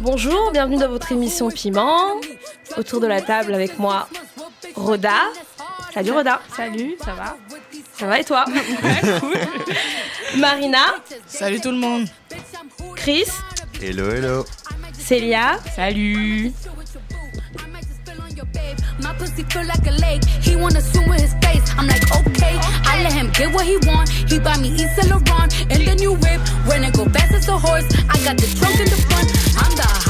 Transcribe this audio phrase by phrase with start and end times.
[0.00, 2.20] Bonjour, bienvenue dans votre émission Piment.
[2.76, 4.08] Autour de la table avec moi,
[4.74, 5.14] Roda.
[5.92, 6.40] Salut Roda.
[6.56, 7.36] Salut, ça va
[7.98, 8.44] Ça va et toi
[10.36, 10.78] Marina.
[11.26, 12.06] Salut tout le monde.
[12.96, 13.26] Chris.
[13.80, 14.44] Hello, hello.
[14.98, 15.58] Célia.
[15.74, 16.52] Salut.
[19.02, 20.24] My pussy feel like a lake.
[20.24, 21.64] He wanna swim with his face.
[21.76, 22.58] I'm like, okay.
[22.84, 24.08] I let him get what he want.
[24.10, 26.40] He buy me East Laurent and the new whip.
[26.66, 29.28] When it go fast as a horse, I got the trunk in the front.
[29.56, 30.09] I'm the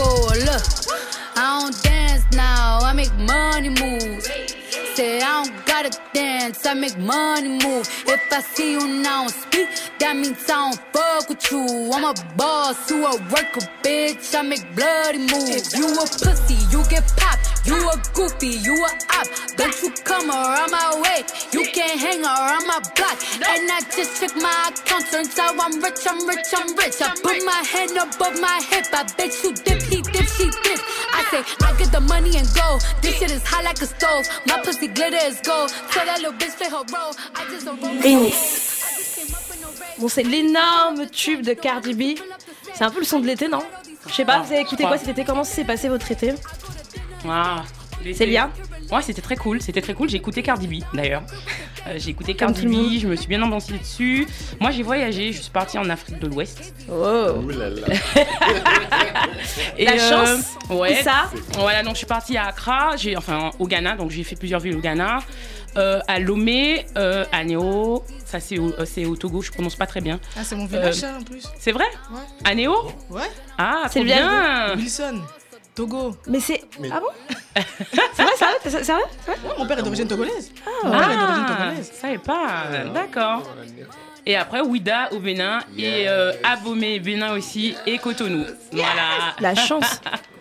[0.00, 0.62] Look,
[1.36, 4.30] I don't dance now, I make money moves.
[4.94, 7.86] Say I don't gotta dance, I make money move.
[8.06, 11.90] If I see you now speak, that means I don't fuck with you.
[11.92, 14.34] I'm a boss, you a worker, bitch.
[14.34, 15.74] I make bloody moves.
[15.74, 17.66] If you a pussy, you get popped.
[17.66, 19.26] You a goofy, you a op.
[19.56, 21.24] Don't you come around my way.
[21.52, 23.20] You can't hang around my block.
[23.46, 27.00] And I just check my account, turns out I'm rich, I'm rich, I'm rich.
[27.00, 28.86] I put my hand above my hip.
[28.92, 29.80] I bet you dip,
[30.12, 30.80] dip, she dip.
[31.12, 32.78] I say I get the money and go.
[33.02, 34.28] This shit is hot like a stove.
[34.46, 35.70] My pussy glitter is gold.
[35.90, 37.14] Tell that little bitch play her role.
[37.34, 38.30] I just a roll.
[39.98, 42.18] Bon, c'est l'énorme tube de Cardi B.
[42.74, 43.62] C'est un peu le son de l'été, non?
[44.06, 45.24] Je sais pas, vous avez écouté quoi cet été?
[45.24, 46.34] Comment s'est passé votre été?
[47.28, 47.64] Ah,
[48.02, 48.18] l'été.
[48.18, 48.50] Célia?
[48.92, 50.08] Ouais, c'était très cool, c'était très cool.
[50.08, 51.22] J'ai écouté Cardi B d'ailleurs.
[51.86, 52.66] Euh, j'ai écouté Comme Cardi.
[52.66, 54.28] B, je me suis bien ambiancée dessus.
[54.60, 56.74] Moi, j'ai voyagé, je suis partie en Afrique de l'Ouest.
[56.90, 57.86] Oh là là.
[59.78, 59.96] Et, La euh,
[60.36, 61.02] chance Ouais.
[61.02, 64.36] Ça Voilà, donc je suis partie à Accra, j'ai enfin au Ghana, donc j'ai fait
[64.36, 65.20] plusieurs villes au Ghana.
[65.76, 69.86] Euh, à Lomé, euh, à Néo, ça c'est au, c'est au Togo, je prononce pas
[69.86, 70.18] très bien.
[70.36, 71.48] Ah, c'est mon village, en plus.
[71.58, 71.86] C'est vrai?
[72.12, 72.20] Ouais.
[72.44, 72.74] À Néo
[73.08, 73.30] Ouais.
[73.56, 75.20] Ah, C'est bien Wilson,
[75.74, 76.14] Togo.
[76.26, 76.62] Mais c'est.
[76.78, 77.06] Mais- Ah bon
[77.92, 80.52] C'est vrai, ça C'est c'est vrai C'est vrai Ouais, mon père est d'origine togolaise.
[80.66, 81.92] Ah, Mon père est d'origine Ah, togolaise.
[81.94, 82.46] je savais pas.
[82.94, 83.42] D'accord.
[84.26, 88.44] Et après, Ouida au Bénin et euh, Abomey, Bénin aussi, et Cotonou.
[88.72, 89.34] Voilà.
[89.40, 90.00] La chance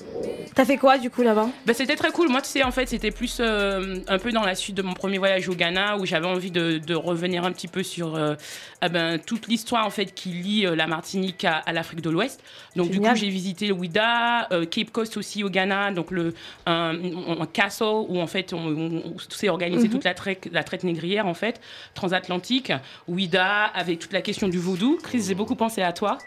[0.55, 1.47] T'as fait quoi du coup là-bas?
[1.65, 2.27] Bah, c'était très cool.
[2.27, 4.93] Moi, tu sais, en fait, c'était plus euh, un peu dans la suite de mon
[4.93, 8.35] premier voyage au Ghana où j'avais envie de, de revenir un petit peu sur euh,
[8.81, 12.09] ah ben, toute l'histoire en fait qui lie euh, la Martinique à, à l'Afrique de
[12.09, 12.43] l'Ouest.
[12.75, 16.33] Donc, du coup, j'ai visité le Ouida, euh, Cape Coast aussi au Ghana, donc le
[16.65, 16.93] un,
[17.39, 19.93] un castle où en fait on, on- on s'est organisé Mhm.
[19.93, 21.61] toute la traite, la traite négrière en fait
[21.93, 22.73] transatlantique.
[23.07, 24.97] Ouida avec toute la question du vaudou.
[25.01, 26.17] Chris, j'ai beaucoup pensé à toi.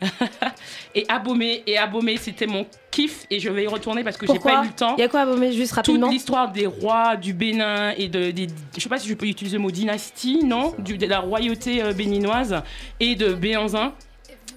[0.94, 4.38] et Abomey, et Abomey, c'était mon kiff et je vais y retourner parce que j'ai
[4.38, 6.08] pas eu le temps Il y a quoi Beaumais juste toute rapidement?
[6.08, 8.46] l'histoire des rois du Bénin et de, des,
[8.76, 11.82] je sais pas si je peux utiliser le mot dynastie, non, du, de la royauté
[11.82, 12.62] euh, béninoise
[13.00, 13.92] et de Béanzin.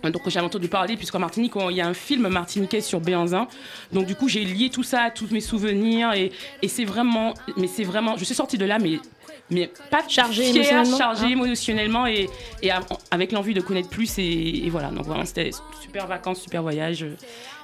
[0.03, 3.49] Donc j'avais entendu parler puisqu'en Martinique il y a un film martiniquais sur Béanzin.
[3.91, 6.31] Donc du coup j'ai lié tout ça à tous mes souvenirs et,
[6.61, 8.99] et c'est vraiment, mais c'est vraiment, je suis sortie de là mais
[9.51, 11.29] mais pas Chargée fière, émotionnellement, chargée hein.
[11.29, 12.29] émotionnellement et,
[12.61, 12.81] et a-
[13.11, 15.51] avec l'envie de connaître plus et, et voilà donc vraiment c'était
[15.81, 17.15] super vacances, super voyage euh,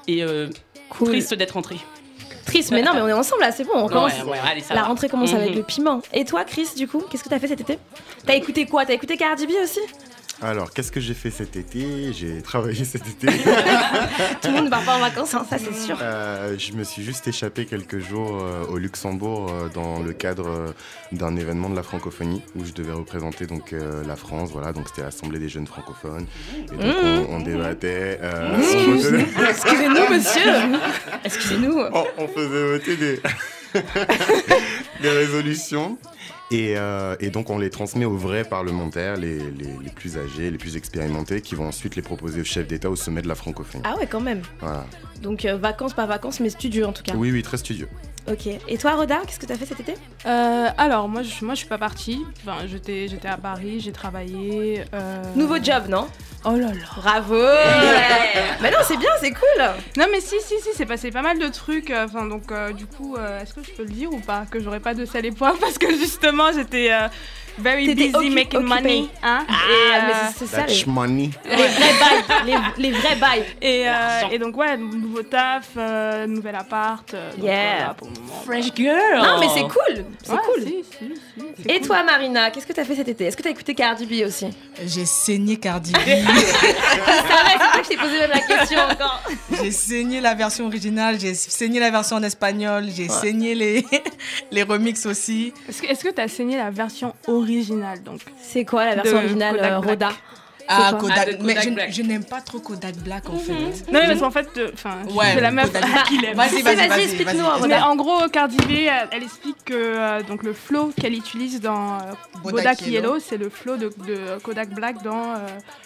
[0.07, 0.49] et euh,
[0.89, 1.07] Cool.
[1.09, 1.77] triste d'être rentrée.
[2.45, 4.13] Triste, mais non, mais on est ensemble là, c'est bon, on commence.
[4.23, 4.83] Ouais, ouais, allez, La va.
[4.83, 5.55] rentrée commence avec Mhm.
[5.55, 6.01] le piment.
[6.13, 7.79] Et toi, Chris, du coup, qu'est-ce que t'as fait cet été?
[8.25, 8.85] T'as écouté quoi?
[8.85, 9.79] T'as écouté Cardi B aussi?
[10.41, 12.11] Alors, qu'est-ce que j'ai fait cet été?
[12.13, 13.27] J'ai travaillé cet été.
[14.41, 15.97] Tout le monde ne part pas en vacances, hein, ça c'est sûr.
[16.01, 20.73] Euh, je me suis juste échappé quelques jours euh, au Luxembourg euh, dans le cadre
[21.13, 23.73] d'un événement de la francophonie où je devais représenter donc
[24.05, 24.49] la France.
[24.51, 26.25] Voilà, donc c'était l'Assemblée des jeunes francophones.
[26.57, 27.25] Et donc Mmh.
[27.29, 28.19] on, on débattait.
[28.21, 30.51] faisait, Excusez-nous, monsieur
[31.23, 33.21] Excusez-nous on- on faisait voter des,
[35.01, 35.97] des résolutions.
[36.51, 40.51] Et, euh, et donc on les transmet aux vrais parlementaires, les, les- les plus âgés,
[40.51, 43.33] les plus expérimentés, qui vont ensuite les proposer au chef d'État au sommet de la
[43.35, 43.83] francophonie.
[43.85, 44.41] Ah ouais, quand même.
[44.59, 44.85] Voilà.
[45.23, 47.15] Donc euh, vacances, pas vacances, mais studieux en tout cas.
[47.15, 47.87] Oui, oui, très studieux.
[48.27, 48.47] Ok.
[48.67, 49.93] Et toi, Roda, qu'est-ce que t'as fait cet été?
[50.25, 52.25] Euh, alors, moi je, moi, je suis pas partie.
[52.41, 54.83] Enfin, j'étais, j'étais à Paris, j'ai travaillé.
[54.95, 56.07] euh, Nouveau job, non?
[56.43, 56.73] Oh là là.
[56.97, 57.35] Bravo
[58.61, 59.63] Mais non, c'est bien, c'est cool
[59.97, 61.91] Non, mais si, si, si, c'est passé pas mal de trucs.
[61.91, 64.45] euh, Enfin, donc, euh, du coup, est-ce que je peux le dire ou pas?
[64.49, 66.89] Que j'aurais pas de sel et poivre parce que justement, j'étais
[67.57, 68.61] very busy occu- making occupée.
[68.81, 69.09] money.
[69.23, 71.29] Hein Ah, et, mais euh, c'est- c'est ça, That's les, money.
[71.45, 73.93] les vrais bails les, les vrais bails et, euh,
[74.31, 77.13] et donc, ouais, nouveau taf, euh, nouvel appart.
[77.13, 77.75] euh, donc, Yeah.
[77.77, 78.41] voilà, pour le moment.
[78.45, 79.17] Fresh girl.
[79.17, 81.87] Non, mais c'est cool C'est Ouais, cool si, si, si, c'est Et cool.
[81.87, 83.25] toi, Marina, qu'est-ce que t'as fait cet été?
[83.25, 84.47] Est-ce que t'as écouté Cardi B aussi?
[84.85, 85.97] J'ai saigné Cardi B.
[86.05, 89.21] C'est vrai, c'est vrai que je t'ai posé même la question encore
[89.61, 93.85] j'ai saigné la version originale, j'ai saigné la version en espagnol, j'ai saigné les,
[94.51, 95.53] les remixes aussi.
[95.69, 97.44] Est-ce que est-ce que t'as saigné la version originale
[98.03, 100.15] donc C'est quoi la version originale, Kodak euh, Black.
[100.67, 101.91] Ah, Kodak, Ah, mais je, Black.
[101.91, 103.53] je n'aime pas trop Kodak Black en fait.
[103.53, 105.71] Non mais parce qu'en fait, euh, enfin, Ouais, c'est la meuf
[106.07, 106.35] qu'il aime.
[106.35, 107.67] Vas-y, Vas-y, explique-nous.
[107.67, 111.61] Mais en gros, Cardi B, elle, elle explique que euh, donc le flow qu'elle utilise
[111.61, 111.97] dans euh,
[112.43, 112.91] Bodak Bodak, Yellow.
[112.93, 115.37] Yellow, c'est le flow de, de Kodak Black dans euh,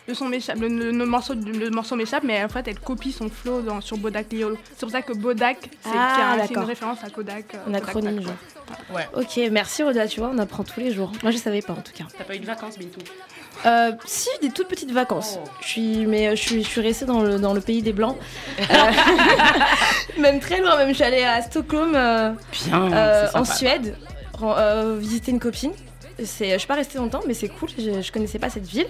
[0.08, 3.12] le son m'échappe, le, le- le morceau, le morceau m'échappe, mais en fait elle copie
[3.12, 4.58] son flow dans, sur Bodak Yellow.
[4.72, 7.54] C'est pour ça que Bodak, c'est Ah, une référence à Kodak.
[7.56, 8.96] euh, Un Kodak acronyme, Black, genre.
[8.96, 9.08] Ouais.
[9.16, 11.12] Ok, merci Roda, tu vois, on apprend tous les jours.
[11.24, 12.04] Moi, je savais pas en tout cas.
[12.18, 13.00] T'as pas eu de vacances, Bintou
[13.66, 15.38] Euh, si, des toutes petites vacances.
[15.62, 17.94] Je suis, mais euh, je suis, je suis restée dans le, dans le pays des
[17.94, 18.18] blancs.
[18.60, 18.64] Euh,
[20.18, 22.32] même très loin, même je suis allée à Stockholm, euh,
[22.66, 22.92] Bien.
[22.94, 23.44] euh, en.
[23.46, 23.96] Suède,
[24.42, 25.72] euh, visiter une copine.
[26.24, 27.70] C'est, je suis pas restée longtemps, mais c'est cool.
[27.78, 28.88] Je, je connaissais pas cette ville.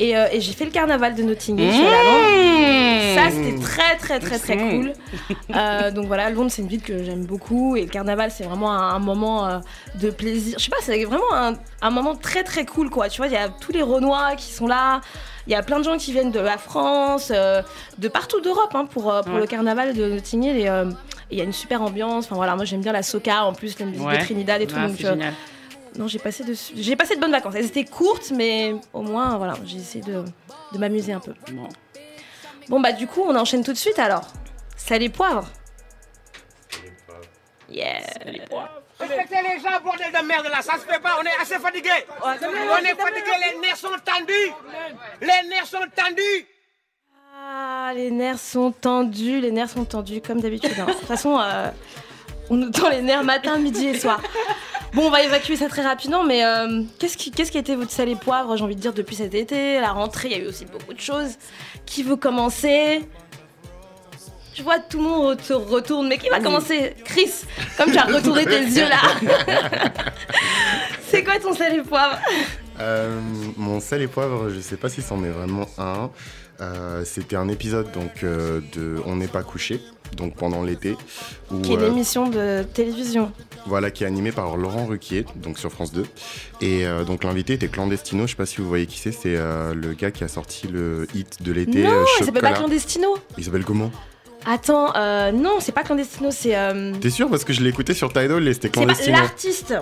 [0.00, 1.66] Et, euh, et j'ai fait le carnaval de Nottingham.
[1.66, 1.84] Londres.
[1.84, 3.14] Mmh.
[3.14, 4.70] Ça, c'était très, très, très, très Mmh.
[4.70, 4.92] cool.
[5.54, 7.76] Euh, donc voilà, Londres, c'est une ville que j'aime beaucoup.
[7.76, 9.58] Et le carnaval, c'est vraiment un, un moment euh,
[10.00, 10.56] de plaisir.
[10.58, 11.52] Je sais pas, c'est vraiment un,
[11.82, 13.08] un moment très, très cool, quoi.
[13.10, 15.00] Tu vois, il y a tous les Renois qui sont là.
[15.46, 18.86] Il y a plein de gens qui viennent de la France, de partout d'Europe, hein,
[18.90, 19.40] pour, pour Ouais.
[19.40, 20.56] le carnaval de Nottingham.
[20.56, 20.68] Et
[21.30, 22.24] il y a une super ambiance.
[22.26, 24.18] Enfin voilà, moi, j'aime bien la soca, en plus, la musique Ouais.
[24.18, 24.76] de Trinidad et tout.
[24.78, 25.34] Ah, donc, c'est génial.
[25.96, 27.54] Non, j'ai passé de, j'ai passé de bonnes vacances.
[27.56, 30.24] Elles étaient courtes, mais au moins, voilà, j'ai essayé de,
[30.72, 31.34] de m'amuser un peu.
[31.52, 31.68] Bon.
[32.68, 34.26] Bon, bah, du coup, on enchaîne tout de suite alors.
[34.92, 35.46] Et poivre.
[37.68, 38.00] Yeah.
[38.98, 41.90] Respectez les gens, bordel de merde là, ça se fait pas, on est assez fatigué.
[42.22, 44.52] On est fatigué, les nerfs sont tendus.
[45.20, 46.46] Les nerfs sont tendus.
[47.32, 50.74] Ah, les nerfs sont tendus, les nerfs sont tendus, comme d'habitude.
[50.78, 50.86] hein.
[50.86, 51.70] De toute façon, euh,
[52.50, 54.20] on nous tend les nerfs matin, midi et soir.
[54.92, 57.76] Bon, on va évacuer ça très rapidement, mais euh, qu'est-ce qui, qu'est-ce qui a été
[57.76, 60.44] votre et poivre, j'ai envie de dire, depuis cet été La rentrée, il y a
[60.44, 61.36] eu aussi beaucoup de choses.
[61.86, 63.08] Qui veut commencer?
[64.52, 66.96] Je vois tout le monde se retourne, mais qui va commencer?
[67.04, 67.30] Chris,
[67.78, 69.30] comme tu as retourné tes yeux là.
[71.06, 72.18] C'est quoi ton sel et poivre?
[72.80, 73.20] Euh,
[73.56, 76.10] mon sel et poivre, je sais pas si c'en est vraiment un.
[76.60, 79.80] Euh, C'était un épisode donc euh, de On n'est pas couché,
[80.16, 80.96] donc pendant l'été,
[81.62, 83.32] Qui est euh, l'émission de télévision.
[83.66, 86.04] voilà qui est animé par Laurent Ruquier, donc sur France 2.
[86.60, 88.26] Et donc l'invité était Clandestino.
[88.26, 89.12] Je sais pas si vous voyez qui c'est.
[89.12, 91.82] C'est le gars qui a sorti le hit de l'été.
[91.84, 92.52] Non, il s'appelle pas.
[92.52, 93.08] Clandestino.
[93.38, 93.90] Il s'appelle comment?
[94.46, 96.56] Attends, euh, non, c'est pas Clandestino, c'est.
[96.56, 97.28] euh, T'es sûr?
[97.28, 99.16] Parce que je l'ai écouté sur Tidal et c'était c'est Clandestino.
[99.18, 99.74] l'artiste.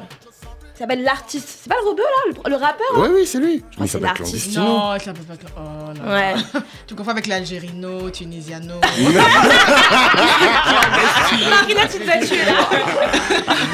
[0.79, 1.59] Il s'appelle l'artiste.
[1.65, 3.59] C'est pas le rebeu là, le, le rappeur Ouais oui c'est lui.
[3.63, 4.53] crois Mais que il c'est s'appelle l'artiste.
[4.53, 4.65] Clandestino.
[4.65, 5.35] Non, tu l'appelles pas.
[5.57, 6.15] Oh là.
[6.15, 6.35] Ouais.
[6.87, 8.75] Tu confonds avec l'Algérino, Tunisiano.
[11.51, 12.53] Marina, tu te fais tuer là.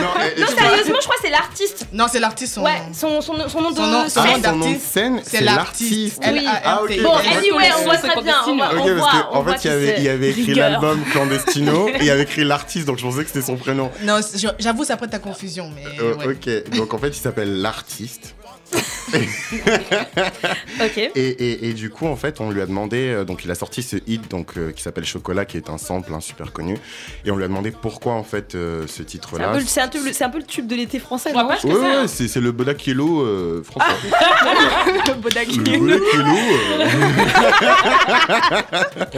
[0.00, 1.86] Non, Non, sérieusement, je crois que c'est l'artiste.
[1.92, 2.54] non, c'est l'artiste.
[2.54, 2.62] Son...
[2.62, 4.42] Ouais, son, son, son nom de Son nom- son Ah, scène.
[4.42, 6.22] nom son nom de scène, c'est l'artiste.
[6.32, 6.46] Oui.
[6.64, 7.02] Ah, ok.
[7.02, 8.36] Bon, anyway, on voit très bien.
[8.46, 10.54] On voit, Ok, on parce voit, que, on en voit fait, il y avait, écrit
[10.54, 13.90] l'album Clandestino et il y avait écrit l'artiste, donc je pensais que c'était son prénom.
[14.02, 15.84] Non, je- j'avoue, ça prête ta confusion, mais.
[16.00, 16.14] Euh.
[16.24, 18.36] Ok, donc en fait, il s'appelle l'artiste.
[20.84, 20.98] Ok.
[20.98, 23.54] Et, et- et du coup, en fait, on lui a demandé, euh, donc il a
[23.54, 26.76] sorti ce hit donc, euh, qui s'appelle Chocolat, qui est un sample hein, super connu.
[27.24, 29.52] Et on lui a demandé pourquoi, en fait, euh, ce titre-là.
[29.66, 31.86] c'est un peu le- c'est un peu le tube de l'été français, Ouais, ça, ouais,
[31.86, 32.06] hein.
[32.08, 33.86] c'est le Bodak Yellow euh, français.
[35.06, 35.98] Le Bodak Le euh.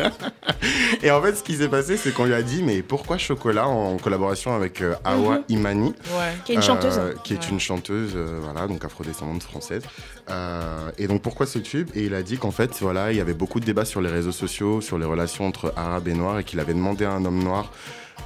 [1.02, 3.66] et en fait, ce qui s'est passé, c'est qu'on lui a dit, mais pourquoi Chocolat
[3.68, 6.32] en collaboration avec euh, Awa Imani Ouais.
[6.44, 7.00] Qui est une chanteuse.
[7.24, 7.42] qui est Ouais.
[7.50, 9.82] une chanteuse, euh, voilà, donc afrodescendante française.
[10.30, 11.88] Euh, et donc pourquoi ce tube?
[11.94, 14.10] Et il a dit qu'en fait, voilà, il y avait beaucoup de débats sur les
[14.10, 17.24] réseaux sociaux, sur les relations entre arabes et noirs, et qu'il avait demandé à un
[17.24, 17.72] homme noir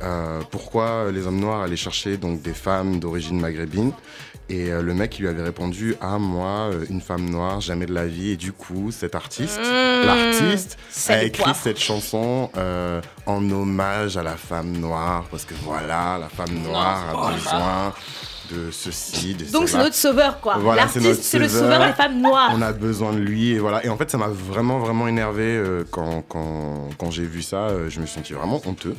[0.02, 3.92] euh, pourquoi les hommes noirs allaient chercher donc des femmes d'origine maghrébine.
[4.48, 7.86] Et euh, le mec, il lui avait répondu Ah, moi, euh, une femme noire, jamais
[7.86, 8.30] de la vie.
[8.30, 10.06] Et du coup, cet artiste, Mmh.
[10.06, 12.50] l'artiste, a écrit cette chanson
[13.26, 17.92] en hommage à la femme noire, parce que voilà, la femme noire a besoin
[18.52, 20.57] de ceci, de Donc c'est notre sauveur, quoi.
[20.59, 21.87] Voilà, L'artiste, c'est le sauveur.
[21.87, 22.50] des femmes noires.
[22.54, 23.85] On a besoin de lui et voilà.
[23.85, 27.69] Et en fait, ça m'a vraiment vraiment énervé euh, quand quand, quand j'ai vu ça.
[27.69, 28.97] euh, je me suis senti vraiment honteux.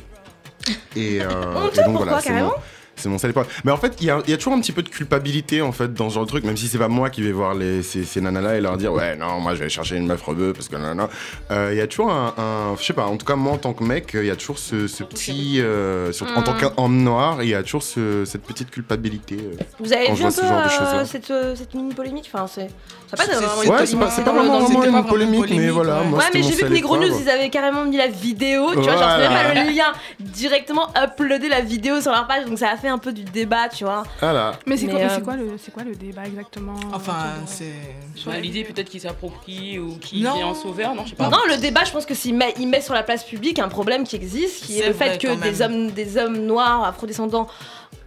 [0.96, 2.54] Et, euh, Honteux, et donc pourquoi, voilà, carrément?
[3.02, 3.46] C'est mon seul épreuve.
[3.64, 5.92] Mais en fait, il y y a toujours un petit peu de culpabilité en fait
[5.92, 8.04] dans ce genre de truc, même si c'est pas moi qui vais voir les, ces,
[8.04, 10.68] ces nanas-là et leur dire ouais non moi je vais chercher une meuf rebeu parce
[10.68, 11.08] que nanana.
[11.50, 13.58] Euh, Il y a toujours un, un- je sais pas, en tout cas moi en
[13.58, 16.60] tant que mec, il y a toujours ce, ce petit, euh, surtout en tant Mm.
[16.76, 19.36] qu'homme noir, il y a toujours ce- cette petite culpabilité.
[19.40, 19.56] euh.
[19.80, 21.04] Vous avez Quand vu je un vois peu ce genre de euh, choses-là.
[21.06, 22.30] cette, euh, cette mini polémique?
[22.32, 22.68] Enfin, c'est.
[23.10, 23.88] Ça passe C'est- vraiment c'est- Ouais, polémique.
[23.88, 26.00] c'est pas, c'est pas le- vraiment, pas une vraiment polémique, mais polémique, voilà.
[26.00, 26.06] ouais.
[26.06, 28.06] Moi, Ouais, mais mon j'ai vu que les gros news, ils avaient carrément mis la
[28.08, 28.70] vidéo.
[28.72, 29.92] Tu vois, genre, je même pas le lien.
[30.20, 32.44] Directement uploader la vidéo sur leur page.
[32.46, 34.04] Donc ça a fait un peu du débat, tu vois.
[34.20, 34.52] Voilà.
[34.66, 38.24] Mais c'est quoi, euh, quoi, le- c'est quoi le débat exactement Enfin, autour de- c'est.
[38.26, 40.34] Bah, L'idée peut-être qu'il s'approprie ou qu'il Non.
[40.34, 41.28] vient en sauveur, non, je sais pas.
[41.28, 43.68] Non, le débat, je pense que s'il met, il met sur la place publique un
[43.68, 47.48] problème qui existe, qui est, le fait que des hommes, des hommes noirs, afrodescendants,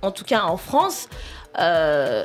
[0.01, 1.08] en tout cas en France,
[1.60, 2.24] euh,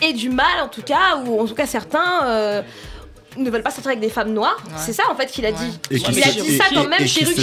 [0.00, 2.24] aient du mal, en tout cas, ou en tout cas certains.
[2.24, 2.62] euh,
[3.36, 4.72] ne veulent pas sortir avec des femmes noires, Ouais.
[4.76, 5.54] c'est ça en fait qu'il a Ouais.
[5.54, 5.78] dit.
[5.90, 7.42] Et il a dit ça quand même chez Ruquier.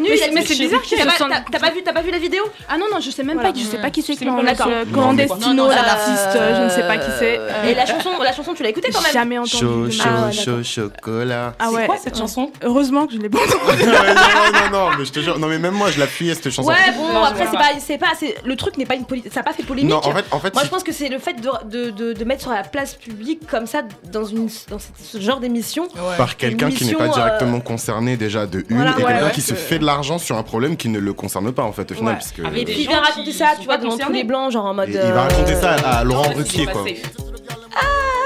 [0.00, 2.42] Mais c'est- c'est bizarre qu'il T'as pas- vu, t'as pas vu la vidéo?
[2.68, 3.50] Ah non, non, je sais même Voilà.
[3.50, 6.86] pas qui, je sais pas qui c'est C'est Clandestino, ça- l'artiste, euh, je ne sais
[6.86, 7.38] pas qui c'est.
[7.38, 9.12] Euh, Et la chanson, la chanson, tu l'as écoutée quand même?
[9.12, 9.56] Jamais entendu.
[9.56, 11.54] Chaud, Ah ouais, chaud, chocolat.
[11.58, 11.86] Ah C'est ouais.
[11.86, 12.50] quoi cette chanson?
[12.62, 13.84] Heureusement que je l'ai pas entendue.
[13.84, 15.38] non, non, non, mais je te jure.
[15.38, 16.68] Non, mais même moi, je l'appuyais cette chanson.
[16.68, 17.64] Ouais, bon, après, c'est pas.
[17.80, 19.90] c'est pas, c'est- le truc n'est pas une politique, ça a pas fait polémique.
[19.90, 22.12] Non, en fait, en fait, Moi, je pense que c'est le fait de, de, de,
[22.12, 24.48] de mettre sur la place publique comme ça, dans, une,
[24.78, 25.84] dans ce genre d'émission.
[25.84, 26.16] Ouais.
[26.16, 29.24] par quelqu'un qui n'est pas euh, directement concerné déjà de une Voilà, et ouais, quelqu'un
[29.26, 31.72] ouais, qui se fait de l'argent sur un problème qui ne le concerne pas en
[31.72, 32.18] fait au final Ouais.
[32.20, 34.52] puisque Avec Et des puis il vient raconter ça, tu vois, devant tous les blancs,
[34.52, 34.88] genre en mode.
[34.88, 36.84] Et il va raconter euh, ça à Laurent Qu'est-ce qui Ruquier quoi.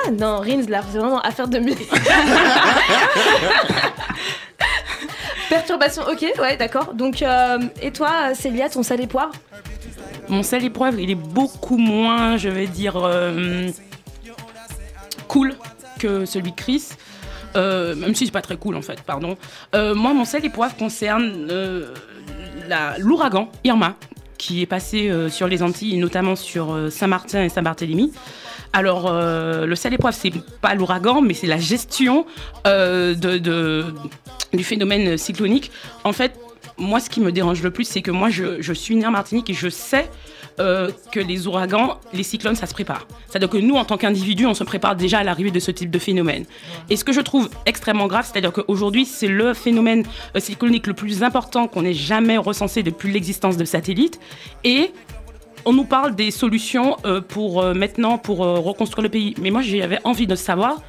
[0.07, 1.89] Ah non, Rins, là, c'est vraiment affaire de musique.
[5.49, 6.95] Perturbation, ok, ouais, d'accord.
[6.95, 9.33] Donc, euh, et toi, Célia, ton sel et poivre?
[10.29, 13.69] Mon sel épreuve, il est beaucoup moins, je vais dire, euh,
[15.29, 15.55] cool
[16.27, 16.89] celui de Chris.
[17.55, 19.37] Euh, même si c'est pas très cool en fait, pardon.
[19.75, 21.93] Euh, moi, mon sel épreuve concerne euh,
[22.99, 23.95] l'ouragan Irma
[24.39, 28.13] qui est passé sur les Antilles, notamment sur Saint-Martin et Saint-Barthélemy.
[28.73, 32.27] Alors, le sel épreuve, c'est pas l'ouragan, mais c'est la gestion
[32.65, 33.85] de-
[34.53, 35.71] du phénomène cyclonique.
[36.03, 36.33] En fait,
[36.77, 39.13] moi, ce qui me dérange le plus, c'est que moi, je, je suis née en
[39.13, 40.11] Martinique et je sais
[40.61, 43.07] euh, que les ouragans, les cyclones, ça se prépare.
[43.29, 45.91] C'est-à-dire que nous, en tant qu'individus, on se prépare déjà à l'arrivée de ce type
[45.91, 46.45] de phénomène.
[46.91, 50.05] Et ce que je trouve extrêmement grave, c'est-à-dire qu'aujourd'hui, c'est le phénomène
[50.37, 54.21] euh, cyclonique le plus important qu'on ait jamais recensé depuis l'existence de satellites.
[54.65, 54.93] Et
[55.65, 59.35] on nous parle des solutions euh, pour maintenant pour reconstruire le pays.
[59.41, 60.83] Mais moi, j'avais envie de savoir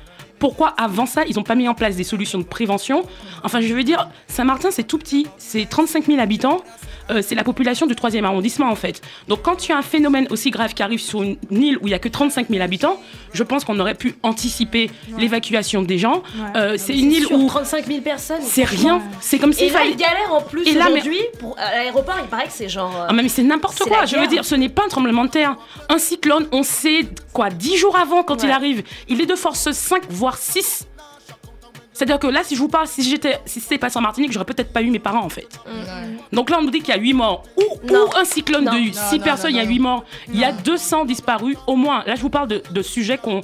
[0.43, 3.03] pourquoi avant ça, ils n'ont pas mis en place des solutions de prévention.
[3.45, 6.61] Enfin, je veux dire, Saint-Martin, c'est tout petit, c'est 35 000 habitants.
[7.11, 9.01] Euh, c'est la population du 3e arrondissement en fait.
[9.27, 11.87] Donc quand tu as un phénomène aussi grave qui arrive sur une île où il
[11.87, 12.99] n'y a que 35 000 habitants,
[13.33, 16.23] je pense qu'on aurait pu anticiper l'évacuation des gens.
[16.55, 18.41] Euh, c'est une île où 35 000 personnes.
[18.41, 19.91] c'est rien, c'est comme Et s'il là, fallait...
[19.91, 21.19] ils galèrent en plus Et là, mais- aujourd'hui.
[21.39, 22.93] Pour, à l'aéroport, il paraît que c'est genre.
[23.01, 24.05] euh, Ah, mais c'est n'importe quoi.
[24.05, 25.55] Je veux dire, ce n'est pas un tremblement de terre.
[25.89, 29.71] Un cyclone, on sait quoi, dix jours avant quand il arrive, il est de force
[29.71, 30.87] 5 voire 6.
[32.03, 34.43] C'est-à-dire que là, si je vous parle, si j'étais, si c'était pas en Martinique, j'aurais
[34.43, 35.47] peut-être pas eu mes parents en fait.
[36.33, 37.43] Donc là, on nous dit qu'il y a 8 morts.
[37.55, 37.63] Ou,
[38.17, 38.73] un cyclone Non.
[38.73, 39.69] de Non, 6 non, personnes, il y a non.
[39.69, 40.03] 8 morts.
[40.27, 42.03] Il y a 200 disparus au moins.
[42.05, 43.41] Là, je vous parle de, de sujets qu'on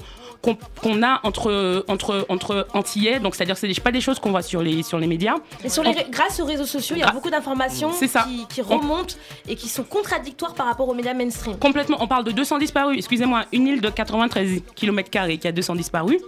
[0.82, 3.20] qu'on a entre, entre, entre Antillais.
[3.20, 5.36] Donc, c'est-à-dire que ce n'est pas des choses qu'on voit sur les, sur les médias.
[5.66, 8.62] Et sur les, grâce aux réseaux sociaux, il y a beaucoup d'informations C'est qui, qui
[8.62, 9.16] remontent
[9.50, 11.58] et qui sont contradictoires par rapport aux médias mainstream.
[11.60, 12.98] Complètement, on parle de 200 disparus.
[12.98, 16.22] Excusez-moi, une île de 93 km qui a 200 disparus,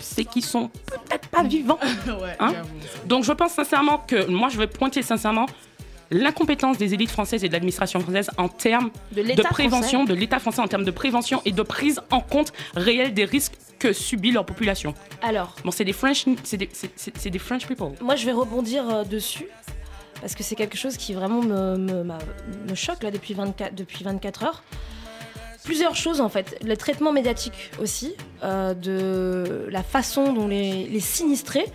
[0.00, 1.78] c'est qu'ils sont peut-être pas vivants.
[2.40, 2.52] Hein.
[3.06, 5.46] Donc je pense sincèrement que, moi je vais pointer sincèrement
[6.10, 10.60] l'incompétence des élites françaises et de l'administration française en termes De prévention, de l'État français
[10.62, 14.44] en termes de prévention et de prise en compte réelle des risques que subit leur
[14.46, 14.94] population.
[15.22, 17.92] Alors, Bon, c'est des French, c'est des, c'est- c'est- c'est des French people.
[18.00, 19.46] moi, je vais rebondir euh, dessus.
[20.20, 22.18] Parce que c'est quelque chose qui vraiment me, me, m'a-
[22.68, 24.62] me choque là depuis 24, depuis 24 heures.
[25.68, 26.58] Plusieurs choses en fait.
[26.64, 31.66] Le traitement médiatique aussi, euh, de la façon dont les, les sinistrés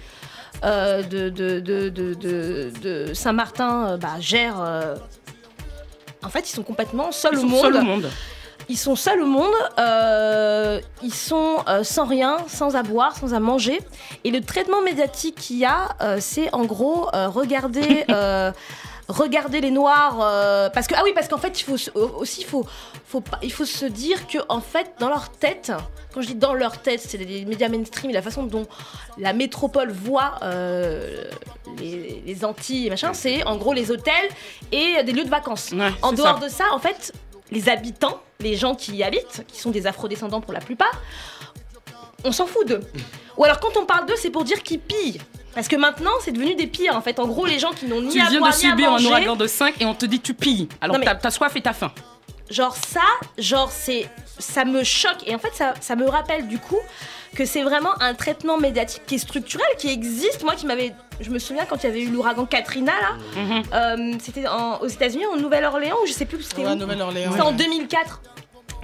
[0.66, 4.60] euh, de, de, de, de, de- de Saint-Martin euh, bah, gèrent.
[6.26, 7.62] en fait, ils sont complètement seuls Ils au sont monde.
[7.62, 8.10] seuls au monde.
[8.70, 13.34] Ils sont seuls au monde, euh, ils sont euh, sans rien, sans à boire, sans
[13.36, 13.80] à manger.
[14.24, 18.06] Et le traitement médiatique qu'il y a, euh, c'est en gros regarder,
[19.08, 20.20] regarder les noirs.
[20.22, 21.76] euh, parce que ah oui, parce qu'en fait, il faut
[22.18, 22.66] aussi, faut,
[23.06, 25.72] faut pas- il faut se dire que en fait, dans leur tête,
[26.14, 28.66] quand je dis dans leur tête, c'est les médias mainstream, et la façon dont
[29.18, 31.24] la métropole voit euh,
[31.80, 34.30] les, les Antilles et machin, c'est en gros les hôtels
[34.72, 35.72] et des lieux de vacances.
[35.72, 36.46] Ouais, En dehors ça.
[36.46, 37.14] de ça, en fait,
[37.52, 40.92] les habitants, les gens qui y habitent, qui sont des afrodescendants pour la plupart,
[42.24, 42.82] on s'en fout d'eux.
[43.38, 45.20] Ou alors quand on parle d'eux, c'est pour dire qu'ils pillent.
[45.56, 47.20] Parce que maintenant, c'est devenu des pires en fait.
[47.20, 48.92] En gros, les gens qui n'ont ni Tu à viens boire de ni à subir
[48.94, 50.68] un ouragan de 5 et on te dit tu pilles.
[50.82, 51.92] Alors mais- t'as soif et t'as faim.
[52.50, 53.02] genre ça,
[53.38, 56.78] genre c'est, ça me choque et en fait ça, ça me rappelle du coup
[57.36, 60.44] que c'est vraiment un traitement médiatique qui est structurel, qui existe.
[60.44, 63.64] Moi qui m'avais, je me souviens quand il y avait eu l'ouragan Katrina là, Mhm.
[63.74, 64.44] euh, c'était
[64.82, 66.64] aux États-Unis, en Nouvelle-Orléans ou je sais plus où c'était.
[66.66, 66.76] Ouais.
[66.76, 67.32] Nouvelle-Orléans.
[67.32, 68.22] C'était en 2004.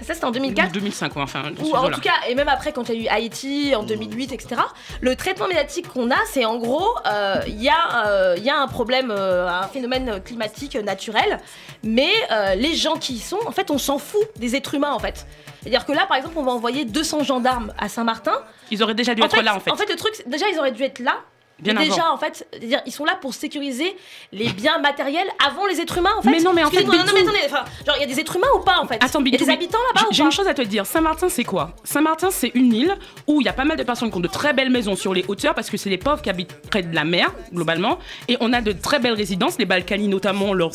[0.06, 0.72] Ça c'était en 2004.
[0.72, 3.08] 2005, ouais, enfin, Ou en tout cas, et même après, quand il y a eu
[3.16, 4.62] Haïti en 2008, etc.,
[5.02, 8.58] le traitement médiatique qu'on a, c'est en gros, euh, il y, a, euh, y a
[8.60, 11.40] un problème, euh, un phénomène climatique euh, naturel,
[11.84, 14.94] mais euh, les gens qui y sont, en fait, on s'en fout des êtres humains,
[14.94, 15.26] en fait.
[15.62, 18.34] C'est-à-dire que là, par exemple, on va envoyer 200 gendarmes à Saint-Martin.
[18.72, 19.72] Ils auraient déjà dû En être fait, là en fait.
[19.72, 21.18] En fait, le truc, déjà, ils auraient dû être là.
[21.62, 22.48] Bien Mais déjà, en fait,
[22.86, 23.96] ils sont là pour sécuriser
[24.32, 26.30] les biens matériels avant les êtres humains, en fait.
[26.30, 28.04] Mais non, mais en fait, Excusez-moi, non, Big non, mais attendez, enfin, genre, il y
[28.04, 29.04] a des êtres humains ou pas, en fait?
[29.04, 30.86] Attends, Big y a des habitants là-bas J'ai une chose à te dire.
[30.86, 31.72] Saint-Martin, c'est quoi?
[31.84, 32.96] Saint-Martin, c'est une île
[33.28, 35.14] où il y a pas mal de personnes qui ont de très belles maisons sur
[35.14, 38.00] les hauteurs parce que c'est les pauvres qui habitent près de la mer, globalement.
[38.28, 40.72] Et on a de très belles résidences, les Balkany notamment, leurs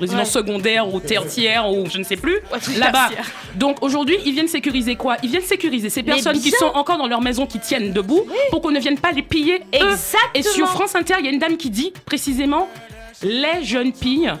[0.00, 0.24] résidences Ouais.
[0.24, 2.38] secondaires ou tertiaires ou je ne sais plus.
[2.76, 3.10] Là-bas.
[3.54, 5.16] Donc aujourd'hui, ils viennent sécuriser quoi?
[5.22, 8.60] Ils viennent sécuriser ces personnes qui sont encore dans leur maison, qui tiennent debout, pour
[8.62, 9.96] qu'on ne vienne pas les piller eux.
[10.34, 12.68] Et sur France Inter, il y a une dame qui dit précisément
[13.22, 14.32] les jeunes filles.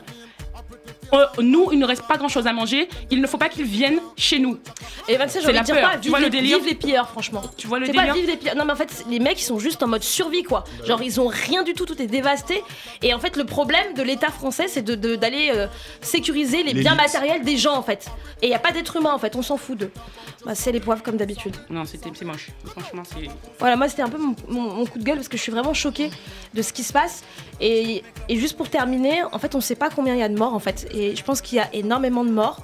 [1.14, 2.88] Euh, nous, il ne reste pas grand chose à manger.
[3.10, 4.58] Il ne faut pas qu'ils viennent chez nous.
[5.08, 5.90] Et ben, tu sais, j'ai C'est la dire peur.
[5.90, 6.58] pas, Tu vive, vois le les, délire?
[6.58, 7.42] vive les pilleurs, franchement.
[7.56, 8.14] Tu vois le C'est pas délire?
[8.14, 8.56] vivre les pilleurs.
[8.56, 10.64] Non, mais en fait, les mecs, ils sont juste en mode survie, quoi.
[10.84, 12.62] Genre, ils ont rien du tout, tout est dévasté.
[13.02, 15.66] Et en fait, le problème de l'État français, c'est d'aller de, euh,
[16.00, 18.06] sécuriser les biens matériels des gens, en fait.
[18.42, 19.90] Et il n'y a pas d'être humain, en fait, on s'en fout d'eux.
[20.46, 21.56] Bah, c'est les poivres, comme d'habitude.
[21.68, 22.48] Non, c'était c'est moche.
[22.64, 23.28] Franchement, c'est.
[23.58, 25.50] Voilà, moi, c'était un peu mon, mon- mon coup de gueule parce que je suis
[25.52, 26.10] vraiment choquée
[26.54, 27.22] de ce qui se passe.
[27.60, 30.38] Et, et juste pour terminer, en fait, on sait pas combien il y a de
[30.38, 30.88] morts, en fait.
[30.94, 32.60] Et je pense qu'il y a énormément de morts.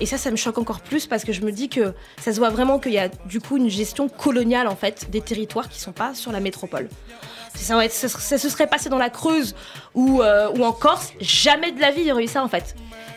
[0.00, 2.38] Et ça, ça me choque encore plus parce que je me dis que ça se
[2.38, 5.78] voit vraiment qu'il y a du coup une gestion coloniale, en fait, des territoires qui
[5.78, 6.88] sont pas sur la métropole.
[7.54, 9.54] Ça, ça, ça se serait passé dans la Creuse
[9.94, 12.48] ou, euh, ou en Corse, jamais de la vie il y aurait eu ça, en
[12.48, 12.74] fait.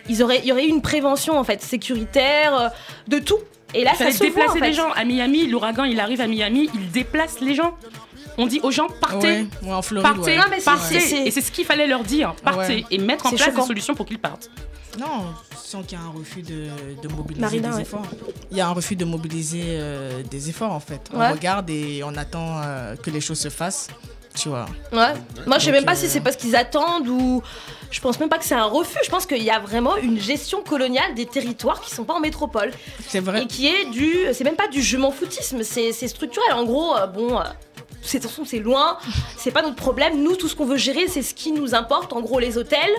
[0.07, 2.69] Ils auraient, il y aurait eu une prévention, en fait, sécuritaire, euh,
[3.07, 3.39] de tout.
[3.73, 4.67] Et là, Il ça se voit, déplacer en fait.
[4.67, 4.91] les gens.
[4.91, 7.75] À Miami, l'ouragan, il arrive à Miami, il déplace les gens.
[8.37, 9.27] On dit aux gens, partez.
[9.27, 10.37] Ouais, ouais, en Floride, Partez, ouais.
[10.37, 10.99] Non, mais c'est- partez.
[10.99, 12.35] c'est- Et c'est ce qu'il fallait leur dire.
[12.43, 12.85] Partez Ouais.
[12.91, 13.61] et mettre en C'est place choquant.
[13.63, 14.49] des solutions pour qu'ils partent.
[14.99, 15.25] Non,
[15.63, 16.67] sans qu'il y a un refus de,
[17.01, 17.81] de mobiliser Marina, des ouais.
[17.83, 18.05] efforts.
[18.51, 21.01] Il y a un refus de mobiliser euh, des efforts en fait.
[21.13, 23.89] On regarde et on attend euh, que les choses se fassent.
[24.35, 24.65] Tu vois.
[24.93, 25.13] Ouais.
[25.47, 27.41] Moi, je sais même pas euh, si c'est parce qu'ils attendent ou.
[27.89, 28.99] Je pense même pas que c'est un refus.
[29.03, 32.19] Je pense qu'il y a vraiment une gestion coloniale des territoires qui sont pas en
[32.19, 32.69] métropole.
[33.07, 33.43] C'est vrai.
[33.43, 34.15] Et qui est du.
[34.33, 36.53] C'est même pas du je m'en foutisme, c'est c'est structurel.
[36.53, 37.39] En gros, euh, bon.
[38.01, 38.97] C'est attention, c'est loin,
[39.37, 40.21] c'est pas notre problème.
[40.23, 42.13] Nous, tout ce qu'on veut gérer, c'est ce qui nous importe.
[42.13, 42.95] En gros, les hôtels,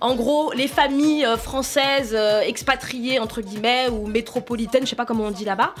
[0.00, 5.06] en gros, les familles euh, françaises euh, expatriées, entre guillemets, ou métropolitaines, je sais pas
[5.06, 5.74] comment on dit là-bas.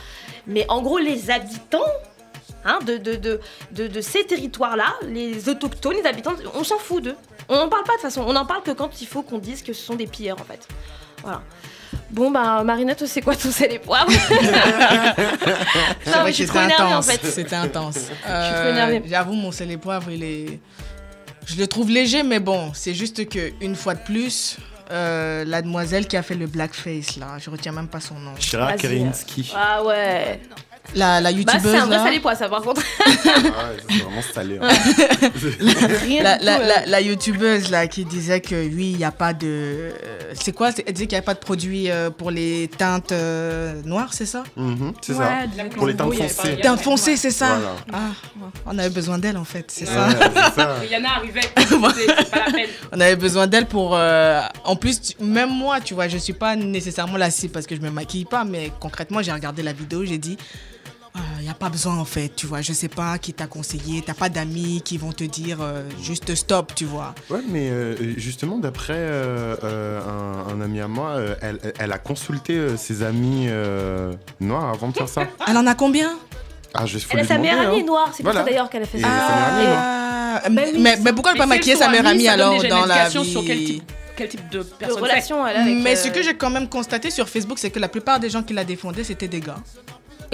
[0.46, 1.84] Mais en gros, les habitants
[2.64, 3.40] hein, de, de, de,
[3.72, 7.16] de, de ces territoires-là, les autochtones, les habitants, on s'en fout d'eux.
[7.48, 9.38] On n'en parle pas de toute façon, on n'en parle que quand il faut qu'on
[9.38, 10.66] dise que ce sont des pilleurs en fait.
[11.22, 11.42] Voilà.
[12.10, 16.58] Bon bah Marinette, c'est quoi tous ces les poivres C'est Non, mais je suis trop
[16.60, 17.06] c'était énervée en intense.
[17.10, 17.26] fait.
[17.26, 17.98] C'était intense.
[18.24, 19.02] trop énervée.
[19.06, 20.60] J'avoue, mon sel et poivre, il est.
[21.46, 24.56] Je le trouve léger, mais bon, c'est juste que une fois de plus,
[24.90, 28.32] euh, la demoiselle qui a fait le blackface là, je retiens même pas son nom.
[28.38, 29.52] Chira Vas-y, Kerinsky.
[29.54, 30.40] Ah ouais.
[30.94, 32.04] La, la Bah youtubeuse c'est un vrai là.
[32.04, 32.80] salé poivre ça par contre.
[33.00, 34.58] Ah ouais, c'est vraiment salé.
[34.62, 34.68] hein.
[36.02, 39.32] Rien La, la, la, la youtubeuse là qui disait que oui, il n'y a pas
[39.32, 39.46] de.
[39.46, 39.90] euh,
[40.40, 43.12] C'est quoi c'est- Elle disait qu'il n'y a pas de produit euh, pour les teintes
[43.12, 44.44] euh, noires, c'est ça?
[44.56, 45.18] Mhm, c'est ça.
[45.20, 46.56] Ouais, disait Pour les teintes foncées.
[46.62, 47.74] Teintes foncées, c'est ça Voilà.
[47.92, 50.08] Ah, on avait besoin d'elle en fait, c'est Ouais, ça.
[50.54, 50.74] c'est ça.
[50.80, 52.68] Rihanna arrivait, c'est pas la peine.
[52.92, 53.94] On avait besoin d'elle pour.
[53.94, 57.66] euh, En plus, tu- même moi, tu vois, je suis pas nécessairement la cible parce
[57.66, 60.36] que je me maquille pas, mais concrètement, j'ai regardé la vidéo, j'ai dit.
[61.38, 62.60] Il n'y a pas besoin en fait, tu vois.
[62.62, 64.02] Je sais pas qui t'a conseillé.
[64.04, 67.14] T'as pas d'amis qui vont te dire euh, juste stop, tu vois.
[67.30, 70.00] Ouais, mais euh, justement, d'après euh, euh,
[70.48, 74.70] un, un ami à moi, euh, elle, elle a consulté euh, ses amis euh, noirs
[74.74, 75.22] avant de faire ça.
[75.48, 76.16] Elle en a combien?
[76.74, 77.84] Ah, je Elle a sa demander, meilleure amie hein.
[77.86, 78.40] noire, c'est pour Voilà.
[78.44, 79.08] ça d'ailleurs qu'elle a fait ça.
[79.10, 82.62] Ah, Bah oui, mais, mais pourquoi elle pas Mais maquiller si sa meilleure amie alors
[82.68, 84.64] dans la vie sur quel type, quel type de
[85.00, 85.82] relation elle a avec.
[85.82, 88.28] Mais euh, ce que j'ai quand même constaté sur Facebook, c'est que la plupart des
[88.28, 89.56] gens qui la défendaient, c'était des gars.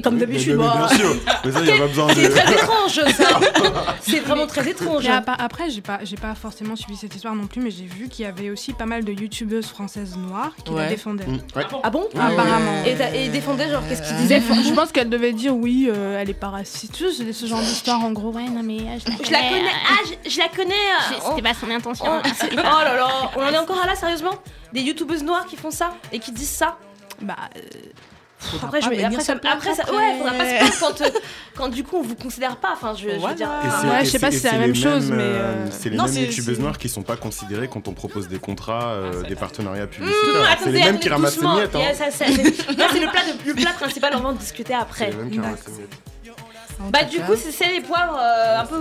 [0.03, 0.75] Comme d'habitude, moi.
[0.77, 1.15] Bien sûr.
[1.45, 2.29] Mais ça, il n'y a pas besoin C'est de.
[2.29, 3.41] très étrange, ça.
[4.01, 5.07] C'est vraiment très étrange.
[5.07, 8.09] Apa- après, j'ai pas, j'ai pas forcément suivi cette histoire non plus, mais j'ai vu
[8.09, 10.85] qu'il y avait aussi pas mal de youtubeuses françaises noires qui Ouais.
[10.85, 11.27] la défendaient.
[11.27, 11.65] Mm, ouais.
[11.83, 12.09] Ah bon?
[12.15, 12.83] Apparemment.
[12.87, 16.31] Et, défendait genre qu'est-ce qu'il Disait- disait je pense qu'elle devait dire oui, euh, elle
[16.31, 16.97] est pas raciste.
[17.17, 18.33] C'est ce genre d'histoire en gros.
[18.33, 19.71] Ouais, non mais euh, je la Je la connais.
[19.89, 20.75] Ah, je, je la connais.
[20.75, 22.05] euh, on- C'était pas son intention.
[22.07, 24.35] on- c'est- oh là là, on en est encore à là sérieusement?
[24.73, 26.77] Des youtubeuses noires qui font ça et qui disent ça?
[27.21, 27.61] Bah, euh,
[28.63, 31.11] Après, je vais, après, ça, après, ça, ouais, faudra pas se plaindre quand, euh,
[31.57, 32.71] quand du coup on vous considère pas.
[32.73, 33.49] Enfin, je, je veux dire.
[33.49, 35.19] Et ah, c'est- Ouais, je sais pas c'est- si c'est la les même chose, mêmes,
[35.19, 37.69] mais, euh, euh, C'est les Non, mêmes c'est- youtubeuses c'est- noires qui sont pas considérées
[37.69, 40.23] quand on propose des contrats, euh, des partenariats Hum, publicitaires.
[40.47, 41.77] c'est attendez, les mêmes qui ramassent les miettes.
[41.77, 41.79] hein.
[41.79, 42.29] Yeah, c'est-
[42.77, 45.11] non, c'est le plat, de- le plat principal, on va en discuter C'est après.
[45.11, 45.99] les mêmes qui ramassent les miettes.
[46.81, 48.77] En Bah du coup, c'est c'est les poivres euh, un peu.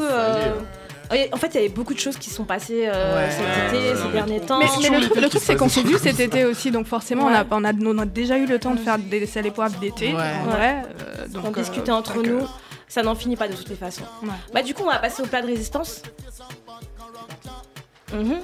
[1.33, 3.31] En fait, il y avait beaucoup de choses qui sont passées euh, Ouais.
[3.31, 4.59] cet été, Ouais, ces derniers temps.
[4.59, 4.65] mais,
[5.21, 6.23] le truc, c'est qu'on se s'est vu cet ça.
[6.23, 7.47] été aussi, donc forcément on, a, Ouais.
[7.51, 10.13] on, a, on a déjà eu le temps de faire des sels et poivres d'été.
[10.13, 10.21] Ouais.
[10.45, 12.47] En vrai, euh, donc, On euh, discutait entre donc, nous,
[12.87, 14.03] ça n'en finit pas de toutes les façons.
[14.23, 14.29] Ouais.
[14.53, 16.01] Bah du coup, on va passer au plat de résistance.
[18.13, 18.39] Mhm.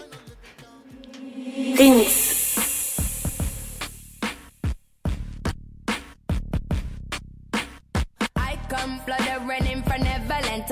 [8.36, 10.66] I come fluttering in for Neverland.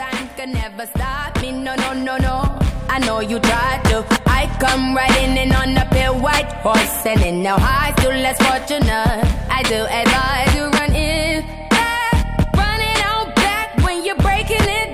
[0.46, 1.52] Can never stop me.
[1.52, 2.60] No, no, no, no.
[2.88, 4.06] I know you tried to.
[4.28, 8.38] I come riding in on a pale white horse, and in now high, still less
[8.46, 9.26] fortunate.
[9.50, 11.42] I do advise you run in.
[11.72, 14.85] back, Run it on back when you're breaking it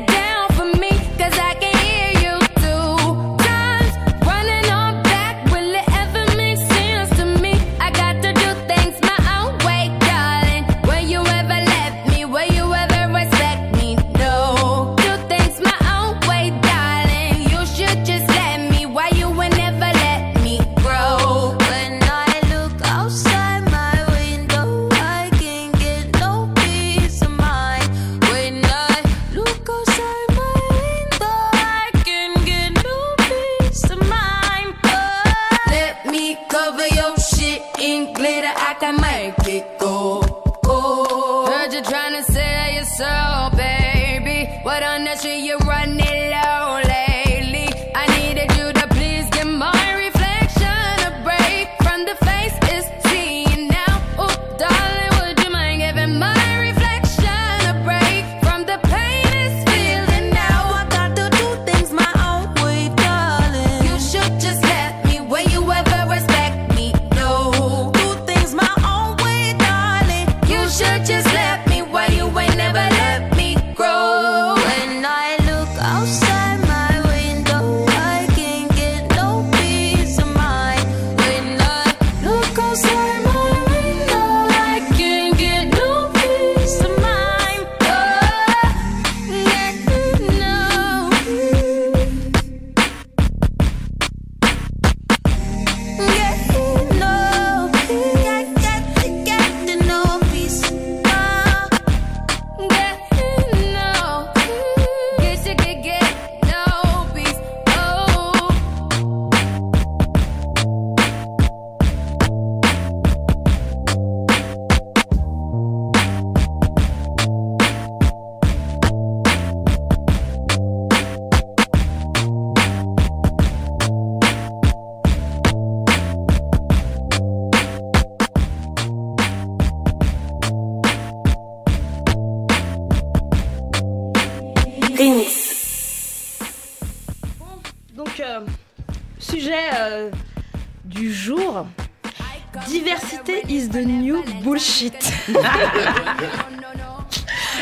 [144.61, 144.93] bullshit.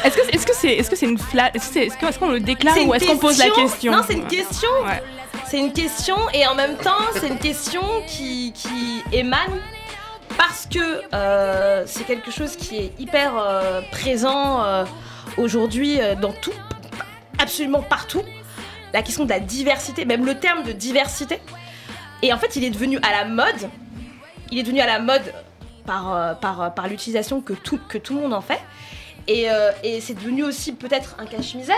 [0.04, 1.52] Est-ce que est-ce que c'est est-ce que c'est une fla...
[1.54, 3.92] est-ce qu'on le déclare ou est-ce qu'on pose la question.
[3.92, 4.70] Non, c'est une question.
[4.86, 5.04] Ouais.
[5.46, 9.60] C'est une question et en même temps, c'est une question qui, qui émane
[10.38, 14.86] parce que euh, c'est quelque chose qui est hyper euh, présent euh,
[15.38, 16.54] aujourd'hui dans tout,
[17.38, 18.24] absolument partout.
[18.94, 21.40] La question de la diversité, même le terme de diversité.
[22.22, 23.70] Et en fait, il est devenu à la mode.
[24.52, 25.34] Il est devenu à la mode
[25.89, 28.62] par, euh, par, euh, par l'utilisation que tout, que tout le monde en fait.
[29.28, 31.75] Et, euh, et c'est devenu aussi peut-être un cache-misère.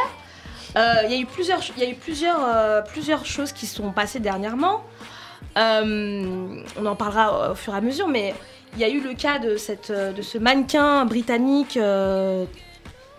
[0.78, 3.66] Euh, Il y a eu plusieurs, il y a eu plusieurs, euh, plusieurs choses qui
[3.68, 4.84] sont passées dernièrement.
[5.58, 8.34] Euh, on en parlera au fur et à mesure, mais
[8.74, 12.46] il y a eu le cas de, cette, de ce mannequin britannique euh,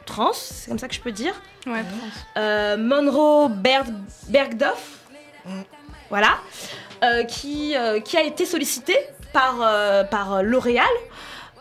[0.07, 1.35] trans, c'est comme ça que je peux dire,
[1.67, 1.85] Ouais,
[2.39, 3.93] euh, Monroe Berg-
[4.29, 4.83] Bergdorf,
[6.11, 6.39] voilà,
[7.05, 8.97] euh, qui, euh, qui a été sollicité
[9.33, 10.87] par, euh, par L'Oréal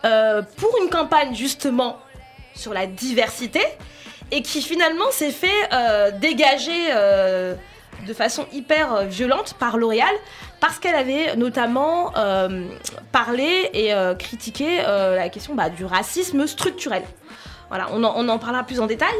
[0.04, 1.98] euh, pour une campagne justement
[2.54, 3.62] sur la diversité
[4.30, 7.54] et qui finalement s'est fait euh, dégager euh,
[8.06, 10.14] de façon hyper euh, violente par L'Oréal
[10.60, 12.66] parce qu'elle avait notamment euh,
[13.10, 17.02] parlé et euh, critiqué euh, la question bah, du racisme structurel.
[17.68, 19.14] Voilà, on en, parlera plus en détail.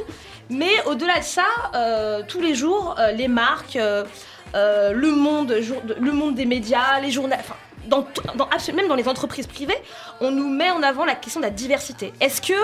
[0.51, 4.05] Mais au-delà de ça, euh, tous les jours, euh, les marques, euh,
[4.55, 7.35] euh, le, monde, des médias, les journaux,
[8.75, 9.77] même dans les entreprises privées,
[10.21, 12.13] on nous met en avant la question de la diversité.
[12.21, 12.55] Est-ce que,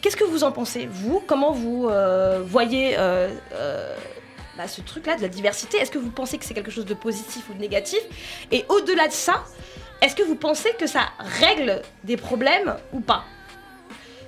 [0.00, 1.22] qu'est-ce que vous en pensez, vous?
[1.26, 3.96] Comment vous euh, voyez euh, euh,
[4.56, 5.78] bah, ce truc-là de la diversité?
[5.78, 8.00] Est-ce que vous pensez que c'est quelque chose de positif ou de négatif?
[8.50, 9.44] Et au-delà de ça,
[10.00, 13.24] est-ce que vous pensez que ça règle des problèmes ou pas?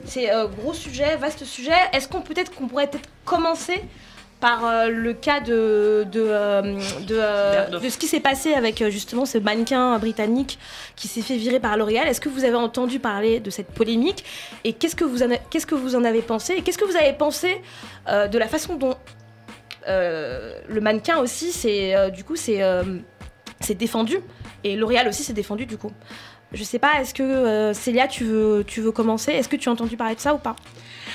[0.05, 1.79] C'est gros sujet, vaste sujet.
[1.93, 3.81] Est-ce qu'on peut-être qu'on pourrait peut-être commencer
[4.43, 6.61] par euh, le cas de, de, euh,
[7.07, 10.59] de, euh, de ce qui s'est passé avec justement ce mannequin britannique
[10.97, 12.09] qui s'est fait virer par L'Oréal.
[12.09, 14.25] Est-ce que vous avez entendu parler de cette polémique
[14.65, 16.85] Et qu'est-ce que vous en, a- qu'est-ce que vous en avez pensé Et qu'est-ce que
[16.85, 17.63] vous avez pensé
[18.09, 18.97] euh, de la façon dont
[19.89, 22.61] euh, le mannequin aussi, c'est euh, du coup, c'est
[23.61, 24.19] c'est défendu
[24.65, 25.93] et L'Oréal aussi s'est défendu du coup?
[26.55, 29.33] Je sais pas, est-ce que euh, Célia, tu veux, tu veux commencer?
[29.33, 30.57] Est-ce que tu as entendu parler de ça ou pas?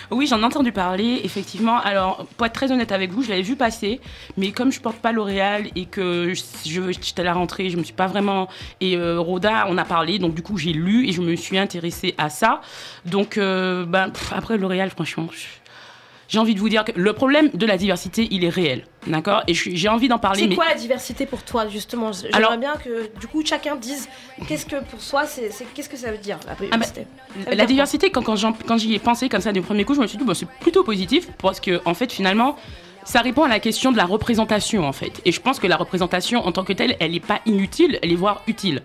[0.10, 1.80] Oui, j'en ai entendu parler, effectivement.
[1.80, 4.00] Alors, pour être très honnête avec vous, je l'avais vu passer,
[4.38, 7.93] mais comme je porte pas L'Oréal et que j'étais à la rentrée, je me suis
[7.93, 8.47] pas vraiment.
[8.80, 11.58] Et euh, Rhoda, on a parlé, donc du coup, j'ai lu et je me suis
[11.58, 12.62] intéressée à ça.
[13.06, 15.28] Donc, euh, ben, après L'Oréal, franchement.
[16.28, 19.44] J'ai envie de vous dire que le problème de la diversité, il est réel, d'accord?
[19.48, 20.42] Et j'ai envie d'en parler.
[20.42, 20.56] C'est mais...
[20.56, 22.12] quoi la diversité pour toi justement?
[22.12, 24.10] J'aimerais bien que du coup chacun dise
[24.48, 27.02] qu'est-ce que pour soi c'est qu'est-ce que ça veut dire la diversité?
[27.02, 29.94] Ça veut dire La diversité, quand, quand j'y ai pensé comme ça du premier coup,
[29.94, 32.58] je me suis dit, bon, c'est plutôt positif parce que, en fait, finalement,
[33.06, 35.22] ça répond à la question de la représentation, en fait.
[35.26, 38.12] Et je pense que la représentation, en tant que telle, elle n'est pas inutile, elle
[38.12, 38.84] est voire utile.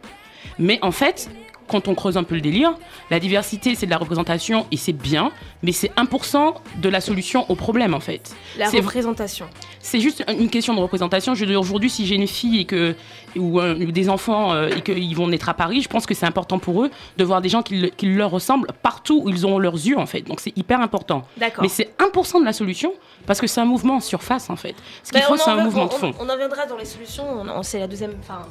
[0.59, 1.29] Mais en fait,
[1.73, 2.75] quand on creuse un peu le délire,
[3.11, 5.33] la diversité, c'est de la représentation et c'est bien,
[5.63, 8.35] mais c'est 1% de la solution au problème, en fait.
[8.59, 9.47] La c'est- représentation.
[9.81, 11.35] C'est juste une question de représentation.
[11.35, 12.95] Je veux dire, aujourd'hui, si j'ai une fille et que,
[13.37, 16.27] ou, euh, des enfants euh, et qu'ils vont naître à Paris, je pense que c'est
[16.27, 19.45] important pour eux de voir des gens qui, le- qui leur ressemblent partout où ils
[19.47, 20.21] ont leurs yeux, en fait.
[20.23, 21.27] Donc, c'est hyper important.
[21.39, 21.63] D'accord.
[21.63, 22.93] Mais c'est 1% de la solution
[23.27, 24.75] parce que c'est un mouvement en surface, en fait.
[25.03, 26.13] Ce qu'il Ben, faut, c'est un mouvement on- de fond.
[26.21, 27.25] On, on en viendra dans les solutions.
[27.41, 28.15] on- on- c'est la deuxième.
[28.21, 28.43] Enfin,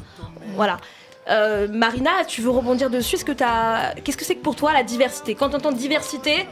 [0.56, 0.78] voilà.
[1.30, 3.16] Euh, Marina, tu veux rebondir dessus?
[3.16, 5.36] Est-ce que t'as Qu'est-ce que c'est que pour toi la diversité?
[5.36, 6.48] Quand t'entends diversité,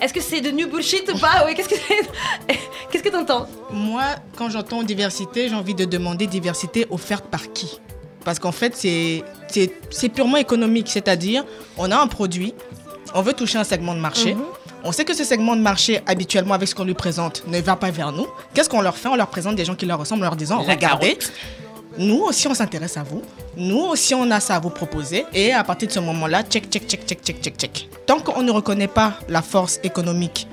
[0.00, 1.44] est-ce que c'est de new bullshit ou pas?
[1.46, 1.54] Oui.
[1.54, 2.58] Qu'est-ce que c'est?
[2.90, 3.46] Qu'est-ce que t'entends?
[3.70, 4.02] Moi,
[4.36, 7.78] quand j'entends diversité, j'ai envie de demander diversité offerte par qui?
[8.24, 10.88] Parce qu'en fait, c'est- c'est c'est purement économique.
[10.88, 11.44] C'est-à-dire,
[11.76, 12.54] on a un produit,
[13.14, 14.34] on veut toucher un segment de marché.
[14.34, 14.42] Mhm.
[14.82, 17.76] On sait que ce segment de marché, habituellement, avec ce qu'on lui présente, ne va
[17.76, 18.26] pas vers nous.
[18.54, 19.08] Qu'est-ce qu'on leur fait?
[19.08, 21.18] On leur présente des gens qui leur ressemblent en leur disant La Regardez,
[21.98, 23.22] nous aussi, on s'intéresse à vous.
[23.56, 25.26] Nous aussi, on a ça à vous proposer.
[25.34, 27.88] Et à partir de ce moment-là, check, check, check, check, check, check, check.
[28.06, 30.46] Tant qu'on ne reconnaît pas la force économique,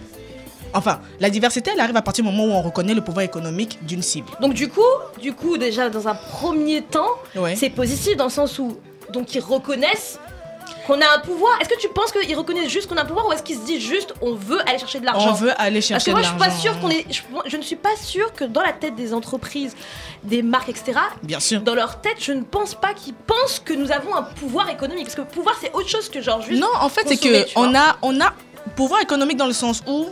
[0.74, 3.78] enfin, la diversité, elle arrive à partir du moment où on reconnaît le pouvoir économique
[3.86, 4.28] d'une cible.
[4.42, 4.82] Donc du coup,
[5.22, 7.56] du coup, déjà dans un premier temps, Ouais.
[7.56, 8.78] c'est positif dans le sens où
[9.14, 10.20] donc ils reconnaissent
[10.86, 11.60] qu'on a un pouvoir.
[11.62, 13.66] Est-ce que tu penses qu'ils reconnaissent juste qu'on a un pouvoir ou est-ce qu'ils se
[13.66, 16.20] disent juste on veut aller chercher de l'argent On veut aller Parce chercher que moi,
[16.22, 16.62] de je suis pas l'argent.
[16.62, 17.06] sûre qu'on est.
[17.12, 19.76] Je, je ne suis pas sûre que dans la tête des entreprises,
[20.24, 21.00] des marques, etc.
[21.24, 21.62] Bien sûr.
[21.62, 25.06] Dans leur tête, je ne pense pas qu'ils pensent que nous avons un pouvoir économique.
[25.06, 26.60] Parce que pouvoir, c'est autre chose que genre juste.
[26.62, 28.34] Non, en fait, c'est que on a, on a
[28.76, 30.08] pouvoir économique dans le sens où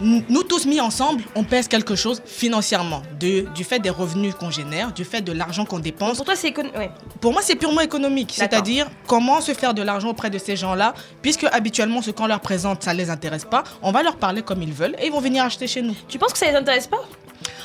[0.00, 4.50] nous tous mis ensemble, on pèse quelque chose financièrement, de, du fait des revenus qu'on
[4.50, 6.16] génère, du fait de l'argent qu'on dépense.
[6.16, 6.56] Pour toi, c'est.
[6.56, 6.90] Ouais.
[7.20, 10.94] Pour moi, c'est purement économique, c'est-à-dire comment se faire de l'argent auprès de ces gens-là,
[11.22, 13.64] puisque habituellement, ce qu'on leur présente, ça les intéresse pas.
[13.82, 15.94] On va leur parler comme ils veulent et ils vont venir acheter chez nous.
[16.08, 17.00] Tu penses que ça les intéresse pas?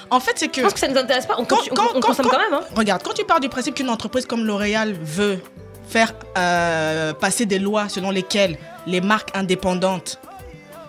[0.10, 1.36] En fait, c'est que Je pense que ça nous intéresse pas?
[1.38, 2.54] On, Quand- consu- on- quand- on quand- consomme quand- quand même.
[2.62, 2.66] Hein.
[2.76, 5.40] Regarde, quand tu pars du principe qu'une entreprise comme L'Oréal veut
[5.88, 10.20] faire euh, passer des lois selon lesquelles les marques indépendantes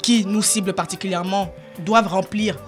[0.04, 2.58] qui nous ciblent particulièrement doivent remplir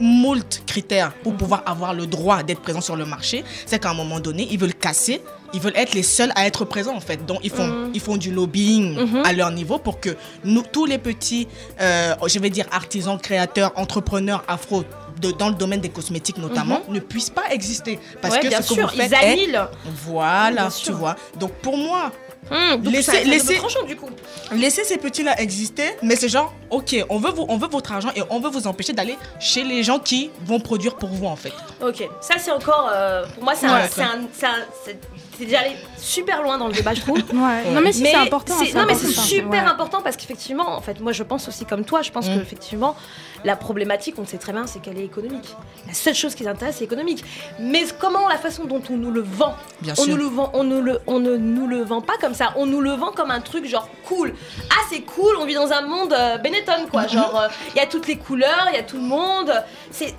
[0.00, 3.94] moult critères pour pouvoir avoir le droit d'être présent sur le marché, c'est qu'à un
[3.94, 5.20] moment donné, ils veulent casser,
[5.52, 7.24] ils veulent être les seuls à être présents en fait.
[7.26, 7.90] Donc ils font, Mhm.
[7.94, 9.22] ils font du lobbying Mhm.
[9.24, 10.10] à leur niveau pour que
[10.44, 11.46] nous, tous les petits,
[11.80, 14.84] euh, je vais dire artisans, créateurs, entrepreneurs afro,
[15.20, 18.00] de- dans le domaine des cosmétiques notamment, ne puissent pas exister.
[18.20, 19.58] Parce Ouais, que bien ce que sûr, vous faites ils est-.
[20.06, 20.96] Voilà, Bien tu sûr.
[20.96, 21.14] vois.
[21.38, 22.10] Donc pour moi,
[22.50, 24.08] Donc Laissez- ça, ça laissez- double tranchant, du coup.
[24.52, 28.10] laissez ces petits-là exister, mais c'est genre, ok, on veut, vous, on veut votre argent
[28.14, 31.36] et on veut vous empêcher d'aller chez les gens qui vont produire pour vous en
[31.36, 31.52] fait.
[31.82, 32.90] Ok, ça c'est encore.
[32.92, 34.94] euh, pour moi, c'est un- Ouais, c'est un- c'est un-
[35.34, 37.18] c'est- t'es déjà allé super loin dans le débat, je trouve.
[37.32, 37.70] Ouais.
[37.72, 38.54] Non mais si c'est important.
[38.58, 39.22] c'est- non mais c'est important.
[39.22, 39.70] super Ouais.
[39.70, 42.36] important parce qu'effectivement, en fait, moi je pense aussi comme toi, je pense Mm.
[42.36, 42.96] que effectivement,
[43.44, 45.54] la problématique, on le sait très bien, c'est qu'elle est économique.
[45.86, 47.24] La seule chose qui les intéresse, c'est économique.
[47.58, 50.12] Mais comment la façon dont on nous le vend, Bien on sûr.
[50.12, 52.66] nous le vend, on, nous le, on ne nous le vend pas comme ça, on
[52.66, 54.34] nous le vend comme un truc genre cool.
[54.70, 57.80] Ah c'est cool, on vit dans un monde euh, Benetton quoi, genre euh, il y
[57.80, 59.52] a toutes les couleurs, il y a tout le monde.
[59.90, 60.14] C'est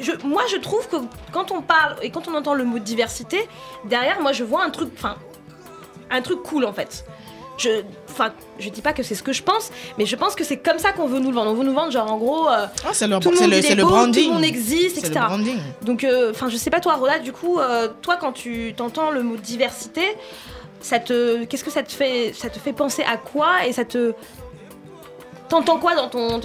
[0.00, 0.96] je, moi, je trouve que
[1.32, 3.48] quand on parle et quand on entend le mot diversité,
[3.84, 5.16] derrière, moi, je vois un truc, enfin,
[6.10, 7.04] un truc cool en fait.
[7.58, 10.44] Je, enfin, je dis pas que c'est ce que je pense, mais je pense que
[10.44, 11.50] c'est comme ça qu'on veut nous le vendre.
[11.50, 13.56] On veut nous vendre genre en gros, euh, Ah, c'est le, tout le monde le,
[13.56, 14.22] est le beau, branding.
[14.22, 15.26] tout le monde existe, le etc.
[15.82, 19.10] Donc, euh, enfin, je sais pas toi, Roda, du coup, euh, toi, quand tu t'entends
[19.10, 20.02] le mot diversité,
[20.80, 23.84] ça te, qu'est-ce que ça te fait, ça te fait penser à quoi et ça
[23.84, 24.14] te,
[25.48, 26.40] t'entends quoi dans ton,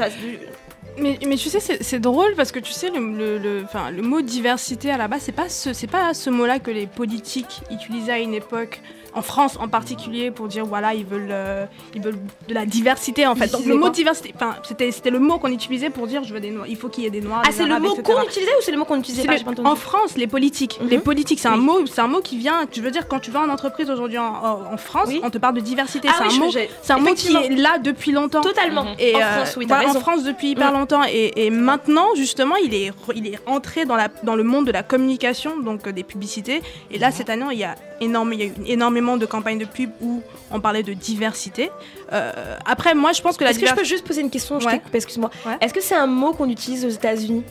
[0.97, 5.21] Mais, tu sais, c'est drôle parce que tu sais, le, mot diversité à la base,
[5.23, 8.81] c'est pas ce, pas ce mot-là que les politiques utilisaient à une époque,
[9.15, 13.25] en France en particulier, pour dire voilà, ils veulent, euh, ils veulent de la diversité
[13.27, 13.51] en fait.
[13.51, 16.39] Donc le mot diversité, enfin, c'était c'était le mot qu'on utilisait pour dire je veux
[16.39, 17.43] des noirs, il faut qu'il y ait des noirs.
[17.45, 19.69] Ah, c'est le mot qu'on utilisait ou c'est le mot qu'on utilisait pas le- pas
[19.69, 20.79] en France, les politiques.
[20.81, 20.89] Mhm.
[20.89, 21.65] Les politiques, c'est un Oui.
[21.65, 22.65] mot, c'est un mot qui vient.
[22.71, 25.21] Je veux dire, quand tu vas en entreprise aujourd'hui en, France, Oui.
[25.23, 26.07] on te parle de diversité.
[26.11, 28.41] Ah c'est oui, un mot, c'est un mot qui est là depuis longtemps.
[28.41, 28.85] Totalement.
[28.99, 29.93] Et en euh, France, oui, voilà, en.
[29.99, 30.75] France depuis hyper Mm.
[30.75, 31.01] longtemps.
[31.11, 34.71] Et, et maintenant, justement, il est, il est entré dans, la, dans le monde de
[34.71, 36.61] la communication, donc euh, des publicités.
[36.91, 39.59] Et là, cette année, il y a, énorme, il y a eu énormément de campagnes
[39.59, 41.69] de pub où on parlait de diversité.
[42.11, 42.31] Euh,
[42.65, 44.59] après, moi, je pense que la Est-ce que je peux juste poser une question?
[44.59, 44.73] Je Ouais.
[44.73, 45.29] t'ai coupé, excuse-moi.
[45.45, 45.57] Ouais.
[45.61, 47.43] Est-ce que c'est un mot qu'on utilise aux États-Unis?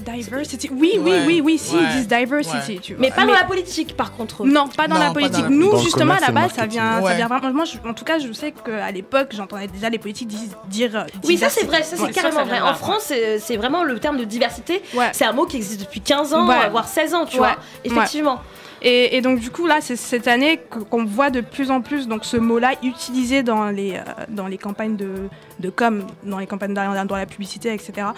[0.00, 0.68] Diversity.
[0.72, 1.22] Oui, oui, Ouais.
[1.24, 1.82] oui, oui, si, Ouais.
[1.84, 2.72] ils disent diversity.
[2.74, 2.78] Ouais.
[2.82, 3.00] tu vois.
[3.00, 4.44] Mais pas dans la politique, par contre.
[4.44, 5.36] Non, pas dans Non, la politique.
[5.36, 7.52] dans la- Nous, justement, à la base, ça vient, ça vient vraiment.
[7.52, 10.28] Moi, je- en tout cas, je sais qu'à l'époque, j'entendais déjà les politiques
[10.68, 10.90] dire.
[10.96, 12.60] euh, Oui, ça c'est vrai, ça c'est carrément ça vrai.
[12.60, 14.82] En France, c'est vraiment le terme de diversité.
[14.94, 15.10] Ouais.
[15.12, 16.68] C'est un mot qui existe depuis 15 ans, Ouais.
[16.70, 17.46] voire 16 ans, tu Ouais.
[17.46, 17.56] vois.
[17.84, 18.40] Effectivement.
[18.86, 22.06] Et, et donc du coup là, c'est cette année qu'on voit de plus en plus
[22.06, 25.10] donc ce mot-là utilisé dans les euh, dans les campagnes de,
[25.58, 28.08] de com, dans les campagnes dans, dans la publicité, etc.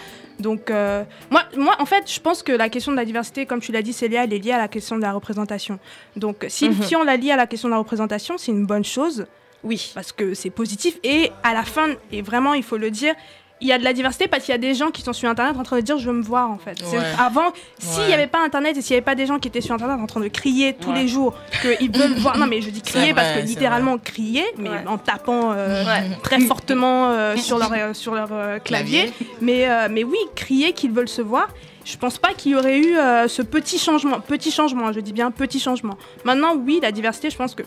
[0.40, 3.60] Donc euh, moi moi en fait, je pense que la question de la diversité, comme
[3.60, 5.78] tu l'as dit, Célia, elle est liée à la question de la représentation.
[6.16, 6.82] Donc si, Mhm.
[6.82, 9.26] si on la lie à la question de la représentation, c'est une bonne chose
[9.62, 9.92] Oui.
[9.94, 13.14] parce que c'est positif et à la fin et vraiment il faut le dire.
[13.62, 15.30] Il y a de la diversité parce qu'il y a des gens qui sont sur
[15.30, 16.78] internet en train de dire je veux me voir en fait.
[16.92, 16.98] Ouais.
[17.18, 18.14] Avant, s'il n'y Ouais.
[18.14, 20.06] avait pas internet et s'il n'y avait pas des gens qui étaient sur internet en
[20.06, 21.02] train de crier tous Ouais.
[21.02, 22.36] les jours qu'ils veulent voir.
[22.36, 24.84] Non mais je dis crier parce vrai, que littéralement crier, mais Ouais.
[24.86, 26.02] en tapant euh, Ouais.
[26.22, 29.10] très fortement euh, sur leur, euh, sur leur euh, clavier.
[29.40, 31.48] Mais, euh, mais oui, crier qu'ils veulent se voir.
[31.86, 34.18] Je pense pas qu'il y aurait eu euh, ce petit changement.
[34.20, 35.96] Petit changement, je dis bien petit changement.
[36.24, 37.62] Maintenant, oui, la diversité, je pense que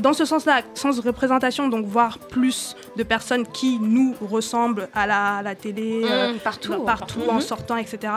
[0.00, 5.06] dans ce sens-là, sens de représentation, donc voir plus de personnes qui nous ressemblent à
[5.06, 6.74] la, à la télé, euh, Mmh, partout.
[6.84, 8.12] partout, en sortant, etc.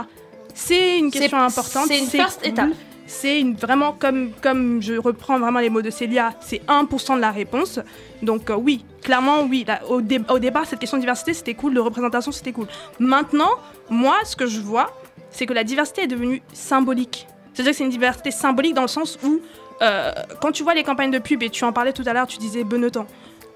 [0.53, 1.85] C'est une question importante.
[1.87, 2.49] c'est une first cool.
[2.49, 2.69] étape.
[3.05, 7.21] C'est une, vraiment, comme, comme je reprends vraiment les mots de Célia, c'est 1% de
[7.21, 7.79] la réponse.
[8.21, 9.65] Donc euh, oui, clairement oui.
[9.67, 12.67] Là, au, dé- au départ, cette question de diversité, c'était cool, de représentation, c'était cool.
[12.99, 13.51] Maintenant,
[13.89, 14.89] moi, ce que je vois,
[15.31, 17.27] c'est que la diversité est devenue symbolique.
[17.53, 19.39] C'est-à-dire que c'est une diversité symbolique dans le sens où,
[19.83, 22.27] euh, quand tu vois les campagnes de pub, et tu en parlais tout à l'heure,
[22.27, 23.05] tu disais Benetton.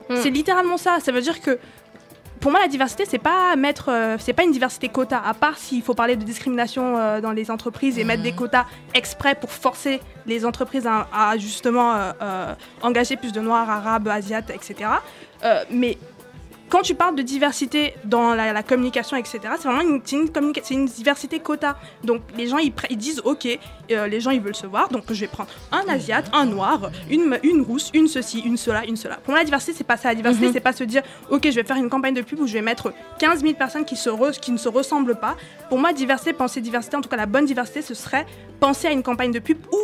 [0.09, 0.15] Mm.
[0.17, 0.99] C'est littéralement ça.
[0.99, 1.57] Ça veut dire que
[2.39, 5.21] pour moi, la diversité, c'est pas mettre, euh, c'est pas une diversité quota.
[5.25, 8.65] À part s'il faut parler de discrimination euh, dans les entreprises et mettre des quotas
[8.93, 14.51] exprès pour forcer les entreprises à, à justement euh, engager plus de noirs, arabes, asiates,
[14.51, 14.89] etc.
[15.71, 15.97] Mais
[16.69, 21.77] quand tu parles de diversité dans la, la communication, etc., c'est vraiment une, diversité quota.
[22.03, 23.47] Donc les gens, ils, disent, ok,
[23.91, 26.91] euh, les gens, ils veulent se voir, donc je vais prendre un asiate, un noir,
[27.09, 29.15] une, rousse, une ceci, une cela, une cela.
[29.15, 30.09] Pour moi, la diversité, c'est pas ça.
[30.09, 30.53] La diversité, Mhm.
[30.53, 32.61] c'est pas se dire, ok, je vais faire une campagne de pub où je vais
[32.61, 35.35] mettre 15 000 personnes qui, se re- qui ne se ressemblent pas.
[35.69, 38.25] Pour moi, diversité, penser diversité, en tout cas la bonne diversité, ce serait
[38.59, 39.77] penser à une campagne de pub où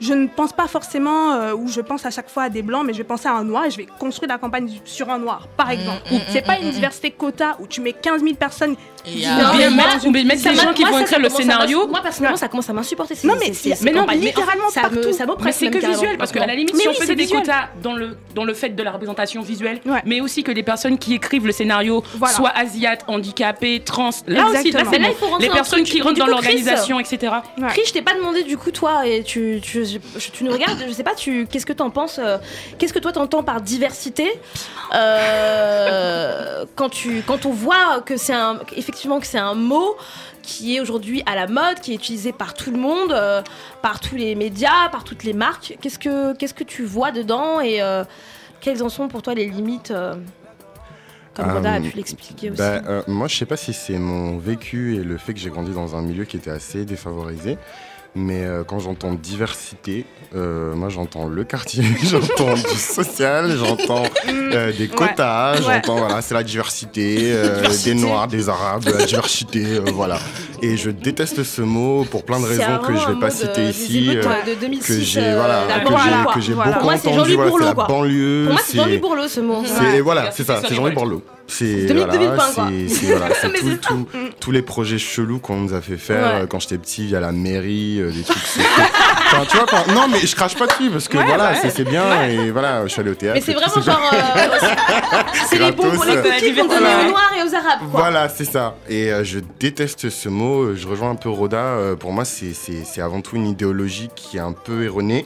[0.00, 2.84] je ne pense pas forcément, euh, où je pense à chaque fois à des blancs,
[2.84, 5.18] mais je vais penser à un noir et je vais construire la campagne sur un
[5.18, 6.02] noir, par exemple.
[6.10, 6.72] mm, c'est mm, pas mm, une mm.
[6.72, 8.76] diversité quota où tu mets 15 000 personnes.
[9.04, 10.84] Et il y Non, a- Ou bien mais mettre, ou bien mettre m'a- gens qui
[10.84, 11.88] vont écrire le scénario.
[11.88, 13.14] Moi, personnellement, ça commence à m'insupporter.
[13.24, 14.98] Non, mais mais non, littéralement ça partout.
[14.98, 15.92] me, ça Mais m'oppresse c'est que carrément.
[15.94, 18.16] visuel, parce qu'à la limite, Mais si oui, on c'est faisait des quotas dans le,
[18.34, 20.02] dans le fait de la représentation visuelle, Ouais.
[20.06, 22.34] mais aussi que les personnes qui écrivent le scénario Voilà.
[22.34, 24.82] soient asiates, handicapées, trans, là aussi, là,
[25.40, 27.32] les dans personnes qui rentrent dans l'organisation, etc.
[27.70, 29.60] Chris, je t'ai pas demandé du coup toi et tu
[30.42, 32.38] nous regardes, je sais pas tu qu'est-ce que t'en penses euh,
[32.78, 34.30] qu'est-ce que toi t'entends par diversité
[34.94, 38.56] euh, quand tu quand on voit que c'est un
[38.92, 39.96] effectivement que c'est un mot
[40.42, 43.42] qui est aujourd'hui à la mode, qui est utilisé par tout le monde, euh,
[43.80, 45.78] par tous les médias, par toutes les marques.
[45.80, 48.04] Qu'est-ce que qu'est-ce que tu vois dedans et euh,
[48.60, 50.14] quelles en sont pour toi les limites euh,
[51.34, 52.58] comme Roda a pu l'expliquer aussi.
[52.58, 55.48] Bah, euh, moi, je sais pas si c'est mon vécu et le fait que j'ai
[55.48, 57.56] grandi dans un milieu qui était assez défavorisé.
[58.14, 60.04] Mais euh, quand j'entends diversité,
[60.36, 65.62] euh, moi j'entends le quartier, j'entends du social, j'entends euh, des quotas, Ouais.
[65.62, 67.94] j'entends voilà, c'est la diversité, euh, Diversité.
[67.94, 70.18] des noirs, des arabes, la diversité, euh, voilà.
[70.60, 73.62] Et je déteste ce mot pour plein de raisons que je un vais pas citer
[73.62, 74.08] euh, ici.
[74.08, 74.86] de 2006.
[74.86, 76.22] que j'ai voilà, Voilà.
[76.24, 76.40] beaucoup
[76.98, 79.62] c'est entendu voilà, c'est la banlieue Pour moi, c'est Jean-Louis Bourlot ce mot.
[79.64, 80.00] c'est Ouais.
[80.02, 81.22] voilà, c'est ça, c'est Jean-Louis révolte.
[81.46, 82.16] C'est voilà,
[83.02, 84.06] voilà, tout- tout-
[84.40, 86.40] tous les projets chelous qu'on nous a fait faire Ouais.
[86.42, 88.38] euh, quand j'étais petit via la mairie, euh, des trucs.
[89.26, 91.84] Enfin, tu vois, quand- non mais je crache pas dessus parce que voilà, c'est- c'est
[91.84, 93.34] bien et voilà, je suis allé au théâtre.
[93.38, 94.10] Mais c'est vraiment genre.
[94.12, 94.58] euh,
[95.48, 97.00] c'est les bons pour les qu'on donne voilà.
[97.00, 98.00] aux Noirs et aux Arabes, quoi.
[98.00, 98.76] Voilà, c'est ça.
[98.88, 100.74] Et euh, je déteste ce mot.
[100.74, 101.58] Je rejoins un peu Roda.
[101.58, 102.52] Euh, pour moi, c'est-
[103.00, 105.24] avant tout une idéologie qui est un peu erronée.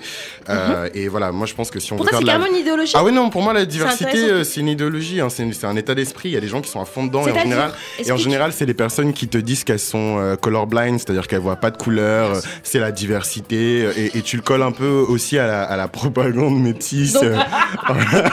[0.48, 2.38] Euh, Et voilà, moi, je pense que si on Pour veut toi, faire c'est la...
[2.38, 2.92] carrément une idéologie.
[2.96, 5.94] Ah oui, non, pour moi, la diversité, euh, c'est une idéologie, hein, c'est un état
[5.94, 6.15] d'esprit.
[6.24, 8.16] Il y a des gens qui sont à fond dedans et en général, et en
[8.16, 11.70] général, c'est les personnes qui te disent qu'elles sont euh, colorblind, c'est-à-dire qu'elles voient pas
[11.70, 15.38] de couleur, euh, c'est la diversité, euh, et, et tu le colles un peu aussi
[15.38, 17.12] à la, à la propagande métisse.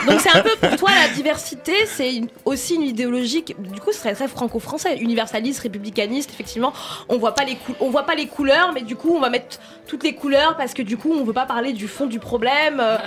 [0.07, 3.91] Donc- c'est un peu pour toi la diversité, c'est aussi une idéologie qui, du coup
[3.91, 6.29] ce serait très franco-français, universaliste, républicaniste.
[6.33, 6.73] Effectivement,
[7.09, 9.59] on voit pas les on voit pas les couleurs, mais du coup on va mettre
[9.87, 12.79] toutes les couleurs parce que du coup on veut pas parler du fond du problème,
[12.79, 12.97] euh,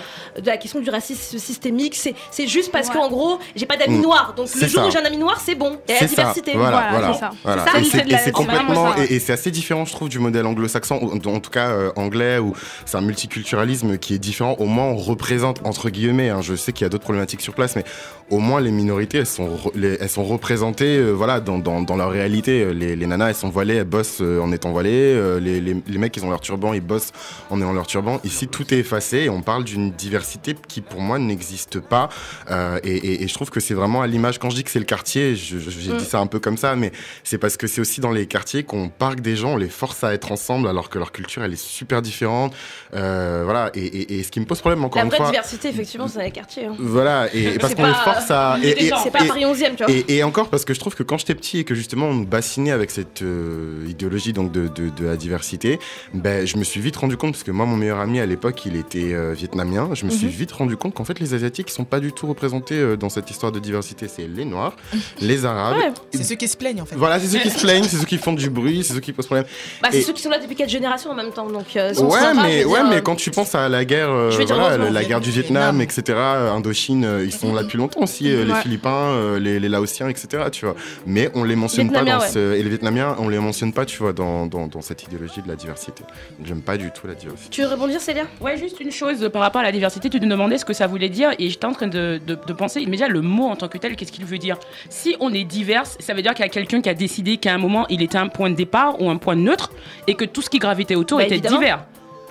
[0.40, 1.94] de la question du racisme systémique.
[1.96, 2.94] C'est c'est juste parce Ouais.
[2.94, 4.02] qu'en gros j'ai pas d'amis Mm.
[4.02, 4.86] noirs, donc le jour ça.
[4.88, 5.78] où j'ai un ami noir c'est bon.
[5.88, 6.52] Il y a la ça, diversité.
[6.54, 7.30] voilà, Voilà, voilà.
[7.44, 7.64] voilà.
[7.64, 10.94] Ça, Et c'est complètement, et, et c'est assez différent, je trouve, du modèle anglo-saxon,
[11.24, 12.54] en tout cas euh, anglais, où
[12.84, 14.56] c'est un multiculturalisme qui est différent.
[14.58, 16.30] Au moins, on représente entre guillemets.
[16.30, 17.84] hein, je sais qu'il y a d'autres problématiques sur place, mais
[18.30, 21.96] au moins les minorités, elles sont, les- elles sont représentées, euh, voilà, dans, dans, dans
[21.96, 22.72] leur réalité.
[22.74, 24.90] Les, les nanas, elles sont voilées, elles bossent euh, en étant voilées.
[25.14, 27.12] euh, les, les, les mecs, ils ont leur turban, ils bossent
[27.50, 28.20] en ayant leur turban.
[28.24, 32.08] Ici, tout est effacé et on parle d'une diversité qui, pour moi, n'existe pas.
[32.50, 34.38] Euh, et, et- et je trouve que c'est vraiment à l'image.
[34.38, 35.96] Quand je dis que c'est le quartier, j'ai Mm.
[35.98, 36.90] dit ça un peu comme ça, mais
[37.22, 40.02] c'est parce que c'est aussi dans les quartiers qu'on parque des gens, on les force
[40.02, 42.54] à être ensemble alors que leur culture, elle est super différente.
[42.92, 43.70] Voilà.
[43.74, 45.26] Et, et- ce qui me pose problème, encore La une vraie fois.
[45.30, 46.66] diversité effectivement c'est dans les quartiers.
[46.66, 46.74] hein.
[46.78, 48.15] Voilà, et, parce qu'on les pas,
[48.62, 49.92] et- et- C'est pas et- Paris 11e, tu vois.
[49.92, 52.14] et, et encore parce que je trouve que quand j'étais petit et que justement on
[52.14, 55.78] me bassinait avec cette euh, idéologie donc de, de, de la diversité,
[56.14, 58.64] ben, je me suis vite rendu compte parce que moi mon meilleur ami à l'époque
[58.66, 60.32] il était euh, vietnamien, je me suis Mhm.
[60.32, 63.08] vite rendu compte qu'en fait les asiatiques ils sont pas du tout représentés euh, dans
[63.08, 64.76] cette histoire de diversité, c'est les noirs,
[65.20, 65.76] les arabes.
[65.76, 65.92] Ouais.
[66.14, 66.96] C'est ceux qui se plaignent en fait.
[66.96, 69.12] Voilà, c'est ceux qui se plaignent, c'est ceux qui font du bruit, c'est ceux qui
[69.12, 69.46] posent problème.
[69.82, 71.46] Bah, c'est Et- ceux qui sont là depuis 4 générations en même temps.
[71.48, 74.30] Donc, euh, Ouais, sympas, mais, ouais, dire, mais quand tu penses à la guerre, euh,
[74.46, 78.44] voilà, la guerre du Vietnam, etc., Indochine, euh, ils sont là depuis longtemps aussi, euh,
[78.44, 78.54] les.
[78.54, 80.74] Philippins, euh, les, les Laotiens, etc., tu vois.
[81.06, 83.98] Mais on les mentionne pas dans ce, et les Vietnamiens, on les mentionne pas, tu
[83.98, 86.02] vois, dans, dans, dans cette idéologie de la diversité.
[86.44, 87.50] J'aime pas du tout la diversité.
[87.50, 88.24] Tu veux rebondir, Célia?
[88.40, 90.86] Ouais, juste une chose par rapport à la diversité, tu te demandais ce que ça
[90.86, 93.68] voulait dire et j'étais en train de, de, de penser, déjà le mot en tant
[93.68, 94.56] que tel, qu'est-ce qu'il veut dire?
[94.90, 97.52] Si on est divers, ça veut dire qu'il y a quelqu'un qui a décidé qu'à
[97.54, 99.70] un moment il était un point de départ ou un point neutre
[100.06, 101.58] et que tout ce qui gravitait autour Bah, était évidemment.
[101.58, 101.84] divers.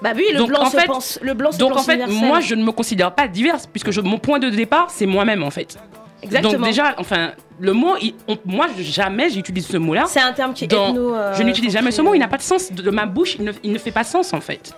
[0.06, 1.20] Bah oui, le Donc, blanc en se fait- pense.
[1.22, 2.28] Le blanc se Donc pense en fait, universel.
[2.28, 5.42] moi je ne me considère pas divers puisque je- mon point de départ c'est moi-même
[5.44, 5.78] en fait.
[6.22, 6.54] Exactement.
[6.54, 10.06] Donc déjà, enfin, le mot, il- on- moi jamais j'utilise ce mot-là.
[10.08, 11.16] c'est un terme qui est dans- ethno.
[11.16, 12.72] euh, Je n'utilise jamais ce mot, il n'a pas de sens.
[12.72, 14.74] De, de ma bouche, il ne, il ne fait pas sens en fait.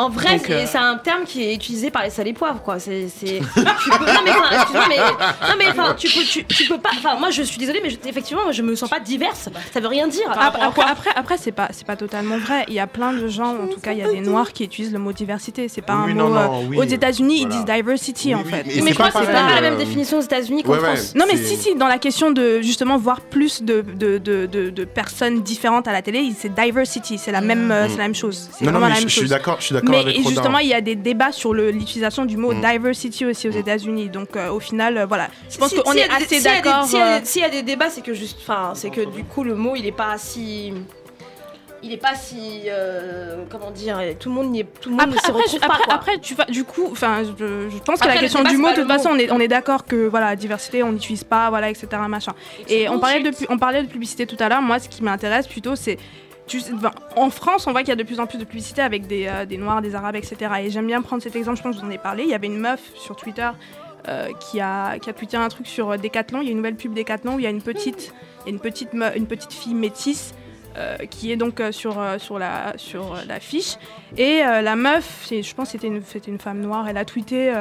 [0.00, 2.78] En vrai, c'est euh, c'est un terme qui est utilisé par les salés poivres, quoi.
[2.78, 6.78] C'est, peux- Non mais, enfin, excuse-moi, mais non mais enfin, tu peux, tu, tu peux
[6.78, 6.90] pas.
[6.96, 9.48] Enfin, moi, je suis désolée, mais je- effectivement, moi, je me sens pas diverse.
[9.72, 10.28] Ça veut rien dire.
[10.30, 10.86] Après, quoi?
[10.88, 12.64] Après, après, c'est pas, c'est pas totalement vrai.
[12.68, 14.64] Il y a plein de gens, en tout cas, il y a des noirs qui
[14.64, 15.68] utilisent le mot diversité.
[15.68, 16.34] C'est pas Oui, un non, mot.
[16.34, 17.54] non, euh, oui, aux États-Unis, voilà.
[17.54, 18.64] ils disent diversity Oui, en fait.
[18.66, 20.74] mais je crois que c'est pas la même définition aux États-Unis qu'en.
[20.74, 21.14] France.
[21.14, 24.70] Non mais si si dans la question de justement voir plus de, de, de, de,
[24.70, 28.14] de personnes différentes à la télé c'est diversity c'est la même euh, c'est la même
[28.14, 30.80] chose Non, non, mais suis d'accord, je suis d'accord mais et justement il y a
[30.80, 32.60] des débats sur l'utilisation du mot Mm.
[32.60, 36.08] diversity aussi aux États-Unis donc euh, au final euh, voilà je pense Si- qu'on est
[36.10, 38.38] assez d'accord S'il y, a euh, des- s'il y a des débats, c'est que juste,
[38.42, 40.72] enfin, c'est que du coup le mot il est pas si,
[41.82, 45.00] il est pas si, euh, comment dire, tout le monde n'y est, tout le monde
[45.06, 45.84] Après, ne se après, retrouve après, pas.
[45.84, 45.94] quoi.
[45.94, 48.68] après, tu vas, du coup, enfin, je, je pense que Après, la question du mot,
[48.70, 49.14] de toute façon, mot.
[49.14, 51.86] on est, on est d'accord que voilà, diversité, on n'utilise pas, voilà, etc.
[52.06, 52.32] Machin.
[52.68, 54.60] Et on parlait de, on parlait de publicité tout à l'heure.
[54.60, 55.96] Moi, ce qui m'intéresse plutôt, c'est
[56.74, 59.06] enfin, en France, on voit qu'il y a de plus en plus de publicité avec
[59.06, 60.52] des, euh, noirs, des arabes, etc.
[60.62, 61.58] Et j'aime bien prendre cet exemple.
[61.58, 62.24] Je pense que je vous en ai parlé.
[62.24, 63.48] Il y avait une meuf sur Twitter.
[64.08, 66.94] euh, qui a tweeté un truc sur euh, Decathlon, il y a une nouvelle pub
[66.94, 68.14] Decathlon où il y a une petite
[68.46, 70.34] une petite fille métisse
[71.10, 73.76] qui est donc sur, sur la sur l'affiche
[74.16, 75.88] et la meuf, je pense que c'était
[76.30, 77.52] une, femme noire, elle a tweeté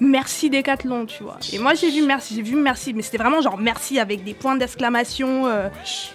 [0.00, 1.38] merci Décathlon, tu vois.
[1.52, 4.34] Et moi j'ai vu merci, j'ai vu merci, mais c'était vraiment genre merci avec des
[4.34, 5.68] points d'exclamation euh,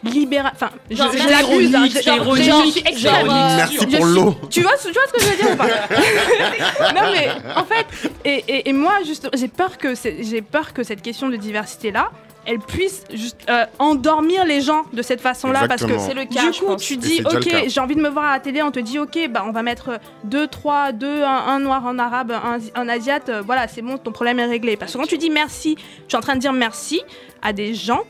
[0.03, 3.25] libéra- Enfin, je, je l'abuse, hein, je- genre, je suis c'est extrême.
[3.25, 3.55] ironique.
[3.57, 4.35] Merci pour l'eau.
[4.49, 5.67] Tu vois, ce- tu vois ce que je veux dire ou pas?
[6.93, 7.85] Non mais en fait,
[8.25, 11.91] et, et- et moi juste, j'ai peur que j'ai peur que cette question de diversité
[11.91, 12.11] là,
[12.49, 15.99] elle puisse juste euh, endormir les gens de cette façon-là parce que.
[15.99, 18.39] C'est le cas, du coup, tu dis, ok, j'ai envie de me voir à la
[18.39, 21.85] télé, on te dit, ok, bah, on va mettre deux, trois, deux, un, un noir,
[21.85, 24.77] un arabe, un, un asiate, euh, voilà, c'est bon, ton problème est réglé.
[24.77, 25.75] Parce que quand tu dis merci,
[26.07, 27.01] tu es en train de dire merci
[27.43, 28.01] à des gens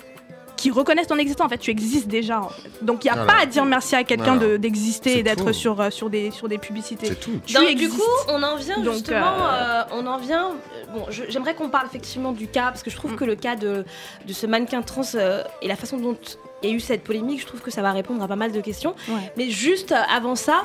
[0.60, 1.45] qui reconnaissent ton existence.
[1.45, 2.41] En fait, tu existes déjà.
[2.41, 2.70] en fait.
[2.84, 3.32] Donc, il n'y a Voilà.
[3.34, 4.57] pas à dire merci à quelqu'un Voilà.
[4.57, 7.07] d'exister et d'être sur, euh, sur, des, sur des publicités.
[7.07, 7.39] C'est tout.
[7.45, 10.51] Tu Donc, du coup, on en vient Donc, justement, euh, euh, on en vient.
[10.93, 13.16] Bon, j'aimerais qu'on parle effectivement du cas parce que je trouve Mm.
[13.16, 13.86] que le cas de,
[14.28, 16.18] de ce mannequin trans euh, et la façon dont
[16.64, 18.51] il y a eu cette polémique, je trouve que ça va répondre à pas mal
[18.51, 18.93] de questions.
[19.07, 19.32] Ouais.
[19.38, 20.64] Mais juste euh, avant ça,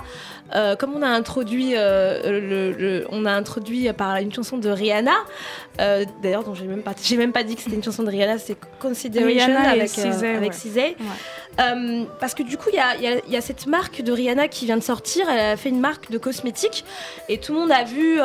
[0.54, 4.68] euh, comme on a introduit, euh, le, le- on a introduit par une chanson de
[4.68, 5.12] Rihanna,
[5.80, 8.10] euh, d'ailleurs dont j'ai même pas, j'ai même pas dit que c'était une chanson de
[8.10, 10.56] Rihanna, c'est Consideration Rihanna avec Cizé, avec ouais.
[10.56, 10.96] Cizé.
[12.20, 14.76] Parce que du coup, il y a, y y cette marque de Rihanna qui vient
[14.76, 15.28] de sortir.
[15.30, 16.84] Elle a fait une marque de cosmétiques
[17.28, 18.16] et tout le monde a vu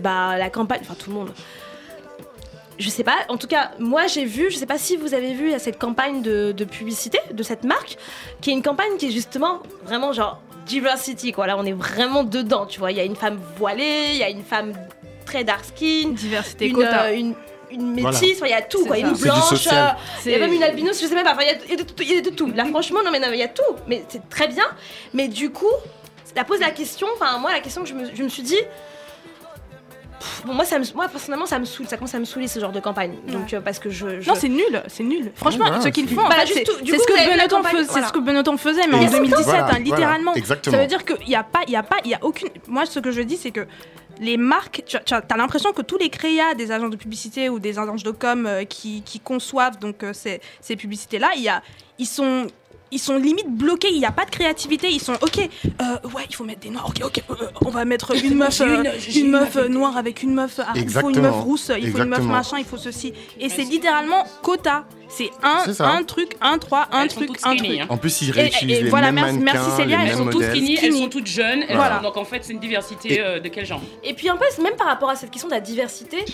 [0.00, 0.80] bah, la campagne.
[0.82, 1.30] Enfin, tout le monde.
[2.78, 3.16] Je sais pas.
[3.28, 4.50] En tout cas, moi j'ai vu.
[4.50, 7.18] Je sais pas si vous avez vu il y a cette campagne de, de publicité
[7.32, 7.96] de cette marque,
[8.40, 11.32] qui est une campagne qui est justement vraiment genre diversity.
[11.32, 11.46] Quoi.
[11.48, 12.66] Là, on est vraiment dedans.
[12.66, 14.74] Tu vois, il y a une femme voilée, il y a une femme
[15.26, 17.04] très dark skin, Diversité une, quota.
[17.06, 17.34] euh, une,
[17.70, 18.40] une métisse.
[18.44, 18.84] Il y a tout.
[18.86, 18.96] Quoi.
[18.96, 19.00] ça.
[19.02, 19.66] Une blanche.
[19.72, 19.88] euh,
[20.26, 21.32] il y a même une albinos, je sais même pas.
[21.34, 22.46] Enfin, il y a- y, de tout- il y a de tout.
[22.54, 23.62] Là, franchement, non, mais non, mais il y a tout.
[23.88, 24.64] Mais c'est très bien.
[25.14, 25.66] Mais du coup,
[26.34, 27.08] ça pose la question.
[27.16, 28.56] Enfin, moi, la question que je me, je me suis dit.
[30.18, 31.86] Pff, Bon, moi, ça me, moi, personnellement, ça me saoule.
[31.88, 33.14] Ça commence à me saouler ce genre de campagne.
[33.26, 34.20] Donc, euh, parce que je.
[34.20, 35.30] je- Non, c'est nul, c'est nul.
[35.34, 38.08] Franchement, voilà, ce qu'ils font, Bah, c'est ce voilà.
[38.08, 40.34] ce que Benetton faisait, mais en Voilà, 2017, voilà, hein, littéralement.
[40.34, 40.76] Exactement.
[40.76, 42.48] Ça veut dire qu'il n'y a pas, il y a pas, il y a aucune.
[42.66, 43.66] Moi, ce que je dis, c'est que
[44.20, 47.48] les marques, tu, tu as t'as l'impression que tous les créas des agences de publicité
[47.48, 51.42] ou des agences de com euh, qui, qui conçoivent donc euh, ces, ces publicités-là, il
[51.42, 51.62] y a,
[51.98, 52.46] ils sont
[52.90, 56.24] ils sont limite bloqués, il n'y a pas de créativité, ils sont ok, euh, ouais,
[56.28, 58.82] il faut mettre des noirs, ok, ok, euh, on va mettre une meuf, euh,
[59.14, 61.98] une, meuf euh, noire avec une meuf, ah, il faut une meuf rousse, il faut
[61.98, 63.12] une meuf machin, il faut ceci.
[63.38, 64.84] Et c'est littéralement quota.
[65.10, 67.80] C'est un, un truc, un trois, un Elles truc, un skinny, truc.
[67.80, 67.86] hein.
[67.88, 70.26] En plus, ils réutilisent et les voilà, mêmes merci- merci mannequins, Célia, les elles sont
[70.26, 70.42] toutes.
[70.44, 71.64] Skinny, elles sont toutes jeunes.
[71.66, 71.96] elles Voilà.
[71.96, 74.36] sont- Donc en fait, c'est une diversité Et- euh, de quel genre Et puis en
[74.36, 76.24] plus, même par rapport à cette question de la diversité,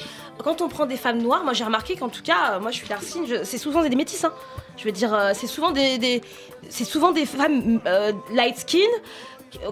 [0.43, 2.77] quand on prend des femmes noires, moi j'ai remarqué qu'en tout cas, euh, moi je
[2.79, 2.87] suis
[3.29, 4.25] je- c'est souvent des métis.
[4.25, 4.33] hein.
[4.77, 6.20] Je veux dire, euh, c'est souvent des, des-
[6.68, 8.79] c'est souvent des femmes euh, light skin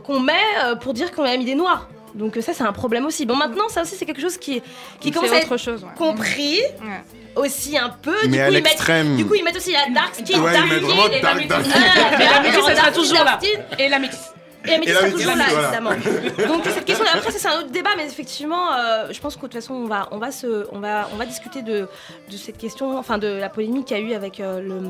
[0.05, 0.33] qu'on met
[0.81, 1.89] pour dire qu'on a mis des noirs.
[2.15, 3.27] Donc ça c'est un problème aussi.
[3.27, 4.63] Bon maintenant ça aussi c'est quelque chose qui,
[5.01, 5.83] qui commence à être autre chose.
[5.83, 5.91] ouais.
[5.97, 7.03] compris Ouais.
[7.37, 8.15] Aussi un peu.
[8.29, 10.53] Mais du, à coup, ils mettent, du coup ils mettent aussi la dark skin, Ouais,
[10.53, 11.73] dark skin et dark, la dark métisse.
[11.73, 11.81] skin.
[12.19, 13.49] Mais la métisse, elle dark sera toujours dark là.
[13.79, 14.33] Et la métisse.
[14.65, 15.91] et la métisse Et la sera toujours là, évidemment.
[16.55, 19.47] Donc cette question, après c'est un autre débat, mais effectivement, euh, je pense que de
[19.47, 21.89] toute façon, on va, on va se, on va, on va discuter de,
[22.31, 24.81] de cette question, enfin de la polémique qu'il y a eu avec euh, le,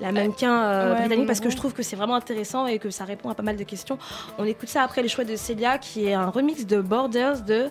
[0.00, 2.90] la mannequin euh, Ouais, britannique, parce que je trouve que c'est vraiment intéressant et que
[2.90, 3.98] ça répond à pas mal de questions.
[4.38, 7.70] On écoute ça après le choix de Celia, qui est un remix de Borders de.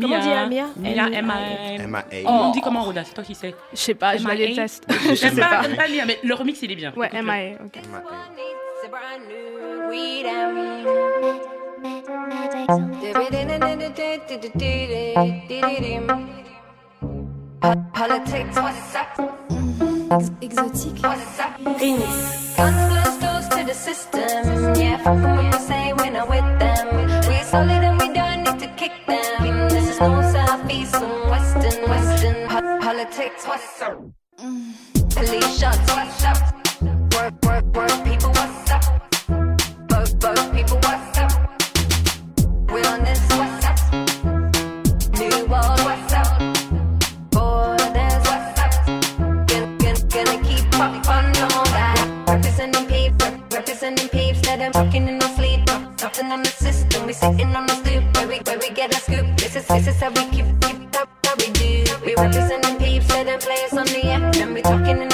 [0.00, 2.02] Comment on dit, Amia Mia, M- M-A- MAA.
[2.24, 3.54] Oh, on dit comment, Roda C'est toi qui sais?
[3.72, 4.46] Je sais pas, je la MIA.
[4.48, 4.84] déteste.
[4.88, 5.88] Je sais J'aime pas, pas.
[5.88, 6.92] Mia, mais le remix, il est bien.
[6.96, 7.10] Ouais.
[7.12, 7.80] MIA, ok.
[20.40, 21.02] Exotique.
[29.98, 30.62] No north, south,
[31.30, 32.48] western, western.
[32.80, 33.98] Politics, what's up?
[35.14, 35.90] Police shots.
[37.14, 38.82] Work, work, work, people, what's up?
[39.88, 41.32] Both, both, people, what's up?
[42.68, 43.78] We're on this, what's up?
[45.18, 46.40] New world, what's up?
[47.30, 48.86] Borders, what's up?
[49.48, 52.34] Gonna, gonna, gonna keep up on all.
[52.34, 55.66] Representing peeps, representing peeps that are working in our sleep.
[55.66, 59.36] Nothing on the system, we sitting on the stoop we, where we get a scoop.
[59.36, 61.84] This is, this is how we keep, keep up, how we do.
[62.04, 64.34] We representing peeps, let them play us on the app.
[64.34, 65.12] Then we talking in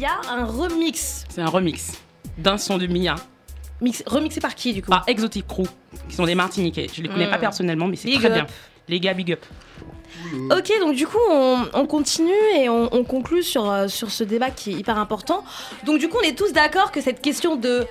[0.00, 1.24] de Celia, un remix.
[1.28, 1.92] C'est un remix
[2.38, 3.16] d'un son de Mia
[3.80, 5.64] Mix, remixé par qui du coup par Exotic Crew,
[6.08, 6.86] qui sont des Martiniquais.
[6.92, 7.30] Je les connais Mm.
[7.30, 8.34] pas personnellement, mais c'est Big très up.
[8.34, 8.46] bien.
[8.88, 9.44] Les gars, big up.
[10.50, 14.22] Ok, donc du coup, on, on continue et on, on conclut sur, euh, sur ce
[14.24, 15.44] débat qui est hyper important.
[15.86, 17.86] Donc du coup, on est tous d'accord que cette question de